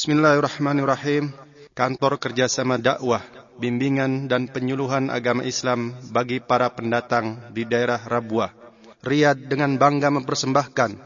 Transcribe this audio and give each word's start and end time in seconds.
Bismillahirrahmanirrahim. 0.00 1.28
Kantor 1.76 2.16
Kerjasama 2.16 2.80
Dakwah, 2.80 3.20
Bimbingan 3.60 4.32
dan 4.32 4.48
Penyuluhan 4.48 5.12
Agama 5.12 5.44
Islam 5.44 5.92
bagi 6.08 6.40
para 6.40 6.72
pendatang 6.72 7.52
di 7.52 7.68
daerah 7.68 8.00
Rabuah, 8.00 8.48
Riyadh 9.04 9.44
dengan 9.44 9.76
bangga 9.76 10.08
mempersembahkan 10.08 10.96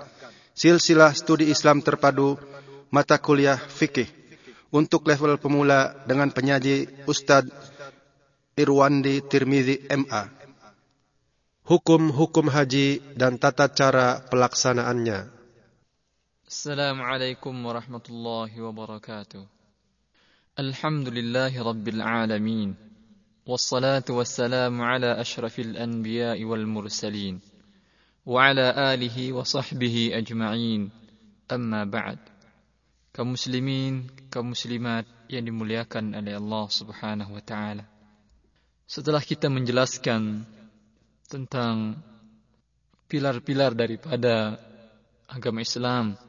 silsilah 0.54 1.10
studi 1.10 1.50
Islam 1.50 1.82
terpadu 1.82 2.38
mata 2.94 3.18
kuliah 3.18 3.58
fikih 3.58 4.06
untuk 4.70 5.10
level 5.10 5.42
pemula 5.42 5.98
dengan 6.06 6.30
penyaji 6.30 6.86
Ustadz 7.10 7.50
Irwandi 8.54 9.26
Tirmizi 9.26 9.90
MA. 9.90 10.30
Hukum-hukum 11.66 12.46
haji 12.46 13.02
dan 13.18 13.42
tata 13.42 13.66
cara 13.74 14.22
pelaksanaannya. 14.30 15.43
Assalamualaikum 16.44 17.56
warahmatullahi 17.56 18.52
wabarakatuh. 18.60 19.48
الحمد 20.60 21.08
لله 21.08 21.56
رب 21.56 21.86
العالمين 21.88 22.76
والصلاه 23.48 24.04
والسلام 24.04 24.76
على 24.76 25.20
اشرف 25.24 25.54
الانبياء 25.58 26.36
والمرسلين 26.44 27.40
وعلى 28.28 28.66
اله 28.76 29.16
وصحبه 29.32 29.96
اجمعين 30.20 30.92
اما 31.48 31.88
بعد 31.88 32.20
كمسلمين 33.16 34.28
كمسلمات 34.28 35.06
oleh 35.32 36.34
Allah 36.36 36.66
Subhanahu 36.68 37.40
wa 37.40 37.40
taala. 37.40 37.88
Setelah 38.84 39.24
kita 39.24 39.48
menjelaskan 39.48 40.44
tentang 41.24 41.96
pilar-pilar 43.08 43.72
daripada 43.72 44.60
agama 45.24 45.64
Islam, 45.64 46.20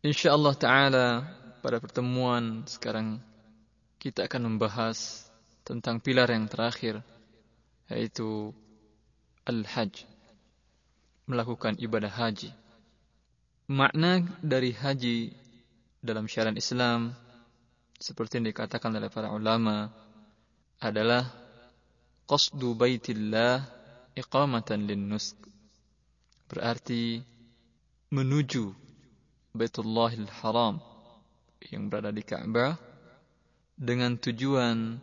insyaallah 0.00 0.56
taala 0.56 1.28
pada 1.60 1.76
pertemuan 1.76 2.64
sekarang 2.64 3.20
kita 4.00 4.24
akan 4.24 4.56
membahas 4.56 5.28
tentang 5.60 6.00
pilar 6.00 6.32
yang 6.32 6.48
terakhir 6.48 7.04
yaitu 7.92 8.56
al-hajj 9.44 10.08
melakukan 11.28 11.76
ibadah 11.76 12.08
haji. 12.08 12.50
Makna 13.70 14.24
dari 14.40 14.72
haji 14.72 15.36
dalam 16.00 16.24
syariat 16.26 16.56
Islam 16.56 17.12
seperti 18.00 18.40
yang 18.40 18.48
dikatakan 18.50 18.96
oleh 18.96 19.12
para 19.12 19.28
ulama 19.30 19.92
adalah 20.80 21.28
qasdu 22.24 22.72
baitillah 22.72 23.62
iqamatan 24.16 24.88
lin 24.88 25.12
nusk 25.12 25.36
berarti 26.48 27.20
menuju 28.10 28.89
Baitullahil 29.50 30.30
Haram 30.40 30.78
yang 31.74 31.90
berada 31.90 32.14
di 32.14 32.22
Ka'bah 32.22 32.78
dengan 33.74 34.14
tujuan 34.14 35.02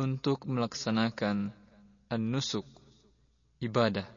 untuk 0.00 0.48
melaksanakan 0.48 1.52
an-nusuk 2.08 2.64
ibadah. 3.60 4.08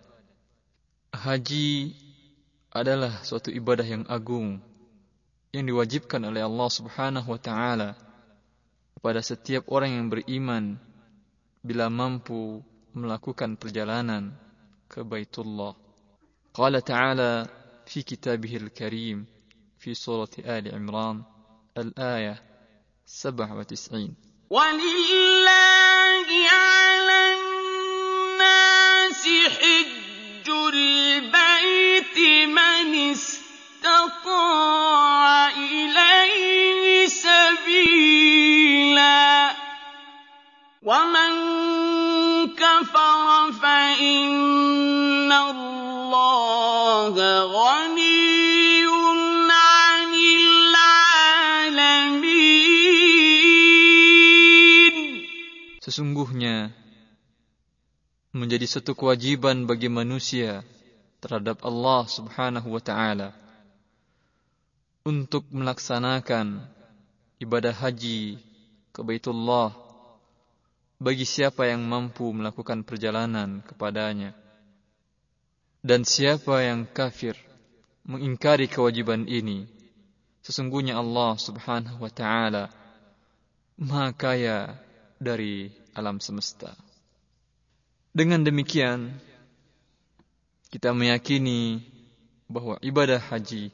Haji 1.12 1.92
adalah 2.72 3.20
suatu 3.26 3.52
ibadah 3.52 3.84
yang 3.84 4.08
agung 4.08 4.64
yang 5.52 5.66
diwajibkan 5.66 6.22
oleh 6.24 6.46
Allah 6.46 6.70
Subhanahu 6.70 7.28
wa 7.34 7.42
taala 7.42 7.98
kepada 8.96 9.20
setiap 9.20 9.68
orang 9.74 9.92
yang 9.98 10.08
beriman 10.08 10.78
bila 11.60 11.92
mampu 11.92 12.64
melakukan 12.96 13.60
perjalanan 13.60 14.32
ke 14.88 15.04
Baitullah. 15.04 15.76
Qala 16.56 16.80
ta'ala 16.80 17.46
fi 17.86 18.06
kitabihil 18.06 18.72
karim 18.72 19.28
fi 19.80 19.96
surati 19.96 20.42
Ali 20.44 20.70
Imran 20.72 21.24
الآية 21.78 22.44
97 23.06 24.16
ولله 24.50 26.28
على 26.52 27.34
الناس 27.34 29.28
حج 29.48 30.50
البيت 30.74 32.18
من 32.48 33.12
استطاع 33.12 34.70
إليه 35.50 37.08
سبيلا 38.10 38.50
ومن 40.84 41.32
كفر 42.56 43.19
Sesungguhnya 56.00 56.72
menjadi 58.32 58.64
satu 58.64 58.96
kewajiban 58.96 59.68
bagi 59.68 59.92
manusia 59.92 60.64
terhadap 61.20 61.60
Allah 61.60 62.08
Subhanahu 62.08 62.72
wa 62.72 62.80
taala 62.80 63.36
untuk 65.04 65.44
melaksanakan 65.52 66.64
ibadah 67.44 67.76
haji 67.76 68.40
ke 68.96 69.00
Baitullah 69.04 69.76
bagi 71.04 71.28
siapa 71.28 71.68
yang 71.68 71.84
mampu 71.84 72.32
melakukan 72.32 72.88
perjalanan 72.88 73.60
kepadanya. 73.68 74.32
Dan 75.84 76.08
siapa 76.08 76.64
yang 76.64 76.88
kafir 76.88 77.36
mengingkari 78.08 78.72
kewajiban 78.72 79.28
ini 79.28 79.68
sesungguhnya 80.48 80.96
Allah 80.96 81.36
Subhanahu 81.36 82.00
wa 82.00 82.08
taala 82.08 82.72
Maha 83.76 84.16
kaya 84.16 84.80
dari 85.20 85.68
alam 85.94 86.22
semesta. 86.22 86.74
Dengan 88.10 88.42
demikian, 88.42 89.14
kita 90.70 90.94
meyakini 90.94 91.82
bahwa 92.50 92.82
ibadah 92.82 93.22
haji 93.22 93.70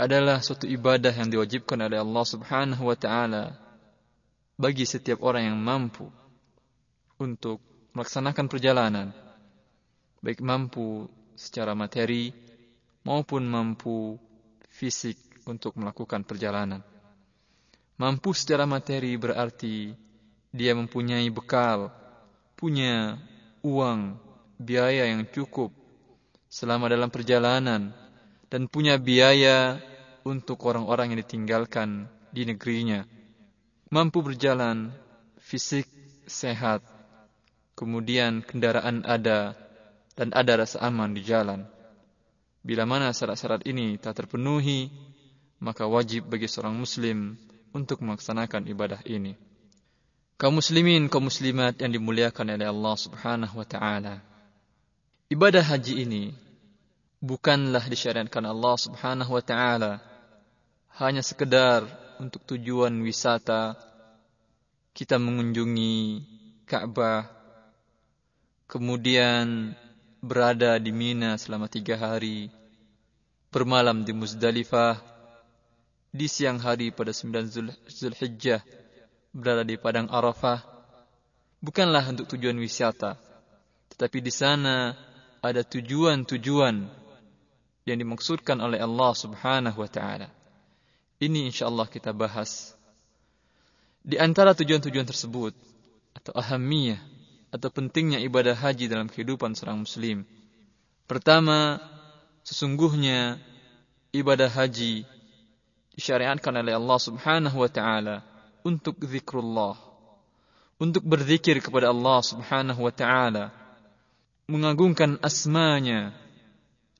adalah 0.00 0.42
suatu 0.42 0.66
ibadah 0.66 1.12
yang 1.12 1.30
diwajibkan 1.30 1.78
oleh 1.84 2.00
Allah 2.00 2.24
Subhanahu 2.26 2.90
wa 2.90 2.96
taala 2.98 3.54
bagi 4.58 4.88
setiap 4.88 5.22
orang 5.22 5.52
yang 5.52 5.58
mampu 5.60 6.08
untuk 7.20 7.62
melaksanakan 7.94 8.46
perjalanan 8.50 9.14
baik 10.24 10.40
mampu 10.40 11.04
secara 11.36 11.76
materi 11.76 12.32
maupun 13.04 13.44
mampu 13.44 14.16
fisik 14.72 15.20
untuk 15.44 15.76
melakukan 15.76 16.24
perjalanan. 16.24 16.80
Mampu 18.00 18.32
secara 18.32 18.64
materi 18.64 19.14
berarti 19.20 19.92
dia 20.54 20.70
mempunyai 20.70 21.26
bekal, 21.34 21.90
punya 22.54 23.18
uang, 23.66 24.14
biaya 24.54 25.10
yang 25.10 25.26
cukup 25.26 25.74
selama 26.46 26.86
dalam 26.86 27.10
perjalanan 27.10 27.90
dan 28.46 28.70
punya 28.70 28.94
biaya 28.94 29.82
untuk 30.22 30.62
orang-orang 30.62 31.10
yang 31.10 31.20
ditinggalkan 31.26 32.06
di 32.30 32.46
negerinya. 32.46 33.02
Mampu 33.90 34.22
berjalan, 34.22 34.94
fisik 35.42 35.90
sehat, 36.30 36.86
kemudian 37.74 38.46
kendaraan 38.46 39.02
ada 39.02 39.58
dan 40.14 40.30
ada 40.30 40.62
rasa 40.62 40.78
aman 40.86 41.18
di 41.18 41.26
jalan. 41.26 41.66
Bila 42.62 42.86
mana 42.86 43.10
syarat-syarat 43.10 43.66
ini 43.66 43.98
tak 43.98 44.22
terpenuhi, 44.22 44.86
maka 45.58 45.90
wajib 45.90 46.30
bagi 46.30 46.46
seorang 46.46 46.78
muslim 46.78 47.34
untuk 47.74 48.06
melaksanakan 48.06 48.70
ibadah 48.70 49.02
ini 49.10 49.34
kaum 50.34 50.58
muslimin 50.58 51.06
kaum 51.06 51.30
muslimat 51.30 51.78
yang 51.78 51.94
dimuliakan 51.94 52.58
oleh 52.58 52.66
Allah 52.66 52.96
Subhanahu 52.98 53.54
wa 53.54 53.66
taala. 53.66 54.18
Ibadah 55.30 55.62
haji 55.62 56.04
ini 56.04 56.24
bukanlah 57.22 57.86
disyariatkan 57.86 58.44
Allah 58.44 58.76
Subhanahu 58.76 59.32
wa 59.38 59.42
taala 59.42 60.02
hanya 60.98 61.22
sekedar 61.22 61.86
untuk 62.18 62.42
tujuan 62.46 62.92
wisata 63.02 63.74
kita 64.94 65.18
mengunjungi 65.18 66.22
Ka'bah 66.68 67.26
kemudian 68.70 69.74
berada 70.22 70.78
di 70.78 70.94
Mina 70.94 71.34
selama 71.34 71.66
tiga 71.66 71.98
hari 71.98 72.48
bermalam 73.50 74.06
di 74.06 74.14
Muzdalifah 74.14 74.98
di 76.14 76.30
siang 76.30 76.62
hari 76.62 76.94
pada 76.94 77.10
9 77.10 77.90
Zulhijjah 77.90 78.62
berada 79.34 79.66
di 79.66 79.74
padang 79.74 80.06
Arafah 80.06 80.62
bukanlah 81.58 82.06
untuk 82.06 82.30
tujuan 82.30 82.54
wisata, 82.54 83.18
tetapi 83.90 84.22
di 84.22 84.30
sana 84.30 84.94
ada 85.42 85.66
tujuan-tujuan 85.66 86.86
yang 87.84 87.98
dimaksudkan 87.98 88.62
oleh 88.62 88.78
Allah 88.78 89.12
Subhanahu 89.12 89.82
wa 89.82 89.90
taala. 89.90 90.30
Ini 91.18 91.50
insyaallah 91.50 91.90
kita 91.90 92.14
bahas. 92.14 92.72
Di 94.04 94.20
antara 94.22 94.54
tujuan-tujuan 94.54 95.04
tersebut 95.04 95.52
atau 96.14 96.32
ahamiyah 96.36 97.00
atau 97.50 97.68
pentingnya 97.74 98.22
ibadah 98.22 98.54
haji 98.54 98.86
dalam 98.86 99.10
kehidupan 99.10 99.56
seorang 99.58 99.82
muslim. 99.82 100.22
Pertama, 101.10 101.80
sesungguhnya 102.46 103.40
ibadah 104.14 104.48
haji 104.48 105.08
disyariatkan 105.96 106.54
oleh 106.54 106.74
Allah 106.76 106.98
Subhanahu 107.00 107.56
wa 107.62 107.70
taala 107.70 108.33
untuk 108.64 108.96
zikrullah, 109.04 109.76
untuk 110.80 111.04
berzikir 111.04 111.60
kepada 111.60 111.92
Allah 111.92 112.24
Subhanahu 112.24 112.80
wa 112.80 112.90
taala, 112.90 113.52
mengagungkan 114.48 115.20
asmanya 115.20 116.16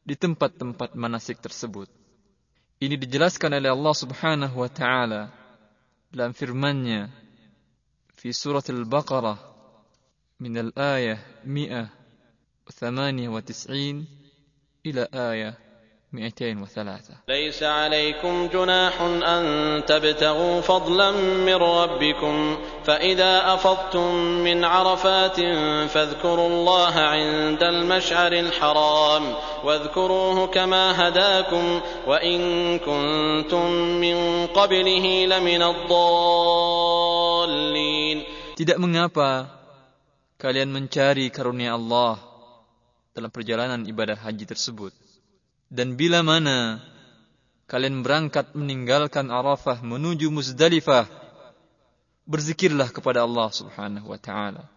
di 0.05 0.13
tempat-tempat 0.13 0.93
manasik 0.93 1.41
tersebut. 1.41 1.89
Ini 2.79 3.01
dijelaskan 3.01 3.57
oleh 3.57 3.73
Allah 3.73 3.95
Subhanahu 3.97 4.61
wa 4.61 4.69
taala 4.69 5.33
dalam 6.13 6.37
firman-Nya 6.37 7.09
di 8.21 8.33
surat 8.33 8.69
Al-Baqarah 8.69 9.39
min 10.41 10.57
al-ayah 10.57 11.19
198 11.45 12.65
ila 14.85 15.05
ayah 15.33 15.64
203 16.15 17.27
ليس 17.29 17.63
عليكم 17.63 18.47
جناح 18.47 19.01
أن 19.03 19.45
تبتغوا 19.87 20.61
فضلا 20.61 21.11
من 21.47 21.55
ربكم 21.55 22.59
فإذا 22.85 23.55
أفضتم 23.55 24.15
من 24.47 24.65
عرفات 24.65 25.41
فاذكروا 25.91 26.49
الله 26.49 26.95
عند 26.95 27.63
المشعر 27.63 28.33
الحرام 28.33 29.35
واذكروه 29.65 30.47
كما 30.47 31.09
هداكم 31.09 31.81
وإن 32.07 32.39
كنتم 32.79 33.71
من 34.01 34.47
قبله 34.47 35.27
لمن 35.27 35.63
الضالين 35.63 37.35
Tidak 38.55 38.79
mengapa 38.79 39.51
kalian 40.39 40.71
mencari 40.71 41.27
karunia 41.35 41.75
Allah 41.75 42.23
dalam 43.11 43.27
perjalanan 43.27 43.83
ibadah 43.83 44.15
haji 44.15 44.47
tersebut. 44.47 44.95
Dan 45.75 45.99
bila 45.99 46.23
mana 46.23 46.79
kalian 47.67 48.07
berangkat 48.07 48.55
meninggalkan 48.55 49.27
Arafah 49.27 49.83
menuju 49.83 50.31
Muzdalifah, 50.31 51.11
berzikirlah 52.23 52.95
kepada 52.95 53.27
Allah 53.27 53.51
Subhanahu 53.51 54.07
wa 54.07 54.21
taala. 54.23 54.71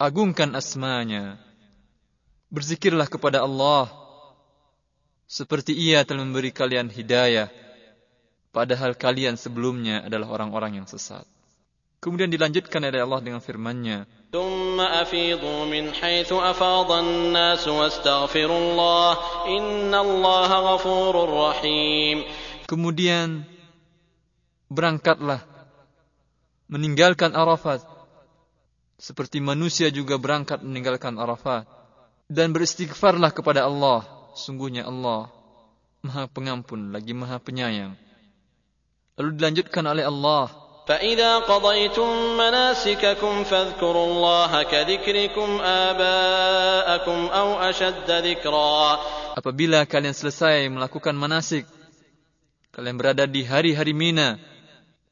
Agungkan 0.00 0.56
asmanya. 0.56 1.36
Berzikirlah 2.48 3.04
kepada 3.04 3.44
Allah 3.44 3.92
seperti 5.28 5.76
Ia 5.76 6.08
telah 6.08 6.24
memberi 6.24 6.50
kalian 6.50 6.88
hidayah 6.88 7.52
padahal 8.50 8.98
kalian 8.98 9.38
sebelumnya 9.38 10.02
adalah 10.02 10.40
orang-orang 10.40 10.82
yang 10.82 10.86
sesat. 10.88 11.22
Kemudian 12.00 12.32
dilanjutkan 12.32 12.80
oleh 12.80 13.04
Allah 13.04 13.20
dengan 13.20 13.44
firman-Nya. 13.44 14.08
Kemudian 22.64 23.44
berangkatlah 24.72 25.44
meninggalkan 26.72 27.36
Arafat. 27.36 27.84
Seperti 28.96 29.44
manusia 29.44 29.92
juga 29.92 30.16
berangkat 30.16 30.64
meninggalkan 30.64 31.20
Arafat. 31.20 31.68
Dan 32.32 32.56
beristighfarlah 32.56 33.28
kepada 33.28 33.68
Allah. 33.68 34.08
Sungguhnya 34.38 34.88
Allah 34.88 35.28
Maha 36.00 36.24
Pengampun 36.32 36.96
lagi 36.96 37.12
Maha 37.12 37.36
Penyayang. 37.36 37.92
Lalu 39.20 39.36
dilanjutkan 39.36 39.84
oleh 39.84 40.08
Allah. 40.08 40.69
فإذا 40.90 41.46
قضيتم 41.46 42.10
مناسككم 42.34 43.34
فاذكروا 43.44 44.06
الله 44.10 44.52
كذكركم 44.62 45.48
آباءكم 45.62 47.18
أو 47.30 47.48
أشد 47.62 48.10
ذكرا 48.10 48.98
Apabila 49.38 49.86
kalian 49.86 50.10
selesai 50.10 50.66
melakukan 50.66 51.14
manasik, 51.14 51.62
kalian 52.74 52.98
berada 52.98 53.22
di 53.30 53.46
hari-hari 53.46 53.94
Mina, 53.94 54.42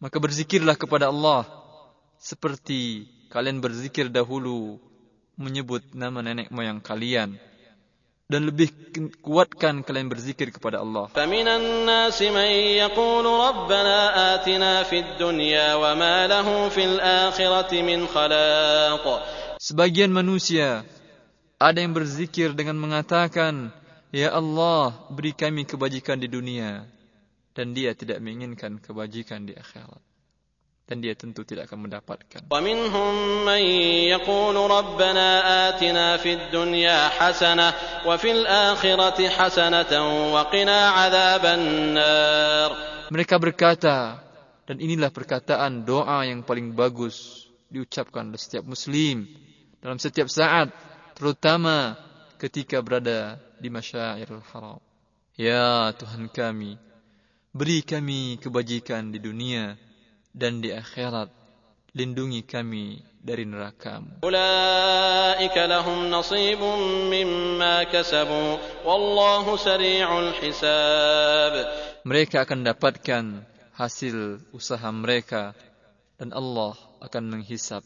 maka 0.03 0.19
berzikirlah 0.19 0.75
kepada 0.75 1.15
Allah 1.15 1.47
seperti 2.19 3.07
kalian 3.31 3.63
berzikir 3.63 4.11
dahulu 4.11 4.83
menyebut 5.39 5.87
nama 5.95 6.19
nenek 6.19 6.51
moyang 6.51 6.83
kalian 6.83 7.39
dan 8.29 8.45
lebih 8.45 8.69
kuatkan 9.25 9.81
kalian 9.81 10.13
berzikir 10.13 10.53
kepada 10.53 10.85
Allah. 10.85 11.09
Sebagian 19.59 20.11
manusia 20.13 20.85
ada 21.57 21.79
yang 21.81 21.93
berzikir 21.97 22.53
dengan 22.53 22.77
mengatakan, 22.77 23.73
"Ya 24.13 24.29
Allah, 24.37 24.93
beri 25.09 25.33
kami 25.33 25.65
kebajikan 25.65 26.21
di 26.21 26.29
dunia." 26.29 26.85
Dan 27.57 27.75
dia 27.75 27.97
tidak 27.97 28.23
menginginkan 28.23 28.79
kebajikan 28.79 29.43
di 29.43 29.57
akhirat 29.57 30.08
dan 30.89 31.05
dia 31.05 31.13
tentu 31.13 31.45
tidak 31.45 31.69
akan 31.69 31.85
mendapatkan. 31.85 32.49
Mereka 43.13 43.37
berkata, 43.37 44.25
dan 44.65 44.77
inilah 44.81 45.13
perkataan 45.13 45.85
doa 45.85 46.25
yang 46.25 46.41
paling 46.41 46.73
bagus 46.73 47.45
diucapkan 47.69 48.33
oleh 48.33 48.41
setiap 48.41 48.65
muslim 48.65 49.29
dalam 49.85 50.01
setiap 50.01 50.33
saat, 50.33 50.73
terutama 51.13 52.01
ketika 52.41 52.81
berada 52.81 53.37
di 53.61 53.69
Masyairul 53.69 54.45
Haram. 54.57 54.81
Ya 55.37 55.93
Tuhan 55.95 56.33
kami, 56.33 56.81
beri 57.53 57.85
kami 57.85 58.41
kebajikan 58.41 59.13
di 59.13 59.21
dunia 59.21 59.77
dan 60.33 60.61
di 60.63 60.73
akhirat 60.73 61.29
lindungi 61.97 62.47
kami 62.47 63.03
dari 63.19 63.45
neraka. 63.45 63.99
Mereka 72.07 72.37
akan 72.47 72.61
dapatkan 72.65 73.25
hasil 73.75 74.17
usaha 74.55 74.89
mereka 74.95 75.53
dan 76.19 76.31
Allah 76.35 76.75
akan 77.03 77.25
menghisap. 77.31 77.83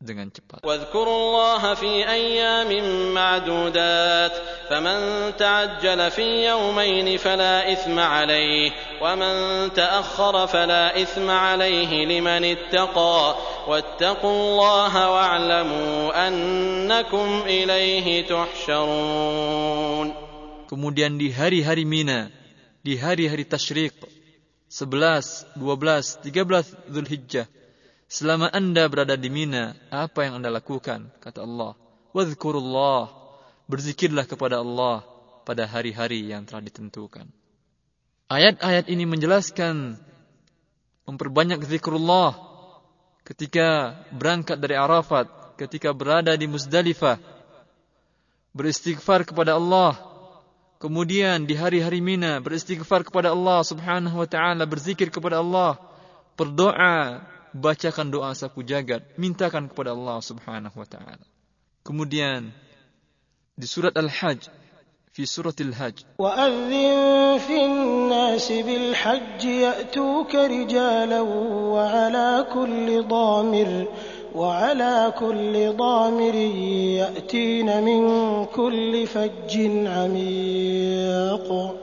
dengan 0.00 0.32
cepat. 0.32 0.64
Wadhkurullaha 0.64 1.76
fi 1.76 2.00
ayyamin 2.00 3.12
ma'dudat 3.12 4.32
faman 4.72 5.36
ta'ajjala 5.36 6.08
fi 6.08 6.48
yawmayn 6.48 7.04
fala 7.20 7.68
ithma 7.68 8.24
alayhi 8.24 8.72
wa 8.96 9.12
man 9.12 9.68
ta'akhkhara 9.76 10.48
fala 10.48 10.96
ithma 10.96 11.52
alayhi 11.52 12.08
liman 12.08 12.48
ittaqa 12.48 13.36
wattaqullaha 13.68 15.02
wa'lamu 15.12 16.08
annakum 16.16 17.44
ilayhi 17.44 18.24
tuhsyarun. 18.24 20.16
Kemudian 20.72 21.20
di 21.20 21.28
hari-hari 21.28 21.84
Mina, 21.84 22.32
di 22.80 22.96
hari-hari 22.96 23.44
Tasyrik 23.44 24.00
11, 24.72 25.60
12, 25.60 26.24
13 26.24 26.88
Zulhijjah 26.88 27.59
selama 28.10 28.50
anda 28.50 28.90
berada 28.90 29.14
di 29.14 29.30
Mina, 29.30 29.78
apa 29.94 30.26
yang 30.26 30.42
anda 30.42 30.50
lakukan? 30.50 31.14
Kata 31.22 31.46
Allah, 31.46 31.78
Wadhkurullah, 32.10 33.14
berzikirlah 33.70 34.26
kepada 34.26 34.58
Allah 34.58 35.06
pada 35.46 35.70
hari-hari 35.70 36.26
yang 36.26 36.42
telah 36.42 36.60
ditentukan. 36.66 37.30
Ayat-ayat 38.26 38.90
ini 38.90 39.06
menjelaskan 39.06 39.94
memperbanyak 41.06 41.62
zikrullah 41.62 42.34
ketika 43.22 43.94
berangkat 44.10 44.58
dari 44.58 44.74
Arafat, 44.74 45.30
ketika 45.54 45.94
berada 45.94 46.34
di 46.34 46.50
Muzdalifah, 46.50 47.22
beristighfar 48.50 49.22
kepada 49.22 49.54
Allah, 49.54 50.10
Kemudian 50.80 51.44
di 51.44 51.52
hari-hari 51.52 52.00
Mina 52.00 52.40
beristighfar 52.40 53.04
kepada 53.04 53.36
Allah 53.36 53.60
Subhanahu 53.60 54.16
wa 54.16 54.24
taala, 54.24 54.64
berzikir 54.64 55.12
kepada 55.12 55.44
Allah, 55.44 55.76
berdoa, 56.40 57.20
bacakan 57.54 58.10
doa 58.10 58.34
sapu 58.34 58.62
jagat, 58.62 59.02
mintakan 59.18 59.70
kepada 59.70 59.92
Allah 59.96 60.18
Subhanahu 60.22 60.76
wa 60.76 60.88
taala. 60.88 61.26
Kemudian 61.86 62.52
di 63.56 63.66
surat 63.66 63.96
Al-Hajj 63.96 64.60
في 65.12 65.26
سورة 65.26 65.54
الحج 65.60 65.92
وأذن 66.18 67.38
في 67.38 67.64
الناس 67.64 68.52
بالحج 68.52 69.44
يأتوك 69.44 70.34
رجالا 70.34 71.20
وعلى 71.74 72.46
كل 72.54 73.02
ضامر 73.02 73.86
وعلى 74.34 75.12
كل 75.18 75.72
ضامر 75.76 76.34
يأتين 77.00 77.82
من 77.82 78.02
كل 78.46 79.06
فج 79.06 79.52
عميق 79.86 81.74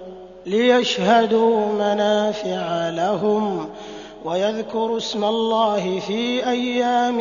ليشهدوا 0.45 1.73
منافع 1.73 2.89
لهم 2.89 3.69
ويذكر 4.27 4.89
اسم 4.97 5.23
الله 5.23 5.83
في 6.03 6.43
أيام 6.43 7.19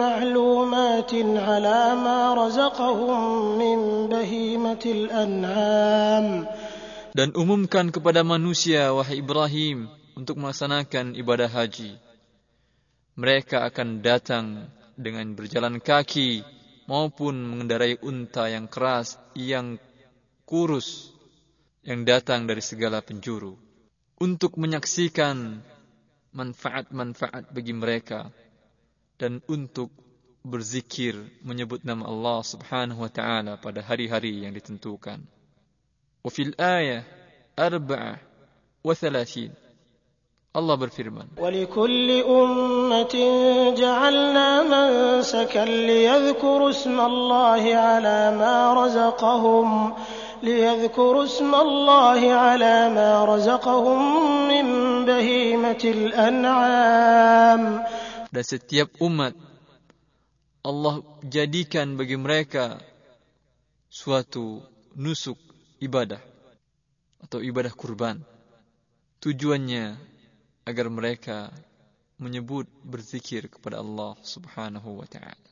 معلومات 0.00 1.12
على 1.36 1.80
ما 2.04 2.20
رزقهم 2.32 3.20
من 3.60 3.78
بهيمة 4.08 4.84
الأنعام 4.86 6.28
Dan 7.12 7.34
umumkan 7.34 7.90
kepada 7.92 8.24
manusia, 8.24 8.94
wahai 8.96 9.20
Ibrahim, 9.20 9.90
untuk 10.16 10.38
melaksanakan 10.38 11.18
ibadah 11.18 11.50
haji. 11.50 11.98
Mereka 13.18 13.68
akan 13.68 14.00
datang 14.00 14.70
dengan 14.94 15.34
berjalan 15.34 15.82
kaki 15.82 16.46
maupun 16.86 17.42
mengendarai 17.42 17.98
unta 18.06 18.46
yang 18.46 18.70
keras, 18.70 19.18
yang 19.34 19.82
kurus, 20.46 21.10
yang 21.82 22.06
datang 22.06 22.46
dari 22.46 22.62
segala 22.62 23.02
penjuru. 23.02 23.58
Untuk 24.22 24.54
menyaksikan 24.54 25.58
manfaat-manfaat 26.32 27.52
bagi 27.52 27.72
mereka 27.72 28.28
dan 29.18 29.42
untuk 29.48 29.90
berzikir 30.44 31.18
menyebut 31.42 31.82
nama 31.84 32.06
Allah 32.08 32.40
Subhanahu 32.40 33.04
wa 33.04 33.10
taala 33.12 33.60
pada 33.60 33.82
hari-hari 33.84 34.46
yang 34.46 34.54
ditentukan. 34.54 35.20
Wa 36.22 36.30
fil 36.30 36.54
ayah 36.56 37.04
34 37.58 38.88
Allah 40.58 40.74
berfirman. 40.80 41.36
Wa 41.36 41.52
li 41.52 41.68
kulli 41.68 42.24
ummatin 42.24 43.76
ja'alna 43.76 44.64
mansakan 44.64 45.68
liyadhkuru 45.68 46.72
isma 46.72 47.04
ala 47.04 48.32
ma 48.32 48.72
razaqahum 48.72 49.92
ليذكروا 50.42 51.24
اسم 51.24 51.54
الله 51.54 52.20
على 52.32 52.88
ما 52.94 53.24
رزقهم 53.24 54.00
من 54.48 54.66
بهيمة 55.04 55.82
الأنعام 55.84 57.62
Dan 58.28 58.44
setiap 58.44 58.92
umat 59.00 59.32
Allah 60.60 61.00
jadikan 61.24 61.96
bagi 61.96 62.20
mereka 62.20 62.76
suatu 63.88 64.60
nusuk 64.92 65.40
ibadah 65.80 66.20
atau 67.24 67.40
ibadah 67.40 67.72
kurban. 67.72 68.20
Tujuannya 69.24 69.96
agar 70.68 70.86
mereka 70.92 71.48
menyebut 72.20 72.68
berzikir 72.84 73.48
kepada 73.48 73.80
Allah 73.80 74.12
Subhanahu 74.20 75.00
wa 75.00 75.08
taala. 75.08 75.48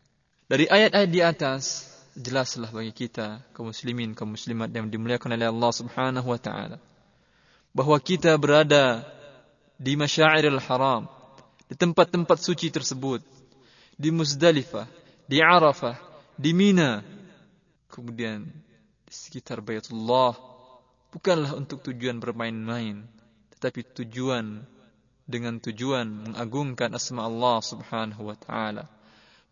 Dari 0.46 0.68
ayat-ayat 0.68 1.10
di 1.10 1.20
atas 1.24 1.95
jelaslah 2.16 2.72
bagi 2.72 2.96
kita 2.96 3.44
kaum 3.52 3.68
muslimin 3.68 4.16
kaum 4.16 4.32
muslimat 4.32 4.72
yang 4.72 4.88
dimuliakan 4.88 5.36
oleh 5.36 5.52
Allah 5.52 5.72
Subhanahu 5.72 6.28
wa 6.32 6.40
taala 6.40 6.80
bahwa 7.76 8.00
kita 8.00 8.32
berada 8.40 9.04
di 9.76 9.92
Masyairil 10.00 10.56
Haram, 10.64 11.04
di 11.68 11.76
tempat-tempat 11.76 12.40
suci 12.40 12.72
tersebut, 12.72 13.20
di 13.92 14.08
Muzdalifah, 14.08 14.88
di 15.28 15.44
Arafah, 15.44 16.00
di 16.40 16.56
Mina, 16.56 17.04
kemudian 17.92 18.48
di 19.04 19.12
sekitar 19.12 19.60
Baitullah, 19.60 20.32
bukanlah 21.12 21.52
untuk 21.52 21.84
tujuan 21.84 22.16
bermain-main, 22.16 23.04
tetapi 23.52 23.84
tujuan 24.00 24.64
dengan 25.28 25.60
tujuan 25.60 26.32
mengagungkan 26.32 26.96
asma 26.96 27.28
Allah 27.28 27.60
Subhanahu 27.60 28.32
wa 28.32 28.36
taala. 28.40 28.88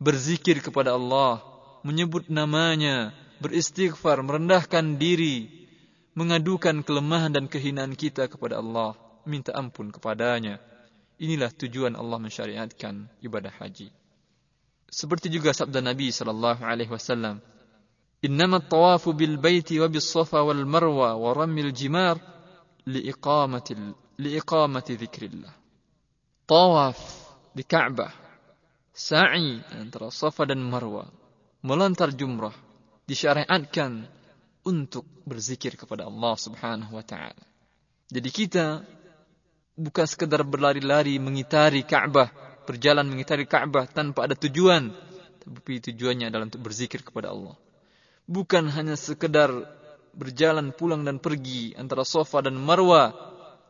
Berzikir 0.00 0.64
kepada 0.64 0.96
Allah, 0.96 1.44
menyebut 1.84 2.32
namanya, 2.32 3.12
beristighfar, 3.44 4.24
merendahkan 4.24 4.96
diri, 4.96 5.68
mengadukan 6.16 6.80
kelemahan 6.80 7.30
dan 7.30 7.46
kehinaan 7.46 7.92
kita 7.92 8.26
kepada 8.26 8.58
Allah, 8.58 8.96
minta 9.28 9.52
ampun 9.52 9.92
kepadanya. 9.92 10.58
Inilah 11.20 11.52
tujuan 11.54 11.94
Allah 11.94 12.18
mensyariatkan 12.18 13.22
ibadah 13.22 13.52
haji. 13.60 13.92
Seperti 14.90 15.30
juga 15.30 15.52
sabda 15.54 15.84
Nabi 15.84 16.10
sallallahu 16.10 16.64
alaihi 16.64 16.90
wasallam, 16.90 17.38
"Innama 18.24 18.58
tawafu 18.58 19.14
bil 19.14 19.38
baiti 19.38 19.78
wa 19.78 19.86
bis 19.86 20.08
safa 20.08 20.42
wal 20.42 20.64
marwa 20.66 21.14
wa 21.14 21.30
ramil 21.36 21.70
jimar 21.70 22.18
liiqamati 22.88 23.74
liiqamati 24.18 24.92
dzikrillah." 24.98 25.54
Tawaf 26.44 26.98
di 27.56 27.64
Ka'bah, 27.64 28.12
sa'i 28.92 29.64
antara 29.80 30.12
Safa 30.12 30.44
dan 30.44 30.60
Marwa, 30.60 31.08
melontar 31.64 32.12
jumrah 32.12 32.52
disyariatkan 33.08 34.04
untuk 34.68 35.08
berzikir 35.24 35.80
kepada 35.80 36.04
Allah 36.04 36.36
Subhanahu 36.36 36.92
wa 36.92 37.04
taala. 37.04 37.40
Jadi 38.12 38.28
kita 38.28 38.84
bukan 39.74 40.06
sekedar 40.06 40.44
berlari-lari 40.44 41.16
mengitari 41.16 41.82
Ka'bah 41.82 42.44
berjalan 42.64 43.06
mengitari 43.06 43.44
Ka'bah 43.44 43.84
tanpa 43.86 44.24
ada 44.26 44.34
tujuan, 44.34 44.90
tapi 45.44 45.78
tujuannya 45.84 46.32
adalah 46.32 46.48
untuk 46.48 46.64
berzikir 46.64 47.04
kepada 47.04 47.30
Allah. 47.30 47.54
Bukan 48.24 48.72
hanya 48.72 48.96
sekedar 48.96 49.52
berjalan 50.16 50.72
pulang 50.72 51.04
dan 51.04 51.20
pergi 51.20 51.76
antara 51.76 52.02
Safa 52.08 52.40
dan 52.40 52.56
Marwa 52.56 53.12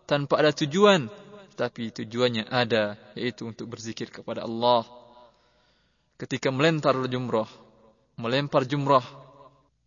tanpa 0.07 0.39
ada 0.39 0.55
tujuan, 0.55 1.11
tapi 1.59 1.91
tujuannya 1.91 2.47
ada 2.47 2.95
yaitu 3.19 3.51
untuk 3.51 3.67
berzikir 3.67 4.15
kepada 4.15 4.47
Allah. 4.47 4.87
Ketika 6.15 6.55
melempar 6.55 6.95
jumrah, 7.11 7.51
melempar 8.19 8.67
jumrah 8.67 9.05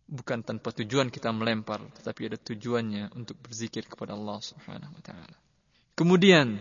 bukan 0.08 0.40
tanpa 0.40 0.72
tujuan 0.72 1.12
kita 1.12 1.28
melempar, 1.36 1.84
tetapi 2.00 2.32
ada 2.32 2.38
tujuannya 2.40 3.12
untuk 3.12 3.36
berzikir 3.44 3.84
kepada 3.84 4.16
Allah 4.16 4.40
Subhanahu 4.40 4.92
wa 4.96 5.02
taala. 5.04 5.36
Kemudian 5.92 6.56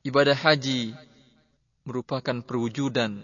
ibadah 0.00 0.32
haji 0.32 0.96
merupakan 1.84 2.40
perwujudan 2.40 3.20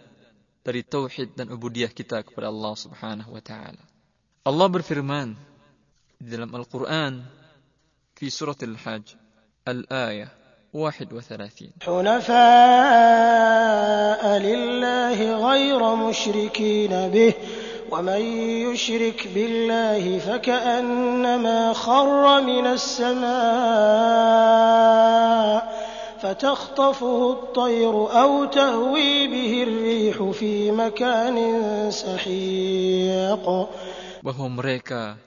dari 0.60 0.84
tauhid 0.84 1.36
dan 1.36 1.48
ubudiyah 1.52 1.92
kita 1.92 2.20
kepada 2.24 2.52
Allah 2.52 2.74
Subhanahu 2.76 3.32
wa 3.32 3.42
taala. 3.44 3.80
Allah 4.44 4.68
berfirman 4.68 5.32
di 6.20 6.28
dalam 6.28 6.52
Al-Qur'an 6.52 7.24
fi 8.12 8.28
surat 8.28 8.60
Al-Hajj 8.60 9.16
al-ayah 9.64 10.43
31 10.74 11.86
حنفاء 11.86 12.38
لله 14.38 15.48
غير 15.50 15.94
مشركين 15.94 16.90
به 17.14 17.34
ومن 17.90 18.22
يشرك 18.66 19.28
بالله 19.34 20.18
فكأنما 20.18 21.72
خر 21.72 22.42
من 22.42 22.66
السماء 22.66 23.34
فتخطفه 26.20 27.32
الطير 27.32 27.94
أو 28.22 28.44
تهوي 28.44 29.26
به 29.28 29.62
الريح 29.62 30.22
في 30.32 30.72
مكان 30.72 31.36
سحيق. 31.90 33.46
Bahwa 34.24 34.48
mereka 34.48 35.20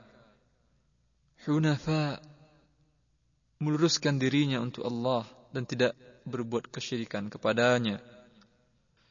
hunafa 1.45 2.19
meluruskan 3.61 4.17
dirinya 4.17 4.57
untuk 4.59 4.89
Allah. 4.89 5.36
Dan 5.51 5.63
tidak 5.63 5.95
berbuat 6.27 6.67
kesyirikan 6.71 7.31
kepadanya. 7.31 8.03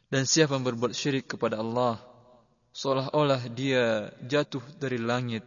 Dan 0.06 0.22
siapa 0.22 0.54
yang 0.54 0.62
berbuat 0.62 0.94
syirik 0.94 1.26
kepada 1.34 1.58
Allah, 1.58 1.98
seolah-olah 2.70 3.42
dia 3.50 4.12
jatuh 4.22 4.62
dari 4.78 5.02
langit, 5.02 5.42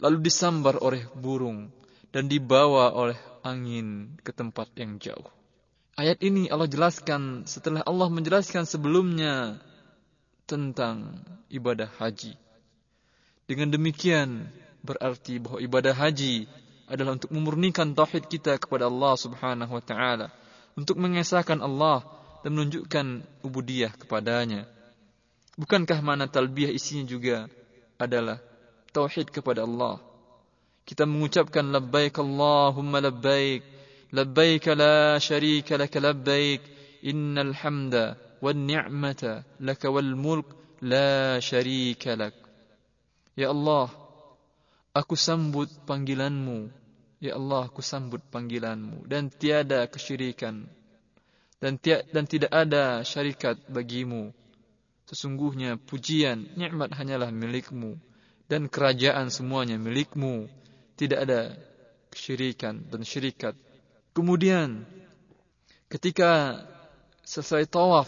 lalu 0.00 0.24
disambar 0.24 0.80
oleh 0.80 1.04
burung 1.12 1.68
dan 2.14 2.30
dibawa 2.30 2.94
oleh 2.94 3.18
angin 3.44 4.16
ke 4.24 4.32
tempat 4.32 4.72
yang 4.78 4.96
jauh. 4.96 5.28
Ayat 5.94 6.18
ini 6.24 6.50
Allah 6.50 6.66
jelaskan 6.66 7.46
setelah 7.46 7.84
Allah 7.86 8.10
menjelaskan 8.10 8.66
sebelumnya 8.66 9.62
tentang 10.48 11.22
ibadah 11.52 11.86
haji. 12.00 12.34
Dengan 13.44 13.68
demikian 13.70 14.48
berarti 14.80 15.38
bahwa 15.38 15.60
ibadah 15.60 15.94
haji 15.94 16.48
adalah 16.88 17.16
untuk 17.16 17.32
memurnikan 17.32 17.96
tauhid 17.96 18.28
kita 18.28 18.60
kepada 18.60 18.88
Allah 18.88 19.14
Subhanahu 19.16 19.72
wa 19.72 19.82
taala, 19.84 20.28
untuk 20.76 21.00
mengesahkan 21.00 21.60
Allah 21.64 22.04
dan 22.44 22.52
menunjukkan 22.52 23.06
ubudiyah 23.40 23.92
kepadanya. 23.96 24.68
Bukankah 25.56 26.02
mana 26.02 26.26
talbiyah 26.28 26.74
isinya 26.74 27.06
juga 27.08 27.46
adalah 27.96 28.42
tauhid 28.92 29.32
kepada 29.32 29.64
Allah? 29.64 30.02
Kita 30.84 31.08
mengucapkan 31.08 31.64
labbaik 31.64 32.20
Allahumma 32.20 33.00
labbaik, 33.00 33.64
labbaik 34.12 34.68
la 34.76 35.16
syarika 35.16 35.80
lak 35.80 35.96
labbaik, 35.96 36.60
innal 37.00 37.56
hamda 37.56 38.20
wan 38.44 38.68
ni'mata 38.68 39.48
lak 39.64 39.80
wal 39.88 40.12
mulk 40.12 40.52
la 40.84 41.40
syarika 41.40 42.12
lak. 42.12 42.36
Ya 43.32 43.48
Allah, 43.48 43.88
aku 44.94 45.18
sambut 45.18 45.66
panggilanmu. 45.84 46.70
Ya 47.18 47.34
Allah, 47.34 47.66
aku 47.66 47.82
sambut 47.82 48.22
panggilanmu. 48.30 49.04
Dan 49.10 49.28
tiada 49.28 49.90
kesyirikan. 49.90 50.70
Dan, 51.58 51.76
tia, 51.82 52.06
dan 52.14 52.24
tidak 52.30 52.54
ada 52.54 53.02
syarikat 53.02 53.58
bagimu. 53.66 54.30
Sesungguhnya 55.10 55.76
pujian, 55.76 56.46
nikmat 56.54 56.94
hanyalah 56.94 57.34
milikmu. 57.34 57.98
Dan 58.46 58.70
kerajaan 58.70 59.34
semuanya 59.34 59.76
milikmu. 59.76 60.46
Tidak 60.94 61.18
ada 61.18 61.58
kesyirikan 62.14 62.86
dan 62.86 63.02
syirikat. 63.02 63.58
Kemudian, 64.14 64.86
ketika 65.90 66.62
selesai 67.26 67.66
tawaf, 67.66 68.06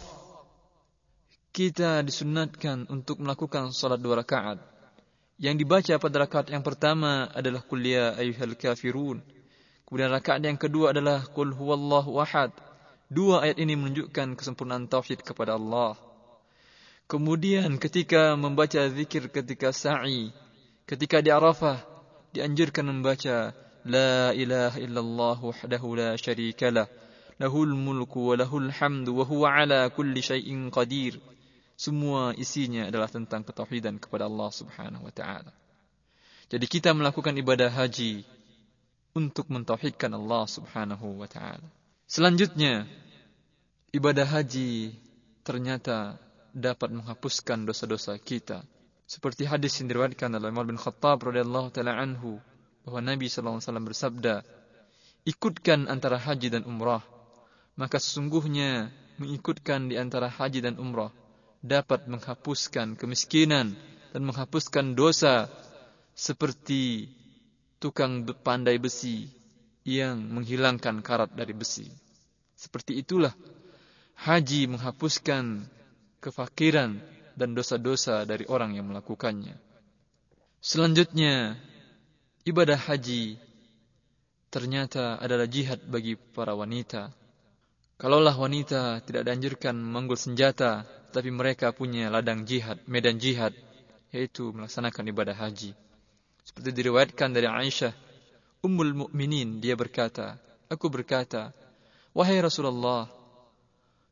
kita 1.50 2.05
disunatkan 2.05 2.85
untuk 2.93 3.19
melakukan 3.19 3.73
salat 3.73 3.99
dua 3.99 4.21
rakaat. 4.21 4.75
Yang 5.37 5.69
dibaca 5.69 5.95
pada 6.00 6.16
rakaat 6.25 6.49
yang 6.49 6.64
pertama 6.64 7.28
adalah 7.37 7.61
kuliah 7.61 8.16
ayyuhal 8.16 8.57
kafirun. 8.57 9.21
Kemudian 9.85 10.09
rakaat 10.09 10.40
yang 10.40 10.57
kedua 10.57 10.97
adalah 10.97 11.28
Qul 11.28 11.52
huwallahu 11.52 12.16
ahad. 12.16 12.57
Dua 13.12 13.45
ayat 13.45 13.61
ini 13.61 13.76
menunjukkan 13.76 14.33
kesempurnaan 14.33 14.88
tauhid 14.88 15.21
kepada 15.21 15.61
Allah. 15.61 15.95
Kemudian 17.07 17.76
ketika 17.78 18.35
membaca 18.35 18.83
zikir 18.90 19.31
ketika 19.31 19.71
sa'i, 19.71 20.35
ketika 20.88 21.23
di 21.23 21.31
Arafah, 21.31 21.85
dianjurkan 22.35 22.88
membaca 22.88 23.55
La 23.87 24.35
ilaha 24.35 24.83
illallah 24.83 25.38
wahdahu 25.38 25.95
la 25.95 26.19
syarika 26.19 26.75
lah, 26.75 26.90
lahul 27.38 27.71
mulku 27.76 28.35
wa 28.35 28.40
lahul 28.40 28.73
hamdu 28.75 29.14
wa 29.14 29.23
huwa 29.23 29.55
ala 29.55 29.87
kulli 29.95 30.19
syai'in 30.19 30.73
qadir. 30.75 31.21
Semua 31.76 32.33
isinya 32.33 32.88
adalah 32.88 33.12
tentang 33.12 33.45
ketauhidan 33.45 34.00
kepada 34.00 34.25
Allah 34.25 34.49
Subhanahu 34.49 35.04
wa 35.04 35.12
taala. 35.12 35.52
Jadi 36.49 36.64
kita 36.64 36.97
melakukan 36.97 37.37
ibadah 37.37 37.68
haji 37.68 38.25
untuk 39.12 39.52
mentauhidkan 39.52 40.09
Allah 40.16 40.49
Subhanahu 40.49 41.21
wa 41.21 41.28
taala. 41.28 41.68
Selanjutnya, 42.09 42.88
ibadah 43.92 44.25
haji 44.25 44.97
ternyata 45.45 46.16
dapat 46.56 46.97
menghapuskan 46.97 47.68
dosa-dosa 47.68 48.16
kita. 48.16 48.64
Seperti 49.04 49.45
hadis 49.45 49.76
yang 49.76 49.92
diriwayatkan 49.92 50.33
oleh 50.33 50.49
Umar 50.49 50.64
bin 50.64 50.80
Khattab 50.80 51.28
radhiyallahu 51.28 51.76
taala 51.76 51.92
anhu 52.00 52.40
bahwa 52.88 53.04
Nabi 53.04 53.28
sallallahu 53.28 53.61
alaihi 53.61 53.68
wasallam 53.68 53.87
bersabda, 53.92 54.35
"Ikutkan 55.28 55.92
antara 55.92 56.16
haji 56.16 56.56
dan 56.56 56.64
umrah, 56.64 57.04
maka 57.76 58.00
sesungguhnya 58.00 58.88
mengikutkan 59.21 59.92
di 59.92 60.00
antara 60.00 60.33
haji 60.33 60.64
dan 60.64 60.80
umrah 60.80 61.12
dapat 61.66 62.06
menghapuskan 62.06 62.94
kemiskinan 62.94 63.75
dan 64.14 64.23
menghapuskan 64.23 64.94
dosa 64.94 65.50
seperti 66.16 67.11
tukang 67.82 68.25
pandai 68.25 68.78
besi 68.80 69.28
yang 69.85 70.18
menghilangkan 70.32 71.04
karat 71.04 71.30
dari 71.35 71.52
besi. 71.52 71.87
Seperti 72.56 72.96
itulah 73.02 73.37
haji 74.16 74.73
menghapuskan 74.73 75.68
kefakiran 76.25 76.99
dan 77.37 77.52
dosa-dosa 77.52 78.25
dari 78.25 78.49
orang 78.49 78.75
yang 78.75 78.88
melakukannya. 78.88 79.54
Selanjutnya, 80.64 81.54
ibadah 82.49 82.80
haji 82.80 83.37
ternyata 84.49 85.20
adalah 85.20 85.44
jihad 85.44 85.85
bagi 85.85 86.16
para 86.16 86.56
wanita. 86.56 87.12
Kalaulah 88.00 88.35
wanita 88.35 89.04
tidak 89.04 89.28
dianjurkan 89.28 89.76
menggul 89.76 90.16
senjata, 90.16 90.88
tapi 91.16 91.32
mereka 91.32 91.73
punya 91.73 92.12
ladang 92.12 92.44
jihad, 92.44 92.76
medan 92.85 93.16
jihad, 93.16 93.56
yaitu 94.12 94.52
melaksanakan 94.52 95.08
ibadah 95.08 95.32
haji. 95.32 95.73
Seperti 96.44 96.76
diriwayatkan 96.76 97.32
dari 97.32 97.49
Aisyah, 97.49 97.96
Ummul 98.61 98.92
Mukminin, 98.92 99.56
dia 99.56 99.73
berkata, 99.80 100.37
aku 100.68 100.92
berkata, 100.92 101.56
wahai 102.12 102.37
Rasulullah, 102.44 103.08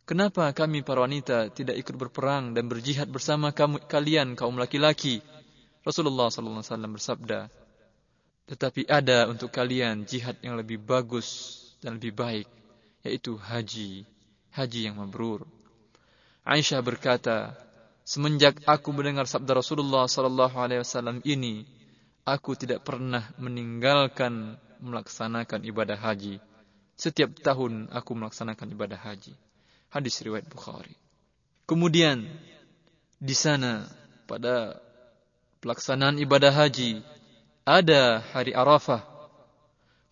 kenapa 0.09 0.49
kami 0.57 0.81
para 0.81 1.05
wanita 1.05 1.53
tidak 1.53 1.77
ikut 1.77 1.93
berperang 1.93 2.57
dan 2.57 2.73
berjihad 2.73 3.13
bersama 3.13 3.53
kamu, 3.53 3.85
kalian 3.85 4.33
kaum 4.33 4.57
laki-laki? 4.57 5.21
Rasulullah 5.85 6.33
sallallahu 6.33 6.65
alaihi 6.65 6.73
wasallam 6.73 6.93
bersabda, 6.97 7.41
tetapi 8.49 8.89
ada 8.89 9.29
untuk 9.29 9.53
kalian 9.53 10.09
jihad 10.09 10.41
yang 10.41 10.57
lebih 10.57 10.81
bagus 10.81 11.61
dan 11.85 12.01
lebih 12.01 12.17
baik, 12.17 12.49
yaitu 13.05 13.37
haji, 13.37 14.09
haji 14.57 14.81
yang 14.89 14.97
mabrur. 14.97 15.45
Aisyah 16.45 16.85
berkata, 16.85 17.57
semenjak 18.05 18.61
aku 18.69 18.93
mendengar 18.93 19.25
sabda 19.25 19.57
Rasulullah 19.65 20.05
sallallahu 20.05 20.57
alaihi 20.61 20.85
wasallam 20.85 21.25
ini, 21.25 21.65
aku 22.29 22.53
tidak 22.53 22.85
pernah 22.85 23.33
meninggalkan 23.41 24.61
melaksanakan 24.85 25.65
ibadah 25.65 25.97
haji. 25.97 26.37
Setiap 27.01 27.33
tahun 27.41 27.89
aku 27.89 28.13
melaksanakan 28.13 28.77
ibadah 28.77 29.01
haji. 29.01 29.33
Hadis 29.89 30.21
riwayat 30.21 30.45
Bukhari. 30.45 30.93
Kemudian 31.65 32.29
di 33.17 33.33
sana 33.33 33.89
pada 34.29 34.77
pelaksanaan 35.65 36.21
ibadah 36.21 36.53
haji 36.53 37.01
ada 37.65 38.21
hari 38.37 38.53
Arafah. 38.53 39.01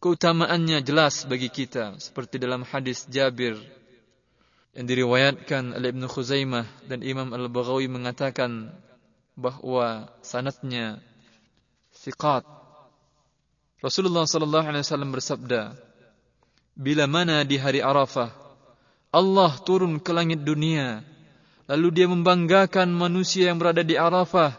Keutamaannya 0.00 0.80
jelas 0.80 1.28
bagi 1.28 1.52
kita 1.52 2.00
seperti 2.00 2.40
dalam 2.40 2.64
hadis 2.64 3.04
Jabir 3.06 3.60
yang 4.72 4.86
diriwayatkan 4.88 5.76
oleh 5.76 5.92
Ibnu 5.92 6.08
Khuzaimah 6.08 6.88
dan 6.88 7.04
Imam 7.04 7.28
Al-Baghawi 7.28 7.92
mengatakan 7.92 8.72
bahwa 9.36 10.08
sanatnya 10.24 11.00
thiqat. 11.92 12.44
Rasulullah 13.84 14.24
sallallahu 14.24 14.66
alaihi 14.72 14.84
wasallam 14.84 15.12
bersabda, 15.12 15.76
bila 16.72 17.04
mana 17.04 17.44
di 17.44 17.60
hari 17.60 17.84
Arafah 17.84 18.32
Allah 19.12 19.52
turun 19.60 20.00
ke 20.00 20.08
langit 20.08 20.40
dunia, 20.40 21.04
lalu 21.68 21.92
dia 21.92 22.08
membanggakan 22.08 22.88
manusia 22.88 23.52
yang 23.52 23.60
berada 23.60 23.84
di 23.84 23.92
Arafah 23.92 24.56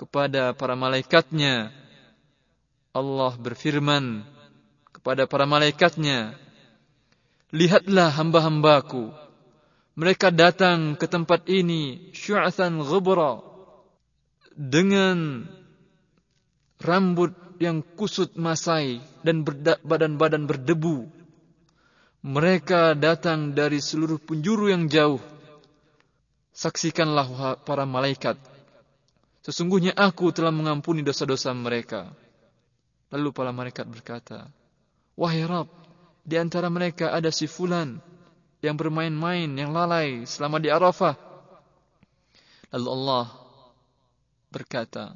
kepada 0.00 0.56
para 0.56 0.72
malaikatnya. 0.72 1.68
Allah 2.96 3.36
berfirman 3.36 4.24
kepada 4.88 5.28
para 5.28 5.44
malaikatnya, 5.44 6.32
Lihatlah 7.52 8.08
hamba-hambaku, 8.08 9.12
mereka 9.94 10.34
datang 10.34 10.98
ke 10.98 11.06
tempat 11.06 11.46
ini 11.46 12.10
syu'athan 12.10 12.82
ghubra 12.82 13.38
dengan 14.58 15.46
rambut 16.82 17.30
yang 17.62 17.86
kusut 17.94 18.34
masai 18.34 18.98
dan 19.22 19.46
badan-badan 19.86 20.50
berdebu. 20.50 21.06
Mereka 22.24 22.96
datang 22.98 23.54
dari 23.54 23.78
seluruh 23.78 24.18
penjuru 24.18 24.72
yang 24.72 24.90
jauh. 24.90 25.20
Saksikanlah 26.54 27.60
para 27.62 27.84
malaikat. 27.86 28.40
Sesungguhnya 29.44 29.92
aku 29.92 30.32
telah 30.32 30.50
mengampuni 30.50 31.04
dosa-dosa 31.04 31.52
mereka. 31.52 32.10
Lalu 33.12 33.28
para 33.30 33.52
malaikat 33.52 33.84
berkata, 33.84 34.48
Wahai 35.14 35.44
Rab, 35.44 35.68
di 36.24 36.40
antara 36.40 36.72
mereka 36.72 37.12
ada 37.12 37.28
si 37.28 37.44
Fulan 37.44 38.00
yang 38.64 38.80
bermain-main, 38.80 39.52
yang 39.52 39.76
lalai 39.76 40.24
selama 40.24 40.56
di 40.56 40.72
Arafah. 40.72 41.12
Lalu 42.72 42.88
Allah 42.88 43.26
berkata, 44.48 45.12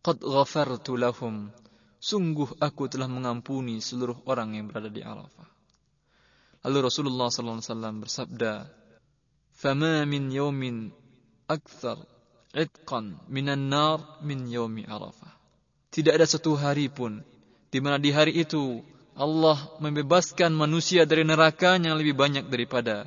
Qad 0.00 0.22
ghafartu 0.22 0.96
lahum. 0.96 1.50
Sungguh 2.00 2.56
aku 2.64 2.88
telah 2.88 3.10
mengampuni 3.10 3.84
seluruh 3.84 4.24
orang 4.24 4.56
yang 4.56 4.72
berada 4.72 4.88
di 4.88 5.04
Arafah. 5.04 5.44
Lalu 6.64 6.88
Rasulullah 6.88 7.28
wasallam 7.28 8.00
bersabda, 8.00 8.64
"Fama 9.52 10.08
min 10.08 10.32
yawmin 10.32 10.88
akthar 11.44 12.00
itqan 12.56 13.20
minan 13.28 13.68
nar 13.68 14.24
min 14.24 14.48
yawmi 14.48 14.88
Arafah." 14.88 15.36
Tidak 15.92 16.16
ada 16.16 16.24
satu 16.24 16.56
hari 16.56 16.88
pun 16.88 17.20
di 17.68 17.78
mana 17.84 18.00
di 18.00 18.08
hari 18.08 18.40
itu 18.40 18.80
Allah 19.18 19.58
membebaskan 19.82 20.54
manusia 20.54 21.04
dari 21.04 21.26
neraka 21.26 21.76
yang 21.76 21.98
lebih 21.98 22.14
banyak 22.14 22.46
daripada 22.46 23.06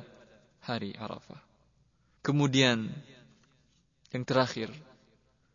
hari 0.64 0.96
Arafah. 0.96 1.40
Kemudian 2.24 2.88
yang 4.12 4.24
terakhir 4.24 4.72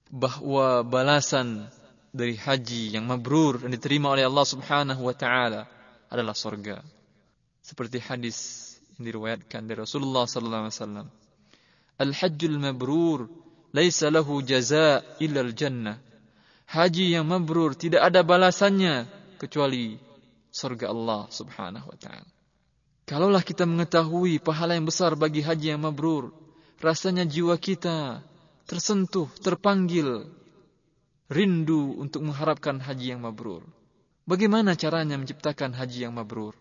bahwa 0.09 0.81
balasan 0.85 1.69
dari 2.09 2.33
haji 2.37 2.97
yang 2.97 3.05
mabrur 3.05 3.61
dan 3.61 3.73
diterima 3.73 4.13
oleh 4.13 4.25
Allah 4.25 4.45
Subhanahu 4.45 5.01
wa 5.05 5.13
taala 5.13 5.69
adalah 6.09 6.33
surga. 6.33 6.81
Seperti 7.61 8.01
hadis 8.01 8.37
yang 8.97 9.05
diriwayatkan 9.05 9.69
dari 9.69 9.77
Rasulullah 9.77 10.25
sallallahu 10.25 10.65
alaihi 10.65 10.77
wasallam. 10.77 11.07
Al-hajjul 12.01 12.57
mabrur 12.57 13.29
laisa 13.69 14.09
lahu 14.09 14.41
jazaa 14.41 15.05
illa 15.21 15.45
al-jannah. 15.45 16.01
Haji 16.69 17.17
yang 17.17 17.25
mabrur 17.29 17.77
tidak 17.77 18.05
ada 18.09 18.25
balasannya 18.25 19.05
kecuali 19.37 20.08
surga 20.49 20.89
Allah 20.89 21.29
Subhanahu 21.29 21.87
wa 21.89 21.97
taala. 21.97 22.29
Kalaulah 23.09 23.41
kita 23.41 23.65
mengetahui 23.65 24.37
pahala 24.37 24.77
yang 24.77 24.85
besar 24.85 25.17
bagi 25.17 25.41
haji 25.41 25.73
yang 25.73 25.81
mabrur, 25.81 26.29
rasanya 26.77 27.25
jiwa 27.25 27.57
kita 27.57 28.21
tersentuh, 28.69 29.25
terpanggil, 29.41 30.29
rindu 31.25 31.97
untuk 31.97 32.21
mengharapkan 32.21 32.77
haji 32.77 33.17
yang 33.17 33.25
mabrur. 33.25 33.65
Bagaimana 34.29 34.77
caranya 34.77 35.17
menciptakan 35.17 35.73
haji 35.73 36.05
yang 36.05 36.13
mabrur? 36.13 36.53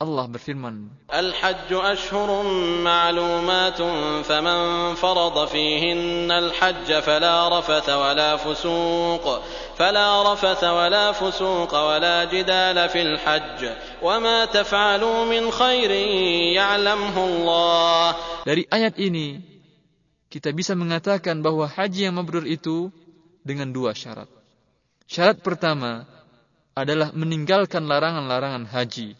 Allah 0.00 0.24
berfirman, 0.32 0.88
Al-Hajj 1.12 1.68
ashhurun 1.76 2.80
ma'lumatun 2.80 4.24
faman 4.24 4.96
farada 4.96 5.44
fihin 5.44 6.24
al-hajj 6.24 6.88
fala 7.04 7.52
rafatha 7.52 8.00
wala 8.00 8.40
fusuq 8.40 9.24
fala 9.76 10.24
rafatha 10.24 10.72
wala 10.72 11.12
fusuq 11.12 11.68
wala 11.68 12.24
jidala 12.32 12.88
fil 12.88 13.12
hajj 13.20 13.76
wama 14.00 14.48
taf'alu 14.48 15.28
min 15.28 15.52
khairin 15.52 16.56
ya'lamhu 16.56 17.20
Allah 17.20 18.16
Dari 18.48 18.64
ayat 18.72 18.96
ini 18.96 19.36
kita 20.32 20.56
bisa 20.56 20.72
mengatakan 20.72 21.44
bahwa 21.44 21.68
haji 21.68 22.08
yang 22.08 22.16
mabrur 22.16 22.48
itu 22.48 22.88
dengan 23.44 23.68
dua 23.68 23.92
syarat. 23.92 24.32
Syarat 25.04 25.44
pertama, 25.44 26.08
adalah 26.72 27.12
meninggalkan 27.12 27.84
larangan-larangan 27.84 28.64
haji. 28.70 29.19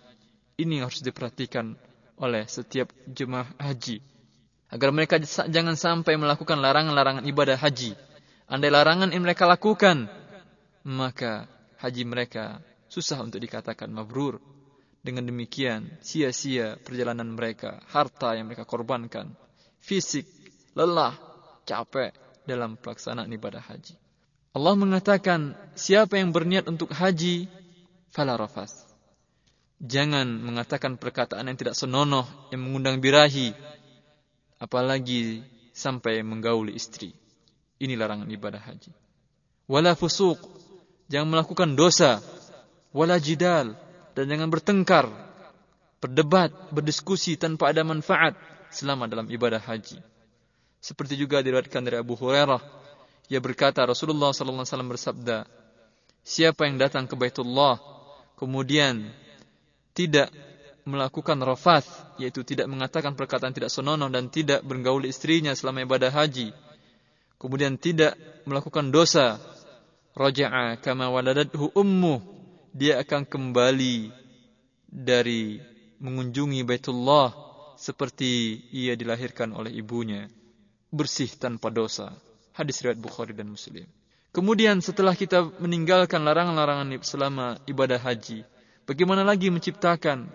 Ini 0.61 0.85
harus 0.85 1.01
diperhatikan 1.01 1.73
oleh 2.21 2.45
setiap 2.45 2.93
jemaah 3.09 3.49
haji. 3.57 4.05
Agar 4.69 4.93
mereka 4.93 5.17
jangan 5.25 5.75
sampai 5.75 6.21
melakukan 6.21 6.61
larangan-larangan 6.61 7.25
ibadah 7.25 7.57
haji. 7.57 7.97
Andai 8.45 8.69
larangan 8.69 9.09
yang 9.09 9.25
mereka 9.25 9.49
lakukan, 9.49 10.13
maka 10.85 11.49
haji 11.81 12.05
mereka 12.05 12.61
susah 12.93 13.25
untuk 13.25 13.41
dikatakan 13.41 13.89
mabrur. 13.89 14.37
Dengan 15.01 15.25
demikian, 15.25 15.97
sia-sia 16.05 16.77
perjalanan 16.77 17.33
mereka, 17.33 17.81
harta 17.89 18.37
yang 18.37 18.53
mereka 18.53 18.69
korbankan, 18.69 19.33
fisik, 19.81 20.29
lelah, 20.77 21.17
capek 21.65 22.13
dalam 22.45 22.77
pelaksanaan 22.77 23.33
ibadah 23.33 23.65
haji. 23.65 23.97
Allah 24.53 24.77
mengatakan, 24.77 25.57
siapa 25.73 26.21
yang 26.21 26.37
berniat 26.37 26.69
untuk 26.69 26.93
haji, 26.93 27.49
fala 28.13 28.37
rafas. 28.37 28.90
Jangan 29.81 30.29
mengatakan 30.29 31.01
perkataan 31.01 31.49
yang 31.49 31.57
tidak 31.57 31.73
senonoh, 31.73 32.29
yang 32.53 32.61
mengundang 32.61 33.01
birahi, 33.01 33.57
apalagi 34.61 35.41
sampai 35.73 36.21
menggauli 36.21 36.77
istri. 36.77 37.17
Ini 37.81 37.97
larangan 37.97 38.29
ibadah 38.29 38.61
haji. 38.61 38.93
Wala 39.65 39.97
fusuq, 39.97 40.37
jangan 41.09 41.33
melakukan 41.33 41.73
dosa. 41.73 42.21
Wala 42.93 43.17
jidal, 43.17 43.73
dan 44.13 44.25
jangan 44.29 44.53
bertengkar, 44.53 45.07
berdebat, 46.03 46.53
berdiskusi 46.75 47.41
tanpa 47.41 47.73
ada 47.73 47.81
manfaat 47.87 48.37
selama 48.69 49.09
dalam 49.09 49.31
ibadah 49.33 49.63
haji. 49.63 49.97
Seperti 50.83 51.17
juga 51.17 51.41
diriwayatkan 51.41 51.81
dari 51.87 51.97
Abu 51.97 52.19
Hurairah 52.19 52.81
ia 53.31 53.39
berkata 53.39 53.87
Rasulullah 53.87 54.35
sallallahu 54.35 54.67
alaihi 54.67 54.75
wasallam 54.75 54.91
bersabda, 54.91 55.39
siapa 56.27 56.67
yang 56.67 56.83
datang 56.83 57.07
ke 57.07 57.15
Baitullah 57.15 57.79
kemudian 58.35 59.07
tidak 59.93 60.31
melakukan 60.89 61.39
rafath 61.45 61.87
yaitu 62.17 62.43
tidak 62.43 62.67
mengatakan 62.67 63.15
perkataan 63.15 63.53
tidak 63.53 63.71
senonoh 63.73 64.09
dan 64.09 64.33
tidak 64.33 64.65
bergaul 64.65 65.05
istrinya 65.05 65.53
selama 65.53 65.85
ibadah 65.85 66.11
haji. 66.11 66.53
Kemudian 67.41 67.81
tidak 67.81 68.17
melakukan 68.45 68.93
dosa. 68.93 69.41
Raja'a 70.11 70.77
kama 70.83 71.09
waladathu 71.09 71.71
ummu 71.73 72.21
dia 72.75 72.99
akan 73.01 73.25
kembali 73.25 74.11
dari 74.91 75.63
mengunjungi 76.03 76.67
Baitullah 76.67 77.31
seperti 77.79 78.61
ia 78.75 78.99
dilahirkan 78.99 79.55
oleh 79.55 79.73
ibunya. 79.73 80.27
Bersih 80.91 81.31
tanpa 81.39 81.71
dosa. 81.71 82.11
Hadis 82.53 82.83
riwayat 82.83 82.99
Bukhari 82.99 83.33
dan 83.33 83.49
Muslim. 83.49 83.87
Kemudian 84.31 84.83
setelah 84.83 85.15
kita 85.15 85.47
meninggalkan 85.63 86.23
larangan-larangan 86.23 86.91
selama 87.03 87.59
ibadah 87.67 87.99
haji, 87.99 88.47
bagaimana 88.91 89.23
lagi 89.23 89.55
menciptakan 89.55 90.27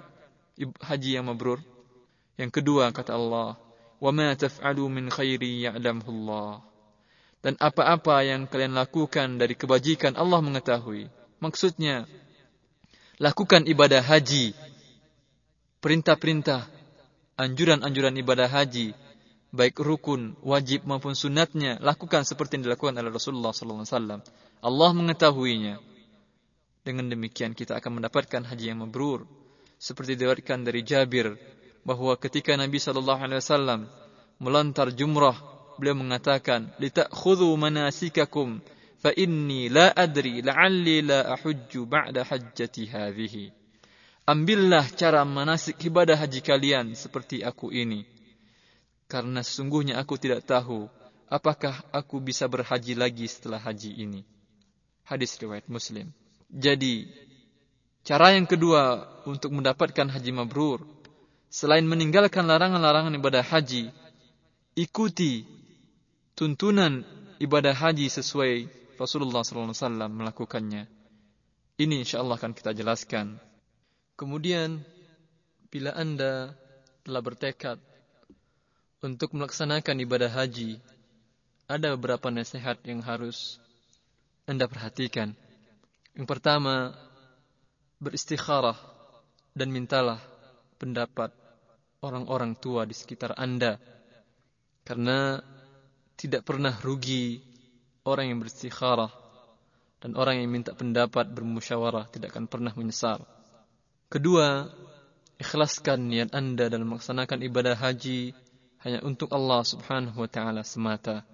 haji 0.79 1.19
yang 1.19 1.27
mabrur? 1.27 1.59
Yang 2.39 2.63
kedua 2.63 2.95
kata 2.95 3.11
Allah, 3.11 3.59
"Wa 3.99 4.15
ma 4.15 4.31
taf'alu 4.31 4.87
min 4.87 5.11
khairi 5.11 5.67
ya'lamhu 5.67 6.07
Allah." 6.07 6.63
Dan 7.43 7.59
apa-apa 7.59 8.23
yang 8.23 8.47
kalian 8.47 8.79
lakukan 8.79 9.35
dari 9.35 9.59
kebajikan 9.59 10.15
Allah 10.15 10.39
mengetahui. 10.39 11.11
Maksudnya, 11.43 12.07
lakukan 13.19 13.67
ibadah 13.67 14.01
haji, 14.01 14.55
perintah-perintah, 15.83 16.65
anjuran-anjuran 17.37 18.15
ibadah 18.17 18.47
haji 18.47 18.95
baik 19.55 19.79
rukun, 19.79 20.35
wajib 20.43 20.83
maupun 20.83 21.15
sunatnya, 21.15 21.79
lakukan 21.79 22.27
seperti 22.27 22.59
yang 22.59 22.67
dilakukan 22.69 22.99
oleh 22.99 23.09
Rasulullah 23.09 23.55
SAW. 23.55 24.19
Allah 24.59 24.89
mengetahuinya. 24.91 25.79
Dengan 26.85 27.09
demikian 27.09 27.57
kita 27.57 27.81
akan 27.81 27.97
mendapatkan 27.97 28.45
haji 28.45 28.65
yang 28.69 28.85
mabrur. 28.85 29.25
Seperti 29.81 30.13
diriwayatkan 30.13 30.61
dari 30.61 30.85
Jabir 30.85 31.33
bahwa 31.81 32.13
ketika 32.21 32.53
Nabi 32.53 32.77
SAW 32.77 33.89
melontar 34.37 34.93
jumrah, 34.93 35.35
beliau 35.81 35.97
mengatakan, 35.97 36.69
"Litakhudhu 36.77 37.49
manasikakum 37.57 38.61
fa 39.01 39.09
inni 39.17 39.67
la 39.73 39.89
adri 39.97 40.45
la'alli 40.45 41.01
la 41.01 41.33
ahujju 41.33 41.89
ba'da 41.89 42.21
hajjati 42.21 42.85
hadhihi." 42.85 43.49
Ambillah 44.29 44.85
cara 44.93 45.25
manasik 45.25 45.81
ibadah 45.81 46.17
haji 46.17 46.41
kalian 46.41 46.93
seperti 46.93 47.41
aku 47.41 47.69
ini 47.73 48.15
karena 49.05 49.45
sesungguhnya 49.45 50.01
aku 50.01 50.17
tidak 50.17 50.45
tahu 50.49 50.89
apakah 51.29 51.85
aku 51.93 52.17
bisa 52.21 52.49
berhaji 52.49 52.97
lagi 52.97 53.29
setelah 53.29 53.61
haji 53.61 54.01
ini. 54.01 54.21
Hadis 55.05 55.37
riwayat 55.37 55.69
Muslim. 55.69 56.09
Jadi, 56.55 57.03
cara 58.07 58.31
yang 58.31 58.47
kedua 58.47 59.03
untuk 59.27 59.51
mendapatkan 59.51 60.07
haji 60.07 60.31
mabrur, 60.31 60.87
selain 61.51 61.83
meninggalkan 61.83 62.47
larangan-larangan 62.47 63.11
ibadah 63.19 63.43
haji, 63.43 63.91
ikuti 64.79 65.43
tuntunan 66.31 67.03
ibadah 67.43 67.75
haji 67.75 68.07
sesuai 68.07 68.71
Rasulullah 68.95 69.43
SAW 69.43 69.75
melakukannya. 70.07 70.87
Ini 71.75 72.07
insya 72.07 72.23
Allah 72.23 72.39
akan 72.39 72.55
kita 72.55 72.71
jelaskan. 72.71 73.35
Kemudian, 74.15 74.79
bila 75.67 75.91
anda 75.91 76.55
telah 77.03 77.19
bertekad 77.19 77.83
untuk 79.03 79.35
melaksanakan 79.35 79.99
ibadah 80.07 80.31
haji, 80.31 80.79
ada 81.67 81.99
beberapa 81.99 82.31
nasihat 82.31 82.79
yang 82.87 83.03
harus 83.03 83.59
Anda 84.45 84.69
perhatikan. 84.69 85.33
Yang 86.15 86.27
pertama, 86.31 86.95
beristikharah 87.99 88.79
dan 89.51 89.67
mintalah 89.67 90.23
pendapat 90.79 91.35
orang-orang 91.99 92.55
tua 92.55 92.87
di 92.87 92.95
sekitar 92.95 93.35
Anda. 93.35 93.75
Karena 94.87 95.43
tidak 96.15 96.47
pernah 96.47 96.71
rugi 96.79 97.43
orang 98.07 98.31
yang 98.31 98.39
beristikharah 98.39 99.11
dan 99.99 100.15
orang 100.15 100.39
yang 100.39 100.47
minta 100.53 100.71
pendapat 100.71 101.27
bermusyawarah 101.33 102.07
tidak 102.07 102.31
akan 102.31 102.47
pernah 102.47 102.71
menyesal. 102.77 103.25
Kedua, 104.07 104.69
ikhlaskan 105.41 105.99
niat 106.07 106.29
Anda 106.31 106.71
dalam 106.71 106.95
melaksanakan 106.95 107.43
ibadah 107.43 107.75
haji 107.75 108.31
hanya 108.85 109.01
untuk 109.01 109.33
Allah 109.33 109.65
Subhanahu 109.65 110.21
wa 110.21 110.29
taala 110.29 110.61
semata. 110.61 111.25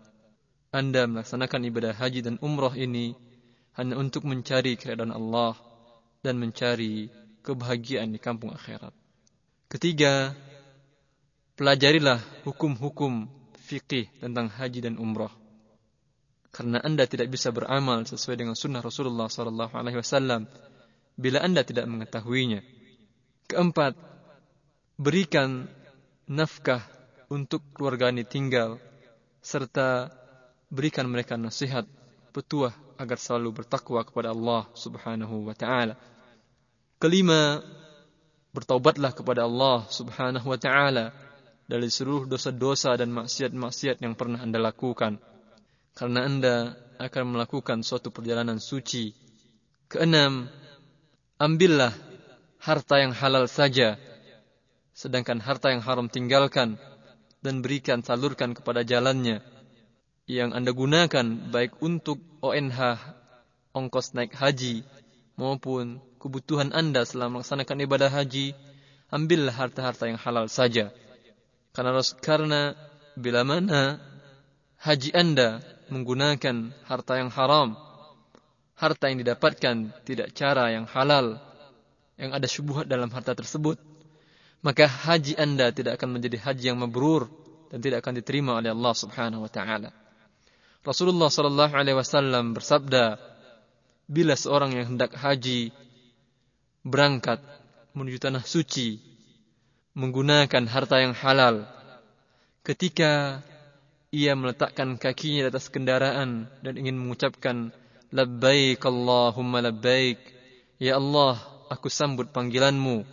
Anda 0.71 1.03
melaksanakan 1.05 1.67
ibadah 1.67 1.93
haji 1.93 2.23
dan 2.23 2.39
umrah 2.39 2.73
ini 2.79 3.11
hanya 3.79 3.95
untuk 3.95 4.27
mencari 4.27 4.75
keridhaan 4.75 5.15
Allah 5.15 5.55
dan 6.19 6.38
mencari 6.38 7.07
kebahagiaan 7.41 8.12
di 8.13 8.19
kampung 8.21 8.53
akhirat. 8.53 8.93
Ketiga, 9.71 10.36
pelajarilah 11.55 12.19
hukum-hukum 12.43 13.31
fikih 13.55 14.12
tentang 14.19 14.51
haji 14.51 14.84
dan 14.84 14.99
umrah. 14.99 15.31
Karena 16.51 16.84
Anda 16.84 17.07
tidak 17.07 17.31
bisa 17.31 17.55
beramal 17.55 18.03
sesuai 18.03 18.36
dengan 18.36 18.60
sunnah 18.60 18.84
Rasulullah 18.84 19.31
SAW 19.31 20.43
bila 21.15 21.39
Anda 21.39 21.63
tidak 21.63 21.88
mengetahuinya. 21.88 22.60
Keempat, 23.47 23.95
berikan 24.99 25.71
nafkah 26.27 26.84
untuk 27.31 27.63
keluarga 27.71 28.12
ini 28.12 28.27
tinggal 28.27 28.75
serta 29.39 30.12
berikan 30.67 31.07
mereka 31.07 31.39
nasihat 31.39 31.88
petuah 32.36 32.75
agar 33.01 33.17
selalu 33.17 33.65
bertakwa 33.65 34.05
kepada 34.05 34.29
Allah 34.29 34.69
Subhanahu 34.77 35.49
wa 35.49 35.55
taala. 35.57 35.97
Kelima, 37.01 37.65
bertaubatlah 38.53 39.11
kepada 39.17 39.49
Allah 39.49 39.89
Subhanahu 39.89 40.45
wa 40.45 40.59
taala 40.61 41.09
dari 41.65 41.89
seluruh 41.89 42.29
dosa-dosa 42.29 42.93
dan 42.93 43.09
maksiat-maksiat 43.09 44.05
yang 44.05 44.13
pernah 44.13 44.37
Anda 44.45 44.61
lakukan. 44.61 45.17
Karena 45.97 46.29
Anda 46.29 46.55
akan 47.01 47.35
melakukan 47.35 47.81
suatu 47.81 48.13
perjalanan 48.13 48.61
suci. 48.61 49.11
Keenam, 49.89 50.47
ambillah 51.41 51.91
harta 52.61 53.01
yang 53.01 53.11
halal 53.17 53.49
saja, 53.49 53.97
sedangkan 54.93 55.41
harta 55.41 55.73
yang 55.73 55.81
haram 55.81 56.07
tinggalkan 56.07 56.77
dan 57.41 57.65
berikan 57.65 58.05
salurkan 58.05 58.53
kepada 58.53 58.85
jalannya 58.85 59.41
yang 60.31 60.55
Anda 60.55 60.71
gunakan 60.71 61.51
baik 61.51 61.83
untuk 61.83 62.23
ONH 62.39 62.79
ongkos 63.75 64.15
naik 64.15 64.31
haji 64.31 64.87
maupun 65.35 65.99
kebutuhan 66.23 66.71
Anda 66.71 67.03
selama 67.03 67.43
melaksanakan 67.43 67.83
ibadah 67.83 68.07
haji 68.07 68.55
ambillah 69.11 69.51
harta-harta 69.51 70.07
yang 70.07 70.15
halal 70.15 70.47
saja 70.47 70.95
karena 71.75 71.99
karena 72.23 72.61
bila 73.19 73.43
mana 73.43 73.99
haji 74.79 75.11
Anda 75.11 75.59
menggunakan 75.91 76.71
harta 76.87 77.13
yang 77.19 77.27
haram 77.27 77.75
harta 78.79 79.11
yang 79.11 79.19
didapatkan 79.19 79.75
tidak 80.07 80.31
cara 80.31 80.71
yang 80.71 80.87
halal 80.87 81.43
yang 82.15 82.31
ada 82.31 82.47
syubhat 82.47 82.87
dalam 82.87 83.11
harta 83.11 83.35
tersebut 83.35 83.75
maka 84.63 84.87
haji 84.87 85.35
Anda 85.35 85.75
tidak 85.75 85.99
akan 85.99 86.15
menjadi 86.15 86.39
haji 86.39 86.71
yang 86.71 86.79
mabrur 86.79 87.27
dan 87.67 87.83
tidak 87.83 87.99
akan 88.05 88.19
diterima 88.19 88.59
oleh 88.59 88.71
Allah 88.71 88.93
Subhanahu 88.93 89.47
wa 89.47 89.51
taala. 89.51 90.00
Rasulullah 90.81 91.29
sallallahu 91.29 91.77
alaihi 91.77 91.93
wasallam 91.93 92.57
bersabda, 92.57 93.21
bila 94.09 94.33
seorang 94.33 94.73
yang 94.73 94.97
hendak 94.97 95.13
haji 95.13 95.69
berangkat 96.81 97.37
menuju 97.93 98.17
tanah 98.17 98.41
suci 98.41 98.97
menggunakan 99.93 100.65
harta 100.65 100.97
yang 101.03 101.13
halal 101.13 101.69
ketika 102.65 103.43
ia 104.09 104.33
meletakkan 104.33 104.97
kakinya 104.97 105.47
di 105.47 105.49
atas 105.53 105.69
kendaraan 105.69 106.49
dan 106.65 106.73
ingin 106.75 106.97
mengucapkan 106.97 107.69
labbaik 108.09 108.81
Allahumma 108.81 109.61
labbaik 109.61 110.17
ya 110.81 110.97
Allah 110.97 111.37
aku 111.69 111.87
sambut 111.87 112.33
panggilanmu 112.33 113.05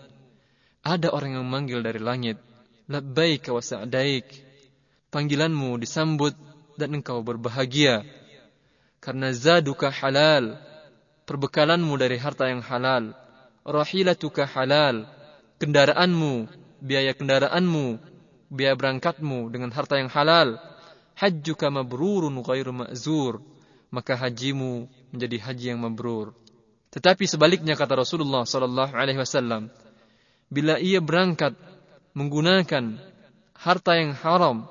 ada 0.80 1.12
orang 1.12 1.36
yang 1.36 1.44
memanggil 1.44 1.84
dari 1.84 2.00
langit 2.00 2.40
labbaik 2.88 3.44
wa 3.52 3.60
sa'daik 3.60 4.26
panggilanmu 5.12 5.76
disambut 5.76 6.47
dan 6.78 6.94
engkau 6.94 7.18
berbahagia. 7.26 8.06
Karena 9.02 9.34
zaduka 9.34 9.90
halal 9.90 10.58
perbekalanmu 11.28 11.92
dari 12.00 12.16
harta 12.16 12.48
yang 12.48 12.64
halal, 12.64 13.12
rahilatuka 13.68 14.48
halal, 14.48 15.04
kendaraanmu, 15.60 16.48
biaya 16.80 17.12
kendaraanmu, 17.12 18.00
biaya 18.48 18.72
berangkatmu 18.72 19.52
dengan 19.52 19.68
harta 19.68 20.00
yang 20.00 20.08
halal, 20.08 20.56
hajjuka 21.20 21.68
mabrurun 21.68 22.40
ghairu 22.40 22.72
ma'zur, 22.72 23.44
maka 23.92 24.16
hajimu 24.16 24.88
menjadi 25.12 25.36
haji 25.36 25.66
yang 25.76 25.84
mabrur. 25.84 26.32
Tetapi 26.88 27.28
sebaliknya 27.28 27.76
kata 27.76 28.00
Rasulullah 28.00 28.48
sallallahu 28.48 28.96
alaihi 28.96 29.20
wasallam, 29.20 29.68
bila 30.48 30.80
ia 30.80 31.04
berangkat 31.04 31.52
menggunakan 32.16 32.96
harta 33.52 33.92
yang 34.00 34.16
haram, 34.16 34.64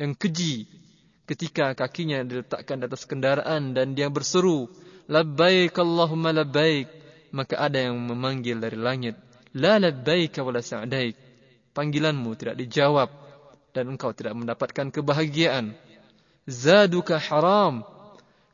yang 0.00 0.16
keji, 0.16 0.64
ketika 1.24 1.72
kakinya 1.72 2.20
diletakkan 2.24 2.80
di 2.80 2.84
atas 2.88 3.04
kendaraan 3.08 3.72
dan 3.72 3.96
dia 3.96 4.08
berseru, 4.12 4.68
labbaik 5.08 5.76
Allahumma 5.76 6.32
labbaik 6.32 6.88
maka 7.34 7.58
ada 7.58 7.90
yang 7.90 7.98
memanggil 7.98 8.62
dari 8.62 8.78
langit 8.78 9.18
la 9.58 9.78
labbaik 9.78 10.38
wala 10.38 10.62
sa'daik. 10.62 11.16
Panggilanmu 11.74 12.30
tidak 12.38 12.54
dijawab 12.54 13.10
dan 13.74 13.90
engkau 13.90 14.14
tidak 14.14 14.38
mendapatkan 14.38 14.94
kebahagiaan. 14.94 15.74
Zaduka 16.46 17.18
haram 17.18 17.82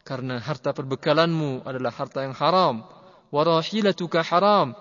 karena 0.06 0.40
harta 0.40 0.72
perbekalanmu 0.72 1.68
adalah 1.68 1.92
harta 1.92 2.24
yang 2.24 2.32
haram. 2.32 2.80
Warahilatuka 3.28 4.24
haram 4.24 4.72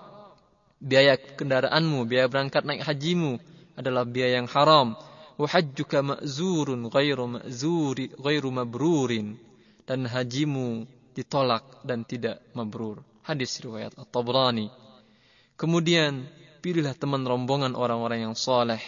biaya 0.80 1.20
kendaraanmu 1.20 2.08
biaya 2.08 2.26
berangkat 2.32 2.64
naik 2.64 2.82
hajimu 2.88 3.36
adalah 3.76 4.08
biaya 4.08 4.40
yang 4.40 4.48
haram 4.48 4.96
hajjuka 5.38 6.02
ma'zurun 6.02 6.90
ghairu 6.90 7.38
ma'zuri 7.38 8.10
ghairu 8.16 8.50
mabrurin 8.50 9.38
dan 9.86 10.06
hajimu 10.06 10.86
ditolak 11.14 11.82
dan 11.82 12.06
tidak 12.06 12.40
mabrur. 12.54 13.02
Hadis 13.26 13.58
riwayat 13.60 13.94
At-Tabrani. 13.98 14.70
Kemudian 15.58 16.24
pilihlah 16.64 16.96
teman 16.96 17.26
rombongan 17.26 17.76
orang-orang 17.76 18.30
yang 18.30 18.34
soleh. 18.38 18.80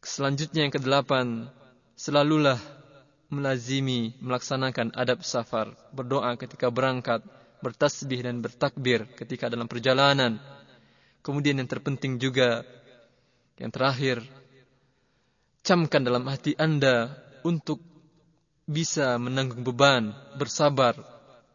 Selanjutnya 0.00 0.66
yang 0.68 0.74
kedelapan, 0.74 1.48
selalulah 1.96 2.60
melazimi 3.30 4.16
melaksanakan 4.18 4.92
adab 4.98 5.22
safar, 5.22 5.72
berdoa 5.94 6.34
ketika 6.34 6.68
berangkat, 6.68 7.22
bertasbih 7.62 8.26
dan 8.26 8.42
bertakbir 8.42 9.06
ketika 9.14 9.46
dalam 9.46 9.70
perjalanan. 9.70 10.40
Kemudian 11.20 11.60
yang 11.60 11.68
terpenting 11.68 12.16
juga, 12.16 12.64
yang 13.60 13.68
terakhir, 13.68 14.24
camkan 15.60 16.02
dalam 16.04 16.24
hati 16.28 16.56
Anda 16.56 17.12
untuk 17.44 17.80
bisa 18.64 19.18
menanggung 19.18 19.66
beban, 19.66 20.14
bersabar, 20.38 20.96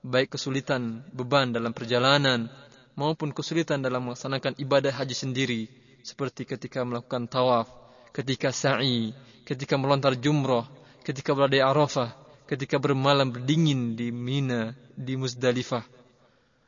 baik 0.05 0.37
kesulitan 0.37 1.01
beban 1.15 1.49
dalam 1.49 1.73
perjalanan 1.73 2.51
maupun 2.93 3.33
kesulitan 3.33 3.81
dalam 3.81 4.05
melaksanakan 4.07 4.59
ibadah 4.61 4.93
haji 4.93 5.15
sendiri 5.15 5.61
seperti 6.05 6.45
ketika 6.45 6.85
melakukan 6.85 7.25
tawaf, 7.25 7.65
ketika 8.13 8.53
sa'i, 8.53 9.11
ketika 9.43 9.75
melontar 9.75 10.13
jumrah, 10.15 10.69
ketika 11.01 11.33
berada 11.33 11.57
di 11.57 11.63
Arafah, 11.65 12.13
ketika 12.45 12.77
bermalam 12.77 13.33
berdingin 13.33 13.97
di 13.97 14.13
Mina, 14.13 14.77
di 14.93 15.17
Muzdalifah. 15.17 15.83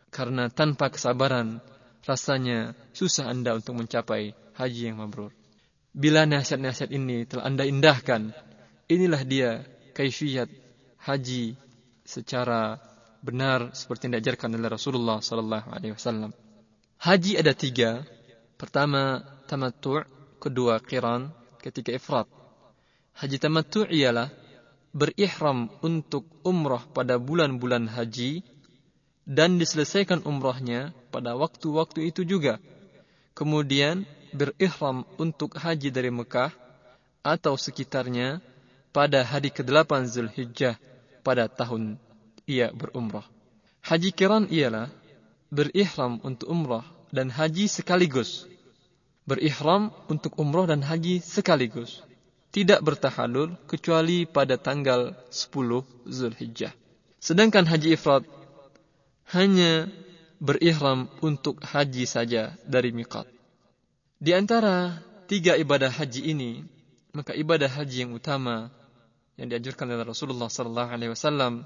Karena 0.09 0.49
tanpa 0.49 0.89
kesabaran, 0.89 1.61
rasanya 2.01 2.73
susah 2.95 3.29
Anda 3.29 3.53
untuk 3.53 3.77
mencapai 3.77 4.33
haji 4.57 4.81
yang 4.89 4.97
mabrur. 5.03 5.29
Bila 5.97 6.29
nasihat-nasihat 6.29 6.93
ini 6.93 7.25
telah 7.25 7.49
Anda 7.49 7.65
indahkan, 7.65 8.29
inilah 8.85 9.25
dia 9.25 9.65
kaifiat 9.97 10.45
haji 11.01 11.57
secara 12.05 12.77
benar 13.25 13.73
seperti 13.73 14.05
yang 14.05 14.21
diajarkan 14.21 14.53
oleh 14.53 14.69
Rasulullah 14.69 15.17
sallallahu 15.25 15.73
alaihi 15.73 15.97
wasallam. 15.97 16.37
Haji 17.01 17.41
ada 17.41 17.57
tiga. 17.57 18.05
Pertama 18.61 19.25
tamattu', 19.49 20.05
kedua 20.37 20.77
qiran, 20.85 21.33
ketiga 21.57 21.97
ifrat. 21.97 22.29
Haji 23.17 23.37
tamattu' 23.41 23.89
ialah 23.89 24.29
berihram 24.93 25.73
untuk 25.81 26.29
umrah 26.45 26.85
pada 26.93 27.17
bulan-bulan 27.17 27.89
haji 27.89 28.45
dan 29.25 29.57
diselesaikan 29.57 30.21
umrahnya 30.29 30.93
pada 31.09 31.33
waktu-waktu 31.33 32.13
itu 32.13 32.21
juga. 32.21 32.61
Kemudian 33.33 34.05
berihram 34.37 35.01
untuk 35.17 35.57
haji 35.57 35.89
dari 35.89 36.13
Mekah 36.13 36.53
atau 37.25 37.57
sekitarnya 37.57 38.39
pada 38.93 39.25
hari 39.25 39.49
ke-8 39.49 40.05
Zulhijjah 40.05 40.77
pada 41.25 41.49
tahun 41.49 41.97
ia 42.47 42.71
berumrah. 42.71 43.25
Haji 43.83 44.09
kiran 44.15 44.47
ialah 44.47 44.87
berihram 45.51 46.23
untuk 46.23 46.47
umrah 46.47 46.85
dan 47.11 47.33
haji 47.33 47.67
sekaligus. 47.67 48.47
Berihram 49.27 49.91
untuk 50.07 50.39
umrah 50.39 50.69
dan 50.69 50.79
haji 50.79 51.19
sekaligus. 51.19 51.99
Tidak 52.47 52.79
bertahalul 52.79 53.59
kecuali 53.67 54.23
pada 54.23 54.55
tanggal 54.55 55.13
10 55.29 56.07
Zulhijjah. 56.07 56.71
Sedangkan 57.19 57.67
haji 57.67 57.99
ifrat 57.99 58.23
hanya 59.35 59.91
berihram 60.39 61.11
untuk 61.19 61.59
haji 61.59 62.07
saja 62.07 62.55
dari 62.63 62.95
miqat. 62.95 63.36
Di 64.17 64.33
antara 64.33 64.97
tiga 65.29 65.53
ibadah 65.53 65.93
haji 65.93 66.33
ini, 66.33 66.65
maka 67.13 67.37
ibadah 67.37 67.69
haji 67.69 68.01
yang 68.01 68.17
utama 68.17 68.73
yang 69.37 69.45
dianjurkan 69.45 69.85
oleh 69.93 70.01
Rasulullah 70.01 70.49
sallallahu 70.49 70.89
alaihi 70.89 71.13
wasallam 71.13 71.61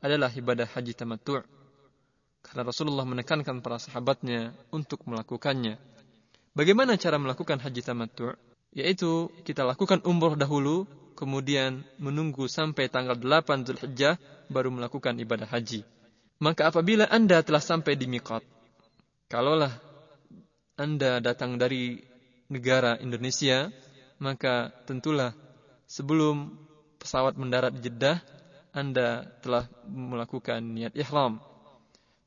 adalah 0.00 0.32
ibadah 0.32 0.64
haji 0.64 0.96
tamattu' 0.96 1.44
karena 2.40 2.62
Rasulullah 2.64 3.04
menekankan 3.04 3.60
para 3.60 3.76
sahabatnya 3.76 4.56
untuk 4.72 5.04
melakukannya. 5.04 5.76
Bagaimana 6.56 6.96
cara 6.96 7.20
melakukan 7.20 7.60
haji 7.60 7.84
tamattu'? 7.84 8.32
Yaitu 8.72 9.28
kita 9.44 9.68
lakukan 9.68 10.00
umroh 10.08 10.40
dahulu, 10.40 10.88
kemudian 11.20 11.84
menunggu 12.00 12.48
sampai 12.48 12.88
tanggal 12.88 13.12
8 13.12 13.68
Zulhijjah 13.68 14.16
baru 14.48 14.72
melakukan 14.72 15.20
ibadah 15.20 15.52
haji. 15.52 15.84
Maka 16.40 16.72
apabila 16.72 17.04
Anda 17.12 17.44
telah 17.44 17.60
sampai 17.60 17.92
di 17.92 18.08
miqat, 18.08 18.40
kalaulah 19.28 19.89
Anda 20.80 21.20
datang 21.20 21.60
dari 21.60 22.00
negara 22.48 22.96
Indonesia, 23.04 23.68
maka 24.16 24.72
tentulah 24.88 25.36
sebelum 25.84 26.56
pesawat 26.96 27.36
mendarat 27.36 27.76
di 27.76 27.84
Jeddah, 27.84 28.16
anda 28.72 29.28
telah 29.44 29.68
melakukan 29.84 30.64
niat 30.64 30.96
ihram. 30.96 31.36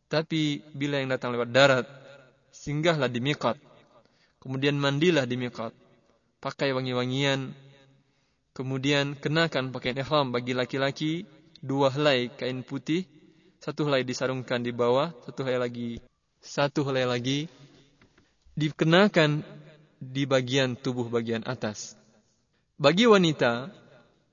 Tapi 0.05 0.61
bila 0.77 1.01
yang 1.01 1.09
datang 1.09 1.33
lewat 1.33 1.49
darat, 1.49 1.85
singgahlah 2.53 3.09
di 3.09 3.23
miqat. 3.23 3.57
Kemudian 4.37 4.77
mandilah 4.77 5.25
di 5.25 5.33
miqat. 5.33 5.73
Pakai 6.37 6.75
wangi-wangian. 6.77 7.55
Kemudian 8.53 9.17
kenakan 9.17 9.73
pakaian 9.73 9.97
ihram 9.97 10.29
bagi 10.29 10.53
laki-laki 10.53 11.25
dua 11.57 11.89
helai 11.89 12.29
kain 12.37 12.61
putih, 12.61 13.09
satu 13.57 13.89
helai 13.89 14.05
disarungkan 14.05 14.61
di 14.61 14.69
bawah, 14.69 15.09
satu 15.25 15.41
helai 15.41 15.57
lagi 15.57 15.89
satu 16.43 16.83
helai 16.83 17.07
lagi 17.07 17.47
dikenakan 18.53 19.41
di 19.97 20.23
bagian 20.29 20.77
tubuh 20.77 21.09
bagian 21.09 21.41
atas. 21.45 21.97
Bagi 22.77 23.05
wanita, 23.09 23.69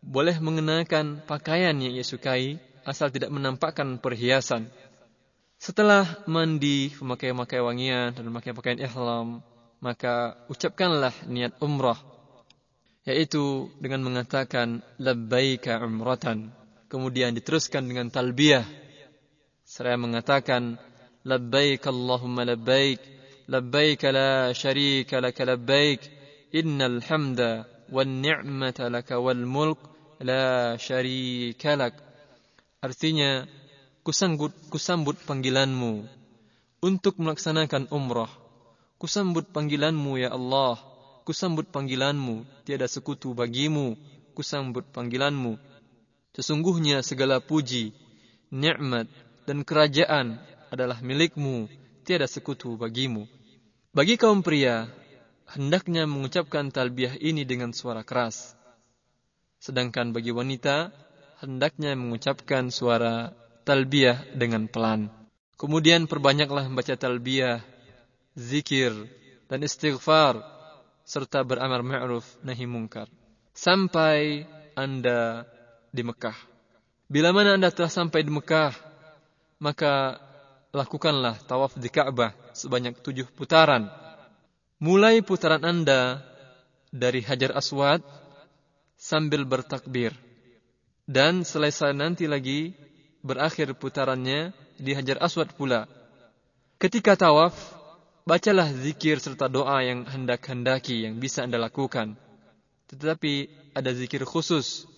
boleh 0.00 0.36
mengenakan 0.40 1.24
pakaian 1.24 1.76
yang 1.76 1.92
ia 1.92 2.04
sukai 2.04 2.56
asal 2.84 3.12
tidak 3.12 3.28
menampakkan 3.30 4.00
perhiasan. 4.00 4.68
Setelah 5.60 6.24
mandi, 6.24 6.88
memakai-makai 6.96 7.60
wangian 7.60 8.16
dan 8.16 8.24
memakai 8.24 8.56
pakaian 8.56 8.80
ihram, 8.80 9.44
maka 9.84 10.40
ucapkanlah 10.48 11.12
niat 11.28 11.52
umrah 11.60 12.00
yaitu 13.04 13.72
dengan 13.80 14.04
mengatakan 14.04 14.84
labbaika 15.00 15.80
umratan. 15.80 16.52
Kemudian 16.90 17.32
diteruskan 17.32 17.86
dengan 17.86 18.10
talbiyah. 18.10 18.66
Seraya 19.62 19.94
mengatakan 19.94 20.76
labbaik 21.22 21.86
Allahumma 21.86 22.42
labbaik 22.42 22.98
syarika 24.54 25.18
laka 25.18 25.42
labbaik 25.44 26.00
innal 26.54 27.02
hamda 27.02 27.66
wan 27.90 28.22
ni'mata 28.22 28.86
laka 28.86 29.18
wal 29.18 29.42
mulk 29.42 29.78
la 30.22 30.76
syarika 30.78 31.76
lak. 31.76 31.94
Artinya, 32.80 33.44
kusambut, 34.06 34.52
kusambut 34.72 35.16
panggilanmu 35.26 36.06
untuk 36.80 37.20
melaksanakan 37.20 37.92
umrah. 37.92 38.30
Kusambut 38.96 39.48
panggilanmu 39.52 40.16
ya 40.20 40.32
Allah. 40.32 40.80
Kusambut 41.24 41.68
panggilanmu, 41.68 42.64
tiada 42.64 42.88
sekutu 42.88 43.36
bagimu. 43.36 43.96
Kusambut 44.32 44.88
panggilanmu. 44.92 45.60
Sesungguhnya 46.32 47.02
segala 47.02 47.42
puji, 47.42 47.92
nikmat 48.54 49.10
dan 49.44 49.66
kerajaan 49.66 50.38
adalah 50.70 51.02
milikmu, 51.02 51.66
tiada 52.06 52.30
sekutu 52.30 52.78
bagimu. 52.78 53.26
Bagi 53.90 54.14
kaum 54.14 54.38
pria, 54.46 54.86
hendaknya 55.50 56.06
mengucapkan 56.06 56.70
talbiyah 56.70 57.18
ini 57.18 57.42
dengan 57.42 57.74
suara 57.74 58.06
keras. 58.06 58.54
Sedangkan 59.58 60.14
bagi 60.14 60.30
wanita, 60.30 60.94
hendaknya 61.42 61.98
mengucapkan 61.98 62.70
suara 62.70 63.34
talbiyah 63.66 64.38
dengan 64.38 64.70
pelan. 64.70 65.10
Kemudian 65.58 66.06
perbanyaklah 66.06 66.70
membaca 66.70 66.94
talbiyah, 66.94 67.66
zikir, 68.38 68.94
dan 69.50 69.66
istighfar, 69.66 70.38
serta 71.02 71.42
beramar 71.42 71.82
ma'ruf 71.82 72.38
nahi 72.46 72.70
mungkar. 72.70 73.10
Sampai 73.58 74.46
Anda 74.78 75.42
di 75.90 76.06
Mekah. 76.06 76.38
Bila 77.10 77.34
mana 77.34 77.58
Anda 77.58 77.74
telah 77.74 77.90
sampai 77.90 78.22
di 78.22 78.30
Mekah, 78.30 78.70
maka 79.58 80.22
lakukanlah 80.70 81.42
tawaf 81.42 81.74
di 81.74 81.90
Ka'bah 81.90 82.49
sebanyak 82.52 82.98
tujuh 83.00 83.28
putaran. 83.32 83.88
Mulai 84.80 85.20
putaran 85.20 85.62
Anda 85.62 86.24
dari 86.90 87.20
Hajar 87.22 87.54
Aswad 87.54 88.00
sambil 88.96 89.44
bertakbir 89.44 90.12
dan 91.10 91.42
selesai 91.42 91.90
nanti 91.90 92.30
lagi 92.30 92.70
berakhir 93.26 93.74
putarannya 93.74 94.54
di 94.78 94.94
Hajar 94.94 95.18
Aswad 95.18 95.52
pula. 95.58 95.90
Ketika 96.80 97.18
tawaf, 97.18 97.52
bacalah 98.24 98.70
zikir 98.72 99.20
serta 99.20 99.50
doa 99.50 99.84
yang 99.84 100.06
hendak-hendaki 100.06 101.04
yang 101.04 101.20
bisa 101.20 101.44
Anda 101.44 101.60
lakukan. 101.60 102.16
Tetapi 102.88 103.34
ada 103.76 103.90
zikir 103.92 104.24
khusus 104.24 104.88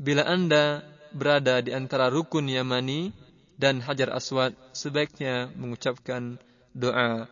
bila 0.00 0.24
Anda 0.24 0.86
berada 1.12 1.60
di 1.60 1.74
antara 1.74 2.08
rukun 2.08 2.48
Yamani 2.48 3.10
dan 3.56 3.80
Hajar 3.82 4.12
Aswad 4.12 4.52
sebaiknya 4.70 5.50
mengucapkan 5.56 6.38
doa 6.76 7.24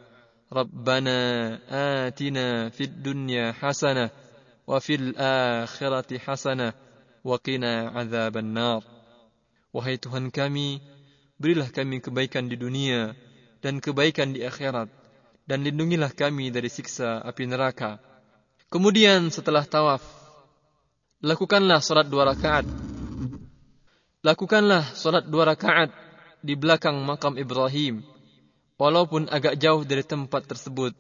Rabbana 0.49 1.19
atina 2.09 2.73
fid 2.73 3.05
dunya 3.05 3.53
hasanah 3.53 4.09
wa 4.65 4.81
fil 4.81 5.13
akhirati 5.13 6.17
hasanah 6.17 6.73
Waqina 7.25 7.89
azaban 7.97 8.53
nar. 8.53 8.85
Wahai 9.73 9.97
Tuhan 9.97 10.29
kami, 10.29 10.85
berilah 11.41 11.73
kami 11.73 12.05
kebaikan 12.05 12.53
di 12.53 12.61
dunia 12.61 13.17
dan 13.65 13.81
kebaikan 13.81 14.37
di 14.37 14.45
akhirat 14.45 14.93
dan 15.49 15.65
lindungilah 15.65 16.13
kami 16.13 16.53
dari 16.53 16.69
siksa 16.69 17.25
api 17.25 17.49
neraka. 17.49 17.97
Kemudian 18.69 19.33
setelah 19.33 19.65
tawaf, 19.65 20.05
lakukanlah 21.25 21.81
salat 21.81 22.13
dua 22.13 22.29
rakaat. 22.29 22.69
Lakukanlah 24.21 24.93
salat 24.93 25.25
dua 25.25 25.49
rakaat 25.49 25.97
di 26.45 26.61
belakang 26.61 27.01
makam 27.09 27.41
Ibrahim, 27.41 28.05
walaupun 28.81 29.31
agak 29.31 29.59
jauh 29.59 29.83
dari 29.87 30.03
tempat 30.03 30.47
tersebut, 30.47 30.95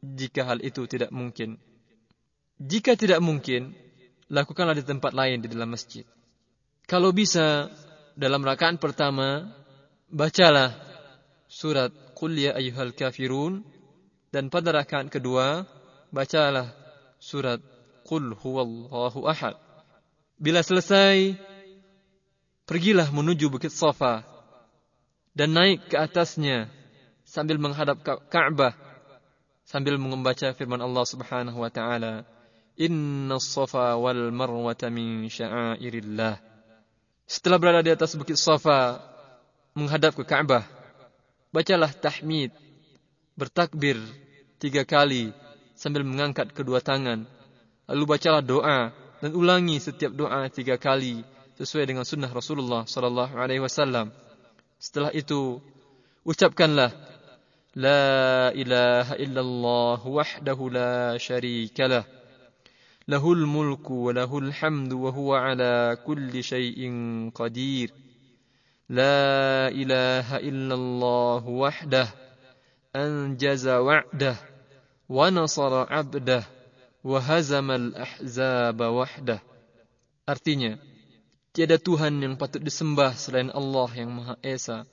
jika 0.00 0.48
hal 0.48 0.58
itu 0.64 0.86
tidak 0.88 1.12
mungkin. 1.12 1.60
Jika 2.60 2.96
tidak 2.96 3.20
mungkin, 3.24 3.72
lakukanlah 4.28 4.76
di 4.76 4.84
tempat 4.84 5.16
lain 5.16 5.40
di 5.40 5.48
dalam 5.48 5.72
masjid. 5.72 6.04
Kalau 6.84 7.14
bisa, 7.14 7.70
dalam 8.18 8.42
rakaat 8.42 8.76
pertama, 8.82 9.48
bacalah 10.10 10.74
surat 11.46 11.94
Qul 12.18 12.36
ya 12.36 12.52
kafirun 12.92 13.64
dan 14.28 14.52
pada 14.52 14.76
rakaat 14.76 15.08
kedua, 15.08 15.64
bacalah 16.12 16.74
surat 17.16 17.62
Qul 18.04 18.36
huwallahu 18.36 19.24
ahad. 19.24 19.56
Bila 20.36 20.60
selesai, 20.60 21.36
pergilah 22.68 23.08
menuju 23.08 23.48
Bukit 23.48 23.72
Safa 23.72 24.24
dan 25.32 25.54
naik 25.54 25.88
ke 25.88 25.96
atasnya 25.96 26.68
sambil 27.30 27.62
menghadap 27.62 28.02
Ka'bah 28.02 28.74
sambil 29.62 29.94
membaca 29.94 30.50
firman 30.50 30.82
Allah 30.82 31.06
Subhanahu 31.06 31.62
wa 31.62 31.70
taala 31.70 32.26
Inna 32.80 33.36
safa 33.36 33.92
wal 34.00 34.32
marwata 34.32 34.88
min 34.88 35.28
sya'airillah. 35.28 36.40
Setelah 37.28 37.58
berada 37.60 37.84
di 37.84 37.92
atas 37.92 38.16
bukit 38.16 38.40
Safa, 38.40 38.96
menghadap 39.76 40.16
ke 40.16 40.24
Ka'bah, 40.24 40.64
bacalah 41.52 41.92
tahmid, 41.92 42.56
bertakbir 43.36 44.00
tiga 44.56 44.88
kali 44.88 45.36
sambil 45.76 46.08
mengangkat 46.08 46.56
kedua 46.56 46.80
tangan. 46.80 47.28
Lalu 47.84 48.04
bacalah 48.08 48.40
doa 48.40 48.96
dan 49.20 49.30
ulangi 49.36 49.76
setiap 49.76 50.16
doa 50.16 50.48
tiga 50.48 50.80
kali 50.80 51.20
sesuai 51.60 51.84
dengan 51.84 52.08
sunnah 52.08 52.32
Rasulullah 52.32 52.88
Sallallahu 52.88 53.36
Alaihi 53.36 53.60
Wasallam. 53.60 54.08
Setelah 54.80 55.12
itu, 55.12 55.60
ucapkanlah 56.24 56.96
La 57.74 58.50
ilaha 58.50 59.14
illallah 59.14 60.00
wahdahu 60.02 60.70
la 60.70 61.14
syarikalah 61.18 62.04
له 63.10 63.32
الملك 63.32 63.90
وله 63.90 64.38
الحمد 64.38 64.92
وهو 64.92 65.34
على 65.34 65.98
كل 66.06 66.44
شيء 66.44 66.80
قدير 67.34 67.90
لا 68.88 69.66
اله 69.68 70.36
الا 70.36 70.74
الله 70.74 71.42
وحده 71.48 72.06
انجز 72.96 73.66
وعده 73.68 74.36
ونصر 75.08 75.72
عبده 75.92 76.42
وهزم 77.04 77.70
الاحزاب 77.70 78.80
وحده 78.80 79.38
artinya 80.30 80.78
tiada 81.50 81.82
tuhan 81.82 82.14
yang 82.22 82.38
patut 82.38 82.62
disembah 82.62 83.10
selain 83.18 83.50
Allah 83.50 83.90
yang 83.98 84.10
Maha 84.14 84.38
Esa 84.46 84.86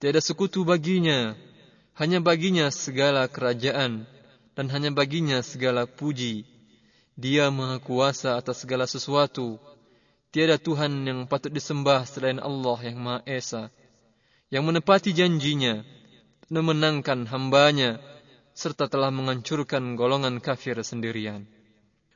tiada 0.00 0.24
sekutu 0.24 0.64
baginya 0.64 1.36
hanya 1.96 2.24
baginya 2.24 2.72
segala 2.72 3.28
kerajaan 3.28 4.08
dan 4.56 4.66
hanya 4.72 4.92
baginya 4.92 5.44
segala 5.44 5.84
puji 5.84 6.48
Dia 7.12 7.52
maha 7.52 7.76
kuasa 7.76 8.40
atas 8.40 8.64
segala 8.64 8.88
sesuatu. 8.88 9.60
Tiada 10.32 10.56
Tuhan 10.56 11.04
yang 11.04 11.28
patut 11.28 11.52
disembah 11.52 12.08
selain 12.08 12.40
Allah 12.40 12.78
yang 12.80 12.96
maha 12.96 13.20
esa. 13.28 13.68
Yang 14.48 14.64
menepati 14.72 15.12
janjinya, 15.12 15.84
memenangkan 16.48 17.28
hambanya, 17.28 18.00
serta 18.56 18.88
telah 18.88 19.12
menghancurkan 19.12 19.92
golongan 19.92 20.40
kafir 20.40 20.80
sendirian. 20.80 21.44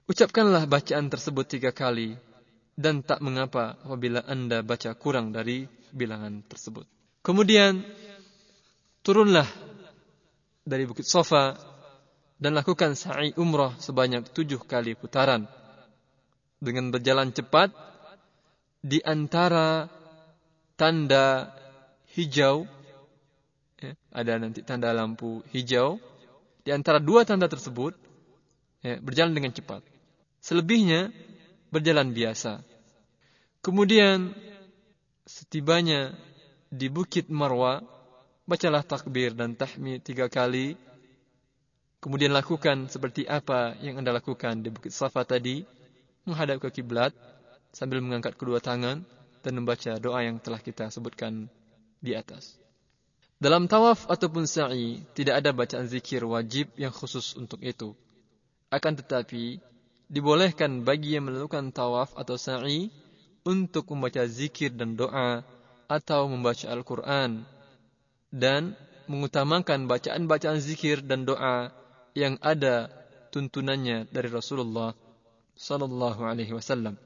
Ucapkanlah 0.08 0.64
bacaan 0.64 1.12
tersebut 1.12 1.44
tiga 1.44 1.76
kali, 1.76 2.16
dan 2.76 3.00
tak 3.00 3.24
mengapa 3.24 3.80
apabila 3.84 4.24
anda 4.24 4.60
baca 4.60 4.92
kurang 4.96 5.32
dari 5.32 5.64
bilangan 5.92 6.44
tersebut. 6.44 6.84
Kemudian, 7.24 7.80
turunlah 9.00 9.48
dari 10.66 10.82
Bukit 10.82 11.06
Sofa 11.06 11.54
dan 12.36 12.58
lakukan 12.58 12.98
sa'i 12.98 13.32
umrah 13.38 13.78
sebanyak 13.78 14.26
tujuh 14.34 14.60
kali 14.66 14.98
putaran. 14.98 15.46
Dengan 16.58 16.90
berjalan 16.90 17.30
cepat 17.30 17.70
di 18.82 18.98
antara 19.04 19.86
tanda 20.74 21.54
hijau 22.16 22.66
ya, 23.78 23.92
ada 24.10 24.32
nanti 24.40 24.66
tanda 24.66 24.90
lampu 24.90 25.44
hijau 25.54 26.02
di 26.66 26.74
antara 26.74 26.98
dua 26.98 27.22
tanda 27.22 27.46
tersebut 27.46 27.94
ya, 28.82 28.98
berjalan 28.98 29.36
dengan 29.36 29.54
cepat. 29.54 29.86
Selebihnya 30.42 31.14
berjalan 31.70 32.10
biasa. 32.10 32.64
Kemudian 33.62 34.32
setibanya 35.26 36.14
di 36.72 36.86
bukit 36.90 37.28
Marwa 37.28 37.82
bacalah 38.46 38.86
takbir 38.86 39.34
dan 39.34 39.58
tahmid 39.58 40.06
tiga 40.06 40.30
kali 40.30 40.78
Kemudian 42.06 42.30
lakukan 42.30 42.86
seperti 42.86 43.26
apa 43.26 43.74
yang 43.82 43.98
Anda 43.98 44.14
lakukan 44.14 44.62
di 44.62 44.70
Bukit 44.70 44.94
Safa 44.94 45.26
tadi, 45.26 45.66
menghadap 46.22 46.62
ke 46.62 46.78
kiblat 46.78 47.10
sambil 47.74 47.98
mengangkat 47.98 48.38
kedua 48.38 48.62
tangan 48.62 49.02
dan 49.42 49.52
membaca 49.58 49.98
doa 49.98 50.22
yang 50.22 50.38
telah 50.38 50.62
kita 50.62 50.86
sebutkan 50.92 51.50
di 51.98 52.14
atas. 52.14 52.54
Dalam 53.42 53.66
tawaf 53.66 54.06
ataupun 54.06 54.46
sa'i 54.46 55.02
tidak 55.18 55.42
ada 55.42 55.50
bacaan 55.50 55.90
zikir 55.90 56.22
wajib 56.24 56.70
yang 56.78 56.94
khusus 56.94 57.34
untuk 57.34 57.58
itu. 57.58 57.90
Akan 58.70 58.94
tetapi 58.94 59.58
dibolehkan 60.06 60.86
bagi 60.86 61.18
yang 61.18 61.26
melakukan 61.26 61.74
tawaf 61.74 62.14
atau 62.14 62.38
sa'i 62.38 62.86
untuk 63.42 63.90
membaca 63.90 64.22
zikir 64.30 64.70
dan 64.70 64.94
doa 64.94 65.42
atau 65.90 66.30
membaca 66.30 66.70
Al-Quran 66.70 67.42
dan 68.30 68.74
mengutamakan 69.06 69.86
bacaan-bacaan 69.86 70.58
zikir 70.58 71.02
dan 71.02 71.22
doa 71.22 71.70
yang 72.16 72.40
ada 72.42 72.90
tuntunannya 73.30 74.10
dari 74.10 74.28
Rasulullah 74.32 74.96
sallallahu 75.54 76.24
alaihi 76.26 76.52
wasallam. 76.56 76.98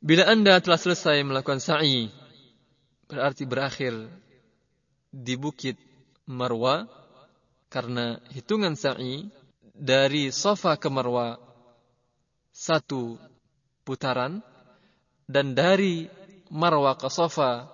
Bila 0.00 0.28
Anda 0.28 0.60
telah 0.60 0.78
selesai 0.78 1.24
melakukan 1.24 1.58
sa'i, 1.58 2.12
berarti 3.08 3.48
berakhir 3.48 3.96
di 5.10 5.34
bukit 5.34 5.80
Marwa 6.26 6.84
karena 7.72 8.18
hitungan 8.34 8.76
sa'i 8.76 9.26
dari 9.72 10.28
Safa 10.34 10.76
ke 10.76 10.88
Marwa 10.92 11.38
satu 12.52 13.16
putaran 13.84 14.40
dan 15.28 15.52
dari 15.56 16.08
Marwa 16.52 16.96
ke 16.96 17.08
Safa 17.08 17.68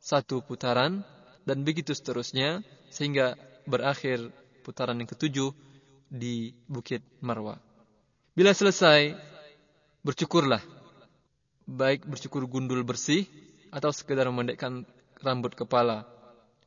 satu 0.00 0.40
putaran 0.44 1.04
dan 1.48 1.64
begitu 1.64 1.96
seterusnya 1.96 2.60
sehingga 2.92 3.32
berakhir 3.64 4.28
putaran 4.60 5.00
yang 5.00 5.08
ketujuh 5.08 5.56
di 6.12 6.52
Bukit 6.68 7.00
Marwa. 7.24 7.56
Bila 8.36 8.52
selesai, 8.52 9.16
bercukurlah. 10.04 10.60
Baik 11.64 12.04
bercukur 12.04 12.44
gundul 12.44 12.84
bersih 12.84 13.24
atau 13.72 13.88
sekedar 13.92 14.28
memendekkan 14.28 14.84
rambut 15.24 15.56
kepala. 15.56 16.04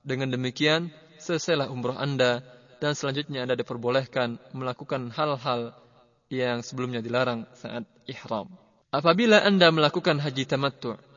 Dengan 0.01 0.33
demikian, 0.33 0.89
selesailah 1.21 1.69
umroh 1.69 1.97
Anda 1.97 2.41
dan 2.81 2.97
selanjutnya 2.97 3.45
Anda 3.45 3.53
diperbolehkan 3.53 4.41
melakukan 4.57 5.13
hal-hal 5.13 5.77
yang 6.33 6.65
sebelumnya 6.65 7.05
dilarang 7.05 7.45
saat 7.53 7.85
ihram. 8.09 8.49
Apabila 8.89 9.45
Anda 9.45 9.69
melakukan 9.69 10.17
haji 10.17 10.49
tamattu', 10.49 11.10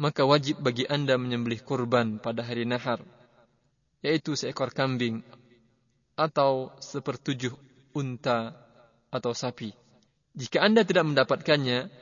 maka 0.00 0.24
wajib 0.24 0.64
bagi 0.64 0.88
Anda 0.88 1.20
menyembelih 1.20 1.60
kurban 1.60 2.16
pada 2.16 2.40
hari 2.40 2.64
nahar, 2.64 3.04
yaitu 4.00 4.32
seekor 4.32 4.72
kambing 4.72 5.20
atau 6.16 6.72
sepertujuh 6.80 7.52
unta 7.92 8.56
atau 9.12 9.36
sapi. 9.36 9.76
Jika 10.32 10.64
Anda 10.64 10.88
tidak 10.88 11.04
mendapatkannya, 11.04 11.92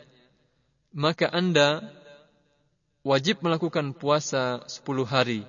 maka 0.94 1.26
Anda 1.26 1.90
wajib 3.02 3.42
melakukan 3.42 3.98
puasa 3.98 4.62
10 4.70 5.02
hari. 5.02 5.42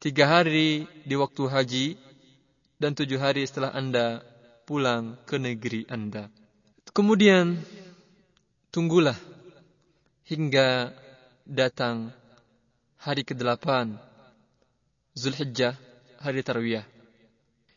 Tiga 0.00 0.40
hari 0.40 0.88
di 1.04 1.20
waktu 1.20 1.42
haji 1.52 1.86
dan 2.80 2.96
tujuh 2.96 3.20
hari 3.20 3.44
setelah 3.44 3.76
Anda 3.76 4.24
pulang 4.64 5.20
ke 5.28 5.36
negeri 5.36 5.84
Anda. 5.92 6.32
Kemudian, 6.96 7.60
tunggulah 8.72 9.16
hingga 10.24 10.96
datang 11.46 12.10
hari 12.98 13.22
ke-8 13.22 13.94
Zulhijjah, 15.14 15.78
hari 16.18 16.42
Tarwiyah. 16.42 16.84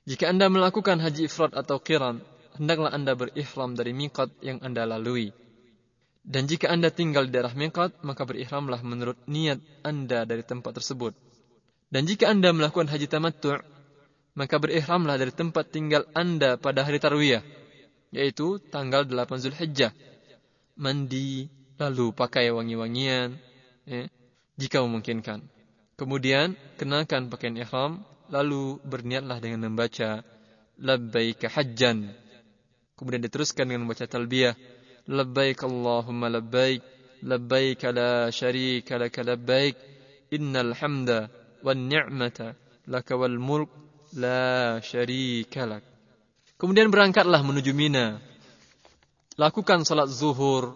Jika 0.10 0.28
Anda 0.34 0.50
melakukan 0.50 0.98
haji 0.98 1.30
ifrat 1.30 1.54
atau 1.54 1.78
qiran, 1.78 2.20
hendaklah 2.58 2.90
Anda 2.90 3.14
berihram 3.14 3.78
dari 3.78 3.94
miqat 3.94 4.34
yang 4.42 4.60
Anda 4.66 4.90
lalui. 4.90 5.30
Dan 6.26 6.50
jika 6.50 6.74
Anda 6.74 6.90
tinggal 6.90 7.30
di 7.30 7.38
daerah 7.38 7.54
miqat, 7.54 8.02
maka 8.02 8.26
berihramlah 8.26 8.82
menurut 8.82 9.22
niat 9.30 9.62
Anda 9.86 10.26
dari 10.26 10.42
tempat 10.42 10.82
tersebut. 10.82 11.14
Dan 11.94 12.10
jika 12.10 12.28
Anda 12.28 12.52
melakukan 12.52 12.90
haji 12.90 13.06
tamattu', 13.06 13.62
maka 14.34 14.56
berihramlah 14.58 15.16
dari 15.16 15.32
tempat 15.32 15.70
tinggal 15.70 16.10
Anda 16.18 16.58
pada 16.58 16.84
hari 16.84 16.98
Tarwiyah, 16.98 17.46
yaitu 18.12 18.58
tanggal 18.74 19.06
8 19.06 19.40
Zulhijjah. 19.40 19.94
Mandi, 20.76 21.48
lalu 21.80 22.12
pakai 22.12 22.52
wangi-wangian, 22.52 23.49
ya, 23.90 24.06
jika 24.62 24.86
memungkinkan. 24.86 25.42
Kemudian 25.98 26.54
kenakan 26.78 27.28
pakaian 27.28 27.58
ihram, 27.58 28.06
lalu 28.30 28.78
berniatlah 28.86 29.42
dengan 29.42 29.68
membaca 29.68 30.22
labbaik 30.78 31.50
hajjan. 31.50 32.14
Kemudian 32.96 33.26
diteruskan 33.26 33.68
dengan 33.68 33.90
membaca 33.90 34.06
talbiyah 34.06 34.56
labbaik 35.10 35.66
Allahumma 35.66 36.30
labbaik 36.30 36.86
labbaik 37.26 37.84
la 37.92 38.32
syarika 38.32 38.96
lak 38.96 39.16
labbaik 39.20 39.76
innal 40.32 40.72
hamda 40.78 41.28
wan 41.66 41.90
ni'mata 41.90 42.56
laka 42.88 43.18
wal 43.18 43.36
mulk 43.42 43.72
la 44.16 44.78
syarika 44.80 45.66
lak. 45.68 45.84
Kemudian 46.60 46.92
berangkatlah 46.92 47.40
menuju 47.40 47.72
Mina. 47.72 48.20
Lakukan 49.40 49.88
salat 49.88 50.12
zuhur, 50.12 50.76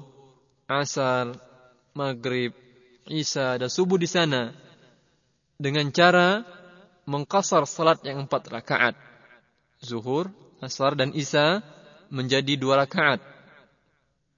asar, 0.71 1.35
maghrib, 1.91 2.55
Isya 3.07 3.59
dan 3.59 3.67
subuh 3.67 3.99
di 3.99 4.07
sana 4.07 4.55
dengan 5.59 5.91
cara 5.91 6.47
mengkasar 7.03 7.67
salat 7.67 7.99
yang 8.07 8.23
empat 8.23 8.47
rakaat. 8.47 8.95
Zuhur, 9.83 10.31
asar, 10.63 10.95
dan 10.95 11.11
isya 11.11 11.59
menjadi 12.07 12.55
dua 12.55 12.79
rakaat. 12.79 13.19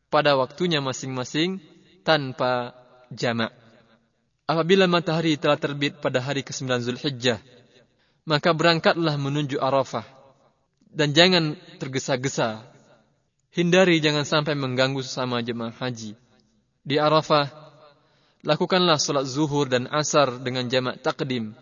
Pada 0.10 0.34
waktunya 0.34 0.82
masing-masing 0.82 1.62
tanpa 2.02 2.74
jamak. 3.14 3.54
Apabila 4.46 4.86
matahari 4.86 5.38
telah 5.42 5.58
terbit 5.58 5.98
pada 5.98 6.22
hari 6.22 6.46
ke-9 6.46 6.70
Zulhijjah, 6.86 7.42
maka 8.30 8.54
berangkatlah 8.54 9.18
menuju 9.18 9.58
Arafah. 9.58 10.06
Dan 10.86 11.18
jangan 11.18 11.58
tergesa-gesa. 11.82 12.62
Hindari 13.54 13.98
jangan 14.00 14.24
sampai 14.24 14.54
mengganggu 14.54 15.02
sesama 15.02 15.42
jemaah 15.42 15.74
haji. 15.74 16.14
Di 16.86 16.96
Arafah, 17.02 17.65
lakukanlah 18.46 19.02
salat 19.02 19.26
zuhur 19.26 19.66
dan 19.66 19.90
asar 19.90 20.38
dengan 20.40 20.70
jamak 20.70 21.02
takdim, 21.02 21.58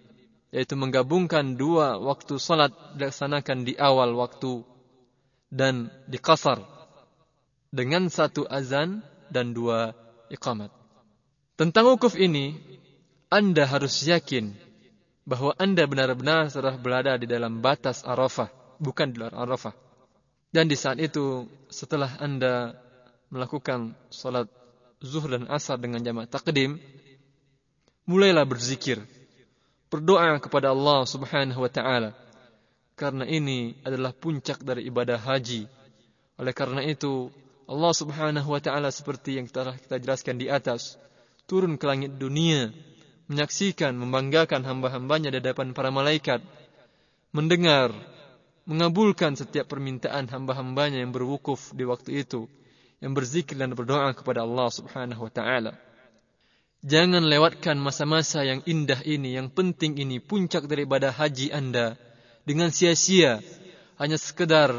yaitu 0.51 0.75
menggabungkan 0.75 1.55
dua 1.55 1.97
waktu 1.97 2.37
salat 2.37 2.75
dilaksanakan 2.99 3.63
di 3.63 3.73
awal 3.79 4.13
waktu 4.19 4.61
dan 5.47 5.89
di 6.05 6.19
kasar 6.19 6.61
dengan 7.73 8.11
satu 8.11 8.45
azan 8.45 9.01
dan 9.31 9.55
dua 9.55 9.97
iqamat. 10.29 10.69
Tentang 11.57 11.95
wukuf 11.95 12.13
ini, 12.19 12.59
Anda 13.33 13.65
harus 13.65 14.05
yakin 14.05 14.53
bahwa 15.25 15.55
Anda 15.57 15.87
benar-benar 15.87 16.51
sudah 16.51 16.75
berada 16.77 17.15
di 17.15 17.25
dalam 17.25 17.63
batas 17.63 18.03
Arafah, 18.03 18.51
bukan 18.77 19.09
di 19.09 19.23
luar 19.23 19.33
Arafah. 19.33 19.73
Dan 20.53 20.69
di 20.69 20.77
saat 20.77 21.01
itu, 21.01 21.49
setelah 21.71 22.21
Anda 22.21 22.77
melakukan 23.33 23.97
salat 24.13 24.45
zuhur 25.03 25.35
dan 25.35 25.45
asar 25.51 25.75
dengan 25.75 25.99
jamak 25.99 26.31
takdim, 26.31 26.79
mulailah 28.07 28.47
berzikir, 28.47 29.03
berdoa 29.91 30.39
kepada 30.39 30.71
Allah 30.71 31.03
Subhanahu 31.03 31.59
wa 31.59 31.67
taala. 31.67 32.15
Karena 32.95 33.27
ini 33.27 33.75
adalah 33.83 34.15
puncak 34.15 34.63
dari 34.63 34.87
ibadah 34.87 35.19
haji. 35.19 35.67
Oleh 36.39 36.53
karena 36.55 36.79
itu, 36.87 37.27
Allah 37.67 37.91
Subhanahu 37.91 38.47
wa 38.47 38.61
taala 38.63 38.87
seperti 38.95 39.43
yang 39.43 39.47
telah 39.51 39.75
kita 39.75 39.99
jelaskan 39.99 40.39
di 40.39 40.47
atas, 40.47 40.95
turun 41.51 41.75
ke 41.75 41.83
langit 41.83 42.15
dunia, 42.15 42.71
menyaksikan, 43.27 43.91
membanggakan 43.99 44.63
hamba-hambanya 44.63 45.35
di 45.35 45.43
hadapan 45.43 45.75
para 45.75 45.91
malaikat, 45.91 46.39
mendengar, 47.35 47.91
mengabulkan 48.63 49.35
setiap 49.35 49.67
permintaan 49.67 50.31
hamba-hambanya 50.31 51.03
yang 51.03 51.11
berwukuf 51.11 51.75
di 51.75 51.83
waktu 51.83 52.23
itu 52.23 52.47
yang 53.03 53.11
berzikir 53.11 53.59
dan 53.59 53.75
berdoa 53.75 54.15
kepada 54.15 54.47
Allah 54.47 54.71
Subhanahu 54.71 55.27
wa 55.27 55.31
taala. 55.35 55.75
Jangan 56.87 57.27
lewatkan 57.27 57.75
masa-masa 57.75 58.47
yang 58.47 58.63
indah 58.63 59.03
ini, 59.03 59.35
yang 59.35 59.51
penting 59.51 59.99
ini, 59.99 60.23
puncak 60.23 60.71
daripada 60.71 61.11
haji 61.11 61.51
Anda 61.51 61.99
dengan 62.47 62.71
sia-sia, 62.71 63.43
hanya 63.99 64.15
sekedar 64.15 64.71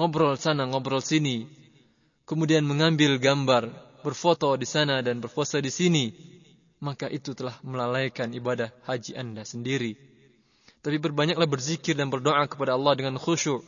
ngobrol 0.00 0.40
sana, 0.40 0.64
ngobrol 0.64 1.04
sini, 1.04 1.44
kemudian 2.24 2.64
mengambil 2.64 3.20
gambar, 3.20 3.68
berfoto 4.00 4.56
di 4.56 4.64
sana 4.68 5.04
dan 5.04 5.20
berpose 5.20 5.60
di 5.60 5.72
sini, 5.72 6.04
maka 6.80 7.08
itu 7.08 7.36
telah 7.36 7.56
melalaikan 7.64 8.32
ibadah 8.32 8.72
haji 8.88 9.12
Anda 9.16 9.44
sendiri. 9.44 9.96
Tapi 10.80 10.96
berbanyaklah 10.96 11.48
berzikir 11.48 11.96
dan 11.96 12.08
berdoa 12.08 12.48
kepada 12.48 12.76
Allah 12.76 12.96
dengan 12.96 13.20
khusyuk. 13.20 13.60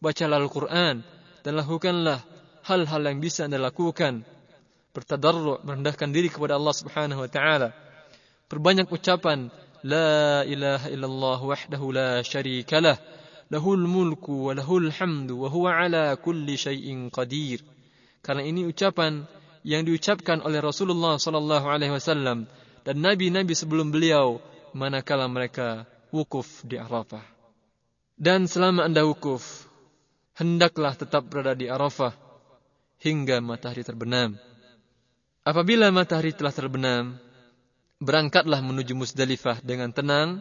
Bacalah 0.00 0.40
Al-Quran 0.40 1.04
dan 1.42 1.52
lakukanlah 1.58 2.31
hal-hal 2.66 3.02
yang 3.02 3.18
bisa 3.18 3.46
Anda 3.46 3.58
lakukan. 3.58 4.22
Bertadarru' 4.92 5.64
merendahkan 5.64 6.12
diri 6.12 6.28
kepada 6.28 6.60
Allah 6.60 6.74
Subhanahu 6.76 7.24
wa 7.24 7.30
taala. 7.30 7.72
Perbanyak 8.46 8.92
ucapan 8.92 9.48
la 9.82 10.44
ilaha 10.44 10.86
illallah 10.92 11.40
wahdahu 11.40 11.86
la 11.90 12.10
syarika 12.20 12.78
lah. 12.78 13.00
Lahul 13.48 13.84
mulku 13.84 14.48
wa 14.48 14.56
lahul 14.56 14.88
hamdu 14.88 15.44
wa 15.44 15.48
huwa 15.48 15.76
ala 15.76 16.16
kulli 16.16 16.56
syai'in 16.56 17.08
qadir. 17.08 17.60
Karena 18.20 18.44
ini 18.44 18.64
ucapan 18.64 19.24
yang 19.64 19.84
diucapkan 19.84 20.40
oleh 20.42 20.60
Rasulullah 20.62 21.18
sallallahu 21.18 21.66
alaihi 21.68 21.92
wasallam 21.94 22.50
dan 22.82 22.96
nabi-nabi 22.98 23.54
sebelum 23.54 23.94
beliau 23.94 24.42
manakala 24.74 25.30
mereka 25.30 25.84
wukuf 26.10 26.64
di 26.66 26.76
Arafah. 26.80 27.22
Dan 28.18 28.46
selama 28.46 28.86
Anda 28.86 29.02
wukuf, 29.06 29.66
hendaklah 30.36 30.94
tetap 30.94 31.26
berada 31.26 31.56
di 31.56 31.66
Arafah 31.66 32.14
hingga 33.02 33.42
matahari 33.42 33.82
terbenam. 33.82 34.38
Apabila 35.42 35.90
matahari 35.90 36.30
telah 36.30 36.54
terbenam, 36.54 37.18
berangkatlah 37.98 38.62
menuju 38.62 38.94
Musdalifah 38.94 39.58
dengan 39.60 39.90
tenang 39.90 40.38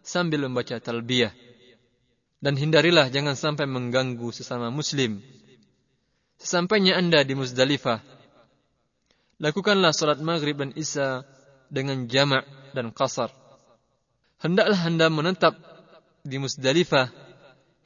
sambil 0.00 0.46
membaca 0.46 0.78
talbiyah. 0.78 1.34
Dan 2.38 2.54
hindarilah 2.54 3.10
jangan 3.10 3.34
sampai 3.34 3.66
mengganggu 3.66 4.30
sesama 4.30 4.70
muslim. 4.70 5.18
Sesampainya 6.38 6.94
anda 7.00 7.26
di 7.26 7.34
Musdalifah, 7.34 7.98
lakukanlah 9.42 9.90
salat 9.90 10.22
maghrib 10.22 10.54
dan 10.60 10.70
isya 10.76 11.24
dengan 11.72 12.06
jamak 12.06 12.46
dan 12.76 12.94
kasar. 12.94 13.32
Hendaklah 14.38 14.76
Anda 14.76 15.08
menetap 15.08 15.56
di 16.20 16.36
Musdalifah 16.36 17.08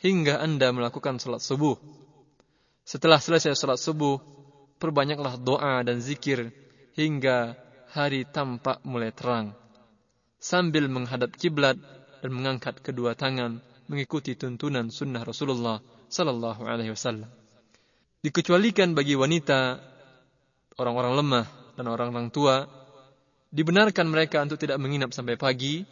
hingga 0.02 0.42
Anda 0.42 0.74
melakukan 0.74 1.22
salat 1.22 1.38
subuh. 1.38 1.78
Setelah 2.88 3.20
selesai 3.20 3.52
salat 3.52 3.76
subuh, 3.76 4.16
perbanyaklah 4.80 5.36
doa 5.36 5.84
dan 5.84 6.00
zikir 6.00 6.48
hingga 6.96 7.52
hari 7.92 8.24
tampak 8.24 8.80
mulai 8.80 9.12
terang. 9.12 9.52
Sambil 10.40 10.88
menghadap 10.88 11.36
kiblat 11.36 11.76
dan 12.24 12.30
mengangkat 12.32 12.80
kedua 12.80 13.12
tangan 13.12 13.60
mengikuti 13.92 14.40
tuntunan 14.40 14.88
sunnah 14.88 15.20
Rasulullah 15.20 15.84
sallallahu 16.08 16.64
alaihi 16.64 16.96
wasallam. 16.96 17.28
Dikecualikan 18.24 18.96
bagi 18.96 19.20
wanita, 19.20 19.84
orang-orang 20.80 21.12
lemah 21.20 21.46
dan 21.76 21.92
orang-orang 21.92 22.32
tua, 22.32 22.64
dibenarkan 23.52 24.08
mereka 24.08 24.40
untuk 24.40 24.56
tidak 24.56 24.80
menginap 24.80 25.12
sampai 25.12 25.36
pagi, 25.36 25.84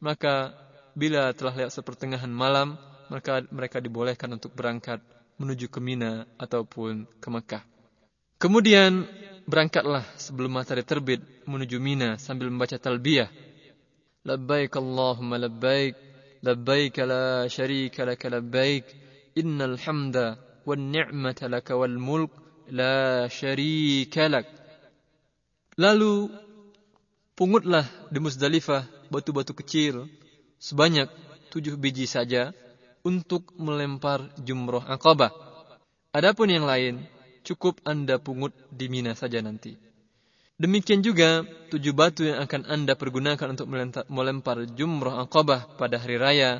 maka 0.00 0.56
bila 0.96 1.28
telah 1.36 1.52
lewat 1.52 1.76
sepertengahan 1.76 2.32
malam, 2.32 2.80
maka 3.12 3.44
mereka 3.52 3.84
dibolehkan 3.84 4.32
untuk 4.32 4.56
berangkat 4.56 5.04
menuju 5.38 5.70
ke 5.70 5.78
Mina 5.78 6.26
ataupun 6.36 7.06
ke 7.22 7.28
Mekah. 7.30 7.62
Kemudian 8.38 9.06
berangkatlah 9.48 10.04
sebelum 10.18 10.58
matahari 10.58 10.84
terbit 10.84 11.22
menuju 11.46 11.78
Mina 11.80 12.18
sambil 12.20 12.50
membaca 12.52 12.76
talbiyah. 12.76 13.30
Labbaik 14.26 14.76
Allahumma 14.76 15.40
labbaik, 15.40 15.94
labbaik 16.44 17.00
la 17.06 17.48
syarika 17.48 18.04
laka 18.04 18.28
labbaik, 18.28 18.84
innal 19.38 19.78
hamda 19.80 20.36
wan 20.66 20.92
ni'mata 20.92 21.48
laka 21.48 21.78
wal 21.78 21.96
mulk 21.96 22.34
la 22.74 23.26
syarika 23.32 24.28
lak. 24.28 24.46
Lalu 25.78 26.28
pungutlah 27.38 27.86
di 28.10 28.18
Musdalifah 28.18 28.84
batu-batu 29.08 29.54
kecil 29.54 30.10
sebanyak 30.58 31.08
tujuh 31.54 31.78
biji 31.78 32.04
saja 32.04 32.52
untuk 33.02 33.54
melempar 33.58 34.32
jumroh 34.42 34.82
akabah. 34.82 35.30
Adapun 36.14 36.48
yang 36.50 36.64
lain, 36.64 37.04
cukup 37.44 37.78
Anda 37.86 38.18
pungut 38.18 38.56
di 38.72 38.90
Mina 38.90 39.12
saja 39.12 39.38
nanti. 39.44 39.76
Demikian 40.58 41.06
juga 41.06 41.46
tujuh 41.70 41.94
batu 41.94 42.26
yang 42.26 42.42
akan 42.42 42.66
Anda 42.66 42.98
pergunakan 42.98 43.54
untuk 43.54 43.70
melempar 44.10 44.66
jumroh 44.74 45.14
akabah 45.22 45.78
pada 45.78 46.02
hari 46.02 46.18
raya. 46.18 46.58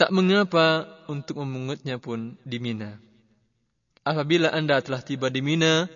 Tak 0.00 0.12
mengapa 0.12 0.88
untuk 1.08 1.44
memungutnya 1.44 2.00
pun 2.00 2.40
di 2.40 2.56
Mina. 2.56 2.96
Apabila 4.00 4.48
Anda 4.48 4.80
telah 4.80 5.04
tiba 5.04 5.28
di 5.28 5.44
Mina, 5.44 5.88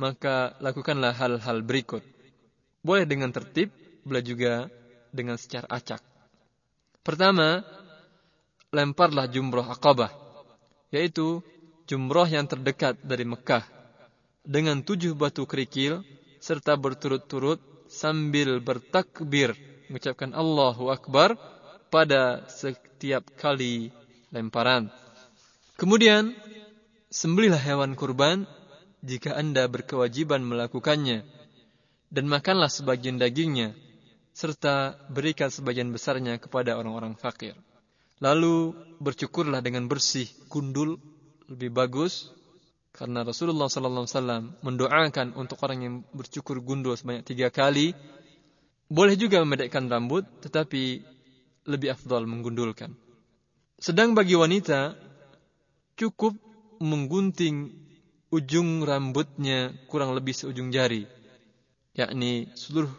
maka 0.00 0.56
lakukanlah 0.62 1.12
hal-hal 1.12 1.60
berikut. 1.60 2.00
Boleh 2.80 3.04
dengan 3.04 3.28
tertib, 3.28 3.68
boleh 4.06 4.22
juga 4.24 4.52
dengan 5.12 5.36
secara 5.36 5.68
acak. 5.68 6.00
Pertama, 7.04 7.60
lemparlah 8.68 9.24
jumroh 9.28 9.64
akabah, 9.64 10.12
yaitu 10.92 11.40
jumroh 11.88 12.28
yang 12.28 12.44
terdekat 12.44 13.00
dari 13.00 13.24
Mekah, 13.24 13.64
dengan 14.44 14.84
tujuh 14.84 15.16
batu 15.16 15.48
kerikil, 15.48 16.04
serta 16.40 16.76
berturut-turut 16.76 17.60
sambil 17.88 18.60
bertakbir, 18.60 19.56
mengucapkan 19.88 20.36
Allahu 20.36 20.92
Akbar 20.92 21.36
pada 21.88 22.44
setiap 22.52 23.24
kali 23.40 23.88
lemparan. 24.28 24.92
Kemudian, 25.80 26.36
sembelihlah 27.08 27.60
hewan 27.60 27.96
kurban 27.96 28.44
jika 29.00 29.32
Anda 29.36 29.64
berkewajiban 29.70 30.44
melakukannya, 30.44 31.24
dan 32.08 32.24
makanlah 32.24 32.72
sebagian 32.72 33.20
dagingnya, 33.20 33.76
serta 34.32 34.96
berikan 35.08 35.48
sebagian 35.52 35.92
besarnya 35.92 36.36
kepada 36.40 36.76
orang-orang 36.76 37.16
fakir. 37.16 37.56
Lalu 38.18 38.74
bercukurlah 38.98 39.62
dengan 39.62 39.86
bersih 39.86 40.26
gundul 40.50 40.98
lebih 41.46 41.70
bagus 41.70 42.34
karena 42.90 43.22
Rasulullah 43.22 43.70
sallallahu 43.70 44.04
alaihi 44.04 44.16
wasallam 44.18 44.44
mendoakan 44.66 45.26
untuk 45.38 45.62
orang 45.62 45.78
yang 45.86 45.94
bercukur 46.10 46.58
gundul 46.58 46.98
sebanyak 46.98 47.22
tiga 47.22 47.48
kali. 47.54 47.94
Boleh 48.88 49.14
juga 49.14 49.38
memedekkan 49.44 49.86
rambut, 49.86 50.24
tetapi 50.42 51.04
lebih 51.68 51.94
afdal 51.94 52.24
menggundulkan. 52.24 52.96
Sedang 53.78 54.16
bagi 54.16 54.34
wanita 54.34 54.96
cukup 55.94 56.34
menggunting 56.80 57.70
ujung 58.32 58.82
rambutnya 58.82 59.76
kurang 59.86 60.16
lebih 60.16 60.32
seujung 60.32 60.72
jari, 60.72 61.04
yakni 61.94 62.48
seluruh 62.56 62.90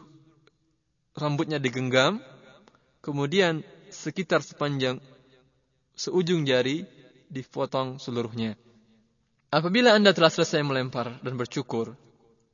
rambutnya 1.17 1.57
digenggam, 1.57 2.21
kemudian 3.01 3.65
sekitar 3.91 4.41
sepanjang 4.45 5.01
seujung 5.97 6.47
jari 6.47 6.87
dipotong 7.29 7.99
seluruhnya. 7.99 8.55
Apabila 9.49 9.97
Anda 9.97 10.13
telah 10.13 10.29
selesai 10.29 10.61
melempar 10.61 11.17
dan 11.25 11.33
bercukur, 11.33 11.97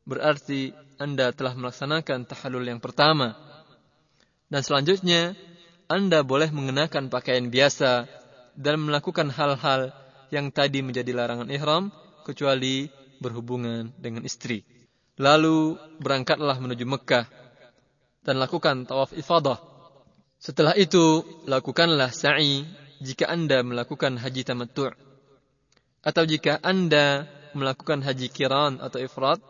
berarti 0.08 0.72
Anda 0.96 1.36
telah 1.36 1.52
melaksanakan 1.54 2.24
tahallul 2.24 2.72
yang 2.72 2.80
pertama. 2.80 3.36
Dan 4.48 4.64
selanjutnya, 4.64 5.36
Anda 5.92 6.24
boleh 6.24 6.50
mengenakan 6.56 7.12
pakaian 7.12 7.52
biasa 7.52 8.08
dan 8.56 8.88
melakukan 8.88 9.28
hal-hal 9.28 9.92
yang 10.32 10.50
tadi 10.50 10.80
menjadi 10.80 11.12
larangan 11.12 11.52
ihram 11.52 11.92
kecuali 12.24 12.88
berhubungan 13.20 13.92
dengan 14.00 14.24
istri. 14.24 14.64
Lalu 15.20 15.76
berangkatlah 16.00 16.60
menuju 16.60 16.84
Mekah 16.88 17.28
dan 18.26 18.36
lakukan 18.42 18.88
tawaf 18.88 19.12
ifadah. 19.16 19.75
Setelah 20.40 20.78
itu, 20.78 21.24
lakukanlah 21.50 22.12
sa'i 22.12 22.66
jika 23.02 23.28
Anda 23.28 23.62
melakukan 23.66 24.20
haji 24.20 24.42
tamattu' 24.46 24.94
atau 26.06 26.24
jika 26.24 26.62
Anda 26.62 27.26
melakukan 27.58 28.06
haji 28.06 28.30
kiran 28.30 28.78
atau 28.78 29.02
ifrat, 29.02 29.42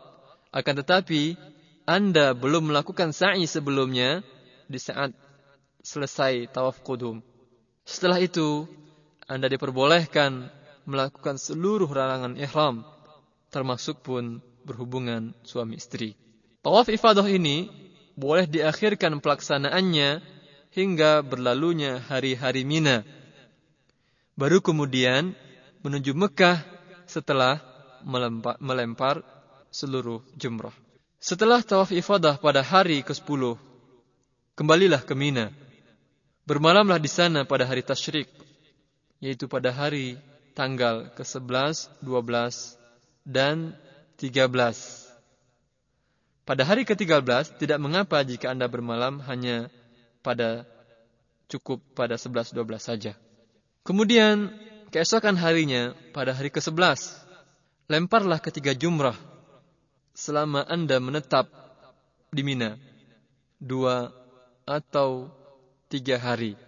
akan 0.54 0.74
tetapi 0.80 1.36
Anda 1.84 2.32
belum 2.32 2.72
melakukan 2.72 3.12
sa'i 3.12 3.44
sebelumnya 3.44 4.24
di 4.66 4.80
saat 4.80 5.12
selesai 5.84 6.50
tawaf 6.50 6.80
kudum. 6.82 7.22
Setelah 7.86 8.18
itu, 8.18 8.66
Anda 9.30 9.46
diperbolehkan 9.46 10.50
melakukan 10.86 11.36
seluruh 11.38 11.90
larangan 11.90 12.38
ihram, 12.38 12.86
termasuk 13.50 14.02
pun 14.02 14.42
berhubungan 14.66 15.34
suami 15.46 15.78
istri. 15.78 16.18
Tawaf 16.62 16.90
ifadah 16.90 17.26
ini 17.30 17.70
boleh 18.18 18.50
diakhirkan 18.50 19.22
pelaksanaannya 19.22 20.35
hingga 20.76 21.24
berlalunya 21.24 22.04
hari-hari 22.04 22.68
Mina. 22.68 23.00
Baru 24.36 24.60
kemudian 24.60 25.32
menuju 25.80 26.12
Mekah 26.12 26.60
setelah 27.08 27.64
melempar, 28.60 29.24
seluruh 29.72 30.20
jumrah. 30.36 30.76
Setelah 31.16 31.64
tawaf 31.64 31.96
ifadah 31.96 32.36
pada 32.36 32.60
hari 32.60 33.00
ke-10, 33.00 33.56
kembalilah 34.52 35.00
ke 35.00 35.16
Mina. 35.16 35.48
Bermalamlah 36.44 37.00
di 37.00 37.08
sana 37.08 37.48
pada 37.48 37.64
hari 37.64 37.80
tasyrik, 37.80 38.28
yaitu 39.18 39.48
pada 39.48 39.72
hari 39.72 40.20
tanggal 40.52 41.08
ke-11, 41.16 42.04
12, 42.04 42.76
dan 43.24 43.72
13. 44.20 44.44
Pada 46.46 46.62
hari 46.62 46.86
ke-13 46.86 47.58
tidak 47.58 47.80
mengapa 47.82 48.22
jika 48.22 48.54
Anda 48.54 48.70
bermalam 48.70 49.18
hanya 49.26 49.66
pada 50.26 50.66
cukup 51.46 51.78
pada 51.94 52.18
11-12 52.18 52.58
saja. 52.82 53.12
Kemudian 53.86 54.50
keesokan 54.90 55.38
harinya 55.38 55.94
pada 56.10 56.34
hari 56.34 56.50
ke-11 56.50 57.22
lemparlah 57.86 58.42
ketiga 58.42 58.74
jumrah 58.74 59.14
selama 60.10 60.66
Anda 60.66 60.98
menetap 60.98 61.46
di 62.34 62.42
Mina 62.42 62.74
dua 63.62 64.10
atau 64.66 65.30
tiga 65.86 66.18
hari. 66.18 66.58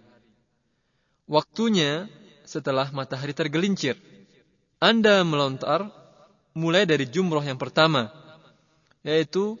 Waktunya 1.27 2.07
setelah 2.47 2.89
matahari 2.89 3.35
tergelincir. 3.35 3.99
Anda 4.79 5.21
melontar 5.27 5.91
mulai 6.55 6.87
dari 6.87 7.03
jumrah 7.03 7.43
yang 7.43 7.59
pertama, 7.59 8.09
yaitu 9.03 9.59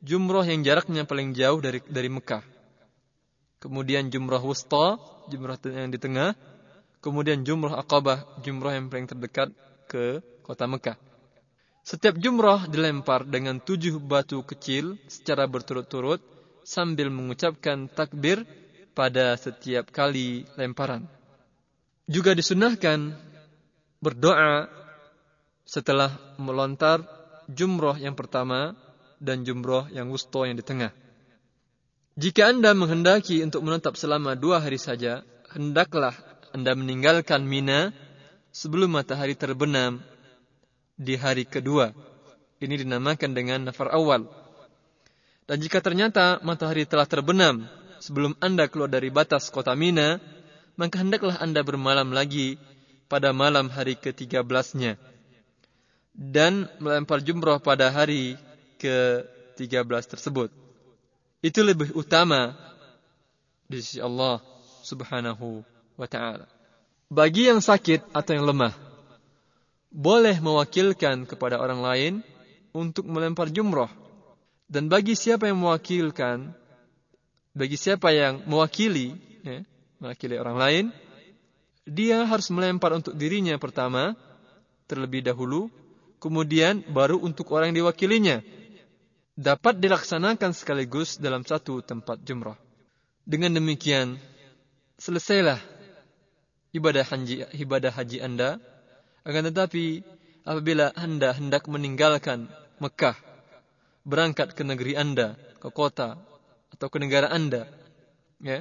jumroh 0.00 0.46
yang 0.46 0.62
jaraknya 0.62 1.02
paling 1.04 1.34
jauh 1.34 1.58
dari 1.58 1.82
dari 1.90 2.06
Mekah. 2.06 2.59
Kemudian 3.60 4.08
jumroh 4.08 4.40
wusta, 4.40 4.96
jumroh 5.28 5.60
yang 5.68 5.92
di 5.92 6.00
tengah. 6.00 6.32
Kemudian 7.04 7.44
jumroh 7.44 7.76
akabah, 7.76 8.24
jumroh 8.40 8.72
yang 8.72 8.88
paling 8.88 9.08
terdekat 9.08 9.52
ke 9.84 10.24
kota 10.44 10.64
Mekah. 10.64 10.96
Setiap 11.84 12.16
jumroh 12.20 12.68
dilempar 12.68 13.24
dengan 13.24 13.60
tujuh 13.60 14.00
batu 14.00 14.44
kecil 14.44 15.00
secara 15.08 15.48
berturut-turut 15.48 16.20
sambil 16.64 17.08
mengucapkan 17.08 17.88
takbir 17.88 18.44
pada 18.92 19.36
setiap 19.36 19.88
kali 19.88 20.44
lemparan. 20.60 21.08
Juga 22.04 22.36
disunahkan 22.36 23.16
berdoa 24.00 24.68
setelah 25.64 26.16
melontar 26.36 27.04
jumroh 27.48 27.96
yang 27.96 28.16
pertama 28.16 28.76
dan 29.20 29.44
jumroh 29.44 29.88
yang 29.92 30.08
wusto 30.08 30.44
yang 30.44 30.56
di 30.56 30.64
tengah. 30.64 30.90
Jika 32.20 32.52
Anda 32.52 32.76
menghendaki 32.76 33.40
untuk 33.40 33.64
menetap 33.64 33.96
selama 33.96 34.36
dua 34.36 34.60
hari 34.60 34.76
saja, 34.76 35.24
hendaklah 35.56 36.12
Anda 36.52 36.76
meninggalkan 36.76 37.40
Mina 37.40 37.96
sebelum 38.52 38.92
matahari 38.92 39.32
terbenam 39.32 40.04
di 41.00 41.16
hari 41.16 41.48
kedua. 41.48 41.96
Ini 42.60 42.84
dinamakan 42.84 43.32
dengan 43.32 43.64
nafar 43.64 43.88
awal. 43.96 44.28
Dan 45.48 45.64
jika 45.64 45.80
ternyata 45.80 46.44
matahari 46.44 46.84
telah 46.84 47.08
terbenam 47.08 47.64
sebelum 48.04 48.36
Anda 48.36 48.68
keluar 48.68 48.92
dari 48.92 49.08
batas 49.08 49.48
kota 49.48 49.72
Mina, 49.72 50.20
maka 50.76 51.00
hendaklah 51.00 51.40
Anda 51.40 51.64
bermalam 51.64 52.12
lagi 52.12 52.60
pada 53.08 53.32
malam 53.32 53.72
hari 53.72 53.96
ke-13-nya. 53.96 55.00
Dan 56.12 56.68
melempar 56.84 57.24
jumroh 57.24 57.64
pada 57.64 57.88
hari 57.88 58.36
ke-13 58.76 60.04
tersebut. 60.04 60.59
Itu 61.40 61.64
lebih 61.64 61.96
utama 61.96 62.52
di 63.64 63.80
sisi 63.80 64.00
Allah 64.00 64.44
subhanahu 64.84 65.64
wa 65.96 66.08
ta'ala. 66.08 66.44
Bagi 67.10 67.48
yang 67.48 67.64
sakit 67.64 68.12
atau 68.12 68.32
yang 68.36 68.46
lemah, 68.46 68.76
boleh 69.90 70.38
mewakilkan 70.38 71.26
kepada 71.26 71.58
orang 71.58 71.80
lain 71.82 72.12
untuk 72.70 73.08
melempar 73.08 73.50
jumroh. 73.50 73.90
Dan 74.70 74.86
bagi 74.86 75.18
siapa 75.18 75.50
yang 75.50 75.58
mewakilkan, 75.58 76.54
bagi 77.50 77.74
siapa 77.74 78.14
yang 78.14 78.46
mewakili, 78.46 79.18
ya, 79.42 79.66
mewakili 79.98 80.38
orang 80.38 80.56
lain, 80.56 80.84
dia 81.82 82.22
harus 82.22 82.46
melempar 82.54 82.94
untuk 82.94 83.18
dirinya 83.18 83.58
pertama, 83.58 84.14
terlebih 84.86 85.26
dahulu, 85.26 85.66
kemudian 86.22 86.86
baru 86.86 87.18
untuk 87.18 87.50
orang 87.50 87.74
yang 87.74 87.82
diwakilinya. 87.82 88.59
Dapat 89.40 89.80
dilaksanakan 89.80 90.52
sekaligus 90.52 91.16
dalam 91.16 91.48
satu 91.48 91.80
tempat 91.80 92.20
jumrah. 92.20 92.60
Dengan 93.24 93.56
demikian, 93.56 94.20
selesailah 95.00 95.56
ibadah 96.76 97.08
haji, 97.08 97.48
ibadah 97.56 97.88
haji 97.88 98.20
Anda. 98.20 98.60
Akan 99.24 99.48
tetapi, 99.48 100.04
apabila 100.44 100.92
Anda 100.92 101.32
hendak 101.32 101.72
meninggalkan 101.72 102.52
Mekah, 102.84 103.16
berangkat 104.04 104.52
ke 104.52 104.60
negeri 104.60 105.00
Anda, 105.00 105.40
ke 105.56 105.72
kota, 105.72 106.20
atau 106.76 106.92
ke 106.92 107.00
negara 107.00 107.32
Anda, 107.32 107.64
ya, 108.44 108.60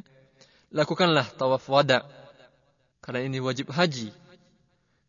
lakukanlah 0.71 1.27
tawaf 1.35 1.67
wada. 1.67 2.07
Karena 3.03 3.27
ini 3.27 3.43
wajib 3.43 3.67
haji. 3.75 4.15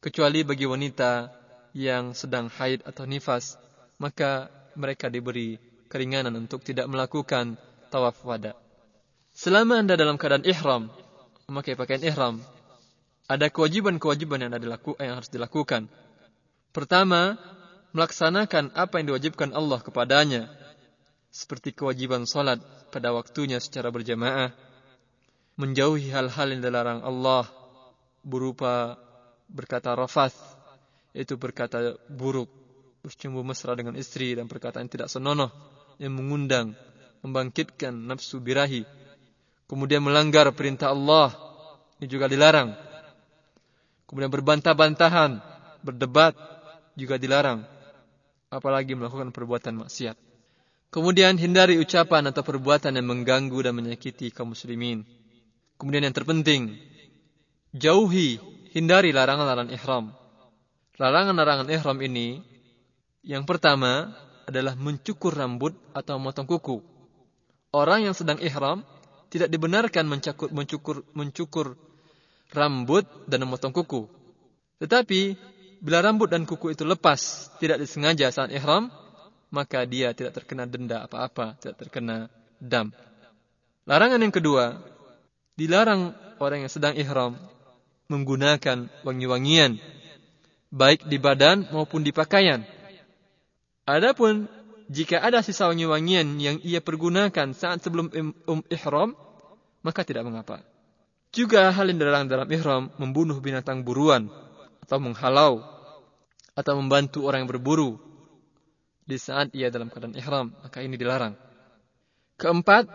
Kecuali 0.03 0.43
bagi 0.43 0.67
wanita 0.67 1.31
yang 1.79 2.11
sedang 2.11 2.51
haid 2.51 2.83
atau 2.83 3.07
nifas, 3.07 3.55
maka 4.03 4.51
mereka 4.75 5.11
diberi 5.11 5.59
keringanan 5.91 6.35
untuk 6.39 6.63
tidak 6.63 6.87
melakukan 6.87 7.59
tawaf 7.91 8.23
wada. 8.23 8.55
Selama 9.35 9.83
Anda 9.83 9.99
dalam 9.99 10.19
keadaan 10.19 10.47
ihram, 10.47 10.91
memakai 11.51 11.75
pakaian 11.75 12.03
ihram, 12.07 12.39
ada 13.31 13.47
kewajiban-kewajiban 13.47 14.43
yang, 14.43 14.53
yang 14.99 15.15
harus 15.19 15.31
dilakukan. 15.31 15.87
Pertama, 16.71 17.39
melaksanakan 17.91 18.75
apa 18.75 19.03
yang 19.03 19.15
diwajibkan 19.15 19.55
Allah 19.55 19.79
kepadanya, 19.83 20.51
seperti 21.31 21.75
kewajiban 21.75 22.27
salat 22.27 22.59
pada 22.91 23.15
waktunya 23.15 23.63
secara 23.63 23.91
berjamaah, 23.95 24.51
menjauhi 25.59 26.11
hal-hal 26.11 26.51
yang 26.51 26.63
dilarang 26.63 27.03
Allah 27.07 27.47
berupa 28.27 28.99
berkata 29.47 29.95
rafath, 29.95 30.37
yaitu 31.15 31.39
berkata 31.39 31.99
buruk, 32.11 32.51
bercumbu 33.01 33.41
mesra 33.45 33.73
dengan 33.77 33.97
istri 33.97 34.37
dan 34.37 34.49
perkataan 34.49 34.89
tidak 34.89 35.09
senonoh 35.09 35.49
yang 35.97 36.17
mengundang, 36.17 36.77
membangkitkan 37.25 37.93
nafsu 37.93 38.41
birahi. 38.41 38.85
Kemudian 39.69 40.03
melanggar 40.03 40.51
perintah 40.53 40.91
Allah, 40.91 41.33
ini 42.01 42.07
juga 42.11 42.27
dilarang. 42.27 42.75
Kemudian 44.09 44.31
berbantah-bantahan, 44.33 45.39
berdebat, 45.85 46.35
juga 46.99 47.17
dilarang 47.17 47.65
apalagi 48.51 48.99
melakukan 48.99 49.31
perbuatan 49.31 49.87
maksiat. 49.87 50.19
Kemudian 50.91 51.39
hindari 51.39 51.79
ucapan 51.79 52.35
atau 52.35 52.43
perbuatan 52.43 52.99
yang 52.99 53.07
mengganggu 53.07 53.59
dan 53.63 53.79
menyakiti 53.79 54.35
kaum 54.35 54.53
muslimin. 54.53 55.07
Kemudian 55.79 56.03
yang 56.03 56.13
terpenting, 56.13 56.75
jauhi, 57.71 58.43
hindari 58.75 59.15
larangan-larangan 59.15 59.71
ihram. 59.71 60.11
Larangan-larangan 60.99 61.71
ihram 61.71 61.99
ini, 62.03 62.43
yang 63.21 63.45
pertama 63.45 64.13
adalah 64.49 64.75
mencukur 64.75 65.37
rambut 65.37 65.77
atau 65.95 66.19
memotong 66.19 66.49
kuku. 66.49 66.83
Orang 67.71 68.03
yang 68.03 68.17
sedang 68.17 68.41
ihram 68.43 68.83
tidak 69.31 69.47
dibenarkan 69.47 70.11
mencukur, 70.11 70.51
mencukur, 70.51 71.07
mencukur 71.15 71.67
rambut 72.51 73.07
dan 73.31 73.47
memotong 73.47 73.71
kuku. 73.71 74.11
Tetapi 74.83 75.39
bila 75.79 76.03
rambut 76.03 76.29
dan 76.29 76.45
kuku 76.45 76.75
itu 76.75 76.83
lepas 76.83 77.53
tidak 77.63 77.79
disengaja 77.79 78.29
saat 78.35 78.51
ihram, 78.51 78.91
maka 79.55 79.87
dia 79.87 80.11
tidak 80.13 80.43
terkena 80.43 80.67
denda 80.67 81.07
apa-apa, 81.07 81.55
tidak 81.63 81.87
terkena 81.87 82.27
dam. 82.59 82.91
Larangan 83.87 84.23
yang 84.23 84.35
kedua, 84.35 84.83
dilarang 85.55 86.15
orang 86.43 86.67
yang 86.67 86.73
sedang 86.73 86.99
ihram 86.99 87.39
menggunakan 88.11 88.91
wangi-wangian 89.07 89.79
baik 90.71 91.07
di 91.07 91.19
badan 91.23 91.71
maupun 91.71 92.03
di 92.03 92.11
pakaian. 92.11 92.63
Adapun 93.91 94.47
jika 94.87 95.19
ada 95.19 95.43
sisa 95.43 95.67
wangi-wangian 95.67 96.39
yang 96.39 96.63
ia 96.63 96.79
pergunakan 96.79 97.51
saat 97.55 97.83
sebelum 97.83 98.11
um 98.47 98.63
ihram, 98.71 99.19
maka 99.83 100.07
tidak 100.07 100.27
mengapa. 100.27 100.63
Juga 101.31 101.71
hal 101.71 101.91
yang 101.91 101.99
dilarang 101.99 102.27
dalam 102.27 102.47
ihram 102.51 102.91
membunuh 102.99 103.39
binatang 103.39 103.87
buruan 103.87 104.31
atau 104.83 104.99
menghalau 104.99 105.63
atau 106.59 106.75
membantu 106.75 107.27
orang 107.27 107.47
yang 107.47 107.51
berburu 107.51 107.99
di 109.07 109.15
saat 109.19 109.55
ia 109.55 109.71
dalam 109.71 109.91
keadaan 109.91 110.15
ihram, 110.19 110.55
maka 110.63 110.83
ini 110.83 110.99
dilarang. 110.99 111.35
Keempat, 112.39 112.87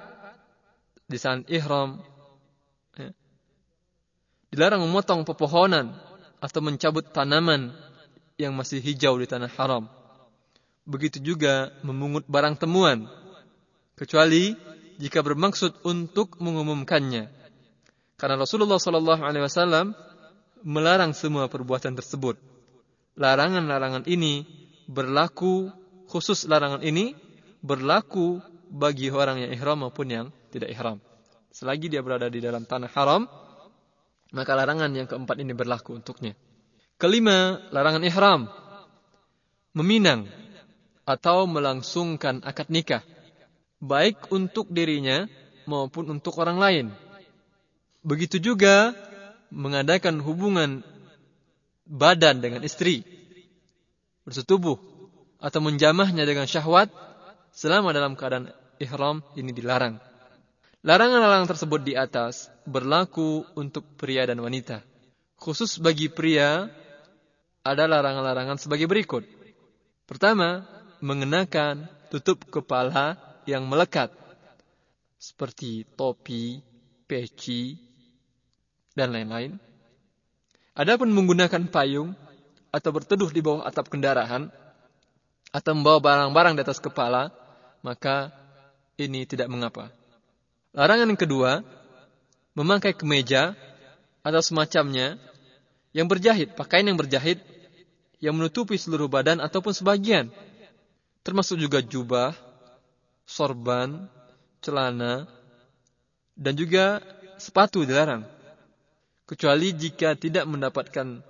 di 1.07 1.17
saat 1.19 1.47
ihram 1.47 1.99
ya, 2.95 3.11
dilarang 4.51 4.83
memotong 4.83 5.27
pepohonan 5.27 5.95
atau 6.39 6.59
mencabut 6.59 7.07
tanaman 7.11 7.71
yang 8.35 8.51
masih 8.51 8.83
hijau 8.83 9.15
di 9.15 9.27
tanah 9.27 9.51
haram. 9.55 9.87
Begitu 10.86 11.17
juga 11.17 11.73
memungut 11.81 12.29
barang 12.29 12.61
temuan, 12.61 13.09
kecuali 13.97 14.53
jika 15.01 15.25
bermaksud 15.25 15.81
untuk 15.81 16.38
mengumumkannya. 16.38 17.25
Karena 18.15 18.36
Rasulullah 18.38 18.77
SAW 18.77 19.91
melarang 20.61 21.11
semua 21.17 21.49
perbuatan 21.49 21.97
tersebut. 21.97 22.38
Larangan-larangan 23.17 24.05
ini 24.05 24.45
berlaku 24.86 25.73
khusus 26.05 26.45
larangan 26.45 26.86
ini 26.86 27.17
berlaku 27.65 28.39
bagi 28.69 29.09
orang 29.09 29.41
yang 29.41 29.51
ihram 29.57 29.81
maupun 29.81 30.07
yang 30.07 30.25
tidak 30.53 30.69
ihram. 30.69 31.01
Selagi 31.49 31.89
dia 31.89 32.05
berada 32.05 32.29
di 32.29 32.43
dalam 32.43 32.67
tanah 32.67 32.91
haram, 32.93 33.25
maka 34.36 34.51
larangan 34.53 34.91
yang 34.93 35.07
keempat 35.09 35.39
ini 35.41 35.55
berlaku 35.57 35.97
untuknya. 35.97 36.38
Kelima, 37.01 37.57
larangan 37.73 38.03
ihram. 38.05 38.41
Meminang 39.75 40.44
atau 41.06 41.45
melangsungkan 41.45 42.41
akad 42.41 42.68
nikah. 42.74 43.06
Baik 43.78 44.34
untuk 44.34 44.68
dirinya 44.74 45.30
maupun 45.70 46.10
untuk 46.10 46.41
orang 46.41 46.58
lain. 46.58 46.86
Begitu 48.01 48.41
juga 48.41 48.93
mengadakan 49.53 50.22
hubungan 50.22 50.82
badan 51.86 52.41
dengan 52.41 52.66
istri, 52.66 53.06
bersetubuh, 54.26 54.78
atau 55.38 55.62
menjamahnya 55.62 56.26
dengan 56.26 56.49
syahwat 56.49 56.89
selama 57.53 57.93
dalam 57.93 58.18
keadaan 58.18 58.49
ihram 58.82 59.22
ini 59.38 59.53
dilarang. 59.53 60.01
Larangan-larangan 60.86 61.49
tersebut 61.49 61.82
di 61.82 61.93
atas 61.97 62.49
berlaku 62.66 63.45
untuk 63.58 63.86
pria 63.97 64.26
dan 64.26 64.38
wanita. 64.38 64.86
Khusus 65.41 65.82
bagi 65.82 66.14
pria 66.14 66.70
ada 67.66 67.84
larangan-larangan 67.89 68.62
sebagai 68.62 68.86
berikut. 68.86 69.26
Pertama, 70.06 70.62
mengenakan 71.06 71.86
tutup 72.10 72.41
kepala 72.49 73.14
yang 73.45 73.70
melekat 73.70 74.10
seperti 75.22 75.86
topi, 75.93 76.66
peci, 77.06 77.78
dan 78.97 79.14
lain-lain. 79.14 79.62
Adapun 80.74 81.14
menggunakan 81.14 81.70
payung 81.70 82.18
atau 82.74 82.89
berteduh 82.89 83.30
di 83.30 83.39
bawah 83.45 83.64
atap 83.64 83.93
kendaraan 83.93 84.49
atau 85.53 85.72
membawa 85.78 86.01
barang-barang 86.01 86.58
di 86.58 86.62
atas 86.66 86.82
kepala, 86.82 87.30
maka 87.86 88.34
ini 88.97 89.24
tidak 89.30 89.47
mengapa. 89.47 89.93
Larangan 90.74 91.14
yang 91.14 91.22
kedua, 91.22 91.64
memakai 92.58 92.97
kemeja 92.97 93.56
atau 94.26 94.41
semacamnya 94.41 95.22
yang 95.95 96.10
berjahit, 96.10 96.58
pakaian 96.58 96.91
yang 96.91 96.99
berjahit 96.99 97.39
yang 98.20 98.36
menutupi 98.36 98.76
seluruh 98.76 99.08
badan 99.08 99.39
ataupun 99.39 99.72
sebagian, 99.72 100.28
termasuk 101.26 101.57
juga 101.57 101.82
jubah, 101.82 102.38
sorban, 103.26 104.05
celana, 104.61 105.26
Dan 106.36 106.53
juga 106.59 106.99
sepatu 107.39 107.88
dilarang. 107.88 108.28
Kecuali 109.23 109.71
jika 109.71 110.13
tidak 110.19 110.43
mendapatkan 110.45 111.23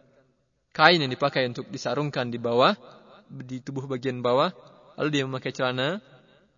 kain 0.74 1.00
yang 1.00 1.14
dipakai 1.14 1.46
untuk 1.48 1.70
disarungkan 1.70 2.34
di 2.34 2.42
bawah, 2.42 2.74
di 3.30 3.62
tubuh 3.62 3.86
bagian 3.86 4.20
bawah, 4.26 4.50
lalu 4.98 5.10
dia 5.14 5.24
memakai 5.30 5.54
celana, 5.54 6.02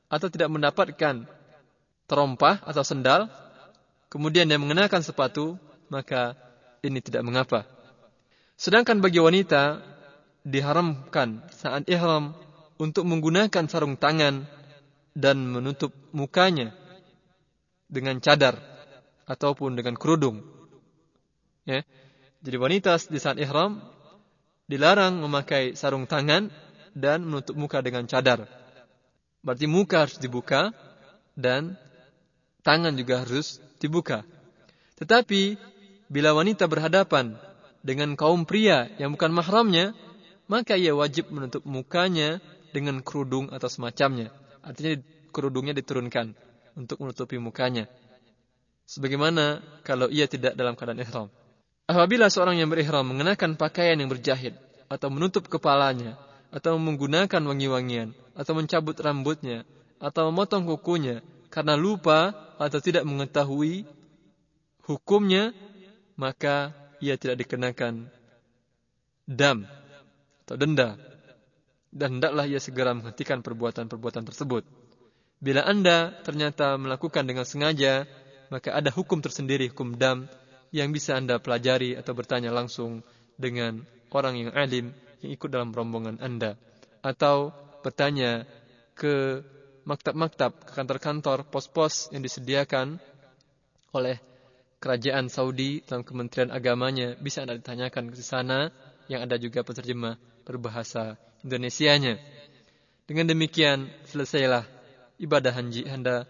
atau 0.08 0.32
tidak 0.32 0.48
mendapatkan 0.48 1.28
terompah 2.08 2.64
atau 2.64 2.84
sendal, 2.88 3.28
kemudian 4.08 4.48
dia 4.48 4.56
mengenakan 4.56 5.04
sepatu, 5.04 5.60
maka 5.92 6.40
ini 6.80 7.04
tidak 7.04 7.28
mengapa. 7.28 7.68
Sedangkan 8.56 9.04
bagi 9.04 9.20
wanita, 9.20 9.84
diharamkan 10.48 11.44
saat 11.52 11.84
ihram 11.92 12.47
untuk 12.78 13.06
menggunakan 13.10 13.66
sarung 13.70 13.98
tangan 13.98 14.46
dan 15.18 15.50
menutup 15.50 15.94
mukanya 16.14 16.74
dengan 17.90 18.22
cadar 18.22 18.62
ataupun 19.26 19.74
dengan 19.74 19.98
kerudung. 19.98 20.46
Ya. 21.66 21.84
Jadi 22.46 22.58
wanita 22.58 22.96
di 23.10 23.20
saat 23.20 23.42
ihram 23.42 23.82
dilarang 24.70 25.20
memakai 25.20 25.74
sarung 25.74 26.06
tangan 26.06 26.54
dan 26.94 27.26
menutup 27.26 27.58
muka 27.58 27.82
dengan 27.82 28.06
cadar. 28.06 28.46
Berarti 29.42 29.66
muka 29.66 30.06
harus 30.06 30.18
dibuka 30.22 30.70
dan 31.34 31.76
tangan 32.62 32.94
juga 32.94 33.26
harus 33.26 33.58
dibuka. 33.82 34.22
Tetapi 34.98 35.58
bila 36.10 36.34
wanita 36.34 36.66
berhadapan 36.66 37.38
dengan 37.86 38.18
kaum 38.20 38.44
pria 38.44 38.90
yang 38.98 39.14
bukan 39.14 39.32
mahramnya, 39.32 39.96
maka 40.50 40.76
ia 40.76 40.96
wajib 40.96 41.30
menutup 41.30 41.64
mukanya 41.64 42.40
dengan 42.78 43.02
kerudung 43.02 43.50
atau 43.50 43.66
semacamnya. 43.66 44.30
Artinya 44.62 45.02
kerudungnya 45.34 45.74
diturunkan 45.74 46.38
untuk 46.78 47.02
menutupi 47.02 47.42
mukanya. 47.42 47.90
Sebagaimana 48.86 49.66
kalau 49.82 50.08
ia 50.14 50.30
tidak 50.30 50.54
dalam 50.54 50.78
keadaan 50.78 51.02
ihram. 51.02 51.28
Apabila 51.90 52.30
seorang 52.30 52.62
yang 52.62 52.70
berihram 52.70 53.10
mengenakan 53.10 53.58
pakaian 53.58 53.98
yang 53.98 54.14
berjahit 54.14 54.54
atau 54.86 55.10
menutup 55.10 55.50
kepalanya 55.50 56.16
atau 56.54 56.78
menggunakan 56.80 57.42
wangi-wangian 57.44 58.16
atau 58.38 58.54
mencabut 58.56 58.96
rambutnya 59.02 59.68
atau 60.00 60.30
memotong 60.30 60.64
kukunya 60.68 61.26
karena 61.50 61.74
lupa 61.76 62.32
atau 62.62 62.80
tidak 62.80 63.04
mengetahui 63.04 63.88
hukumnya 64.88 65.52
maka 66.16 66.72
ia 67.04 67.20
tidak 67.20 67.44
dikenakan 67.44 68.08
dam 69.28 69.68
atau 70.48 70.56
denda 70.56 70.96
dan 71.92 72.20
hendaklah 72.20 72.46
ia 72.46 72.60
segera 72.60 72.92
menghentikan 72.92 73.40
perbuatan-perbuatan 73.40 74.24
tersebut. 74.28 74.64
Bila 75.38 75.64
Anda 75.64 76.18
ternyata 76.26 76.76
melakukan 76.82 77.24
dengan 77.24 77.46
sengaja, 77.46 78.10
maka 78.50 78.74
ada 78.74 78.90
hukum 78.90 79.22
tersendiri 79.22 79.70
hukum 79.70 79.96
dam 79.96 80.26
yang 80.74 80.92
bisa 80.92 81.16
Anda 81.16 81.38
pelajari 81.38 81.96
atau 81.96 82.12
bertanya 82.18 82.50
langsung 82.52 83.06
dengan 83.38 83.86
orang 84.12 84.36
yang 84.40 84.52
alim 84.58 84.92
yang 85.22 85.32
ikut 85.34 85.50
dalam 85.50 85.72
rombongan 85.72 86.18
Anda 86.20 86.58
atau 87.06 87.54
bertanya 87.86 88.44
ke 88.98 89.46
maktab-maktab, 89.88 90.68
ke 90.68 90.72
kantor-kantor, 90.76 91.48
pos-pos 91.48 92.12
yang 92.12 92.20
disediakan 92.20 93.00
oleh 93.96 94.20
kerajaan 94.84 95.32
Saudi 95.32 95.80
dalam 95.86 96.04
kementerian 96.04 96.52
agamanya 96.52 97.16
bisa 97.16 97.46
Anda 97.46 97.56
ditanyakan 97.56 98.12
ke 98.12 98.20
sana 98.20 98.70
yang 99.08 99.24
ada 99.24 99.40
juga 99.40 99.64
penerjemah 99.64 100.20
berbahasa 100.48 101.20
Indonesianya. 101.44 102.16
Dengan 103.04 103.28
demikian 103.28 103.92
selesailah 104.08 104.64
ibadah 105.20 105.52
haji 105.52 105.88
Anda 105.92 106.24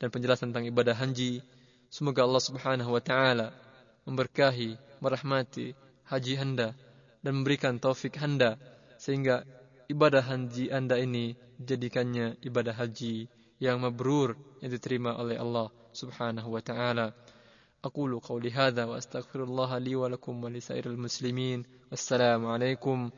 dan 0.00 0.08
penjelasan 0.08 0.50
tentang 0.50 0.68
ibadah 0.68 0.96
haji. 0.96 1.44
Semoga 1.92 2.24
Allah 2.24 2.42
Subhanahu 2.42 2.90
wa 2.96 3.02
taala 3.04 3.52
memberkahi, 4.08 5.00
merahmati 5.04 5.76
haji 6.08 6.34
Anda 6.40 6.72
dan 7.20 7.32
memberikan 7.40 7.76
taufik 7.76 8.16
Anda 8.16 8.56
sehingga 8.96 9.44
ibadah 9.92 10.24
haji 10.24 10.72
Anda 10.72 10.96
ini 11.00 11.36
jadikannya 11.60 12.40
ibadah 12.40 12.72
haji 12.72 13.28
yang 13.60 13.84
mabrur 13.84 14.34
yang 14.64 14.72
diterima 14.72 15.20
oleh 15.20 15.36
Allah 15.36 15.68
Subhanahu 15.92 16.56
wa 16.56 16.62
taala. 16.64 17.12
أقول 17.80 18.20
قولي 18.20 18.52
هذا 18.52 18.84
وأستغفر 18.84 19.44
الله 19.44 19.78
لي 19.78 19.96
ولكم 19.96 20.44
ولسائر 20.44 20.86
المسلمين 20.86 21.64
والسلام 21.90 22.46
عليكم. 22.46 23.10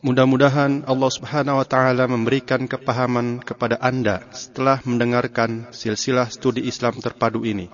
Mudah-mudahan 0.00 0.88
Allah 0.88 1.10
Subhanahu 1.12 1.60
wa 1.60 1.66
taala 1.68 2.08
memberikan 2.08 2.64
kepahaman 2.64 3.44
kepada 3.44 3.76
Anda 3.76 4.24
setelah 4.32 4.80
mendengarkan 4.88 5.68
silsilah 5.68 6.32
studi 6.32 6.64
Islam 6.64 6.96
terpadu 6.96 7.44
ini. 7.44 7.68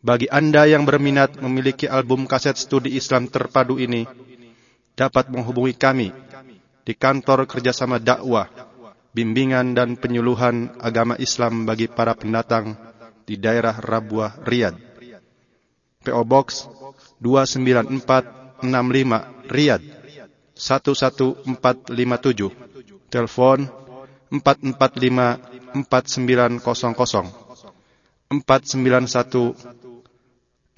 Bagi 0.00 0.24
Anda 0.32 0.64
yang 0.64 0.88
berminat 0.88 1.36
memiliki 1.44 1.84
album 1.84 2.24
kaset 2.24 2.56
studi 2.56 2.96
Islam 2.96 3.28
terpadu 3.28 3.76
ini, 3.76 4.08
dapat 4.96 5.28
menghubungi 5.28 5.76
kami 5.76 6.16
di 6.80 6.96
kantor 6.96 7.44
kerjasama 7.44 8.00
dakwah, 8.00 8.48
bimbingan 9.12 9.76
dan 9.76 10.00
penyuluhan 10.00 10.80
agama 10.80 11.20
Islam 11.20 11.68
bagi 11.68 11.92
para 11.92 12.16
pendatang 12.16 12.87
di 13.28 13.36
daerah 13.36 13.76
Rabuah, 13.76 14.40
Riyadh. 14.40 14.80
PO 16.00 16.22
Box 16.24 16.64
29465 17.20 18.64
Riyadh 19.52 19.84
11457. 20.56 21.92
Telepon 23.12 23.68
445 24.32 25.84
4900 25.84 26.64
491 28.40 28.96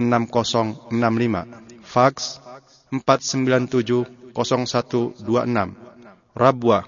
6065. 0.02 1.46
Fax 1.86 2.42
497 2.90 4.34
0126. 4.34 5.14
Rabwa, 6.30 6.86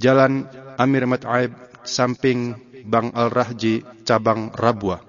Jalan 0.00 0.48
Amir 0.80 1.04
Mat'aib, 1.04 1.52
samping 1.84 2.56
Bang 2.84 3.14
Al-Rahji, 3.14 3.82
cabang 4.04 4.50
Rabwa. 4.54 5.00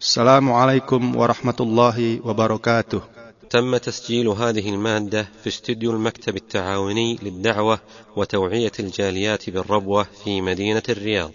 Assalamualaikum 0.00 1.14
warahmatullahi 1.14 2.22
wabarakatuh. 2.24 3.20
تم 3.50 3.76
تسجيل 3.76 4.28
هذه 4.28 4.68
المادة 4.68 5.28
في 5.42 5.46
استديو 5.46 5.90
المكتب 5.90 6.36
التعاوني 6.36 7.18
للدعوة 7.22 7.80
وتوعية 8.16 8.72
الجاليات 8.80 9.50
بالربوة 9.50 10.06
في 10.24 10.40
مدينة 10.40 10.82
الرياض 10.88 11.32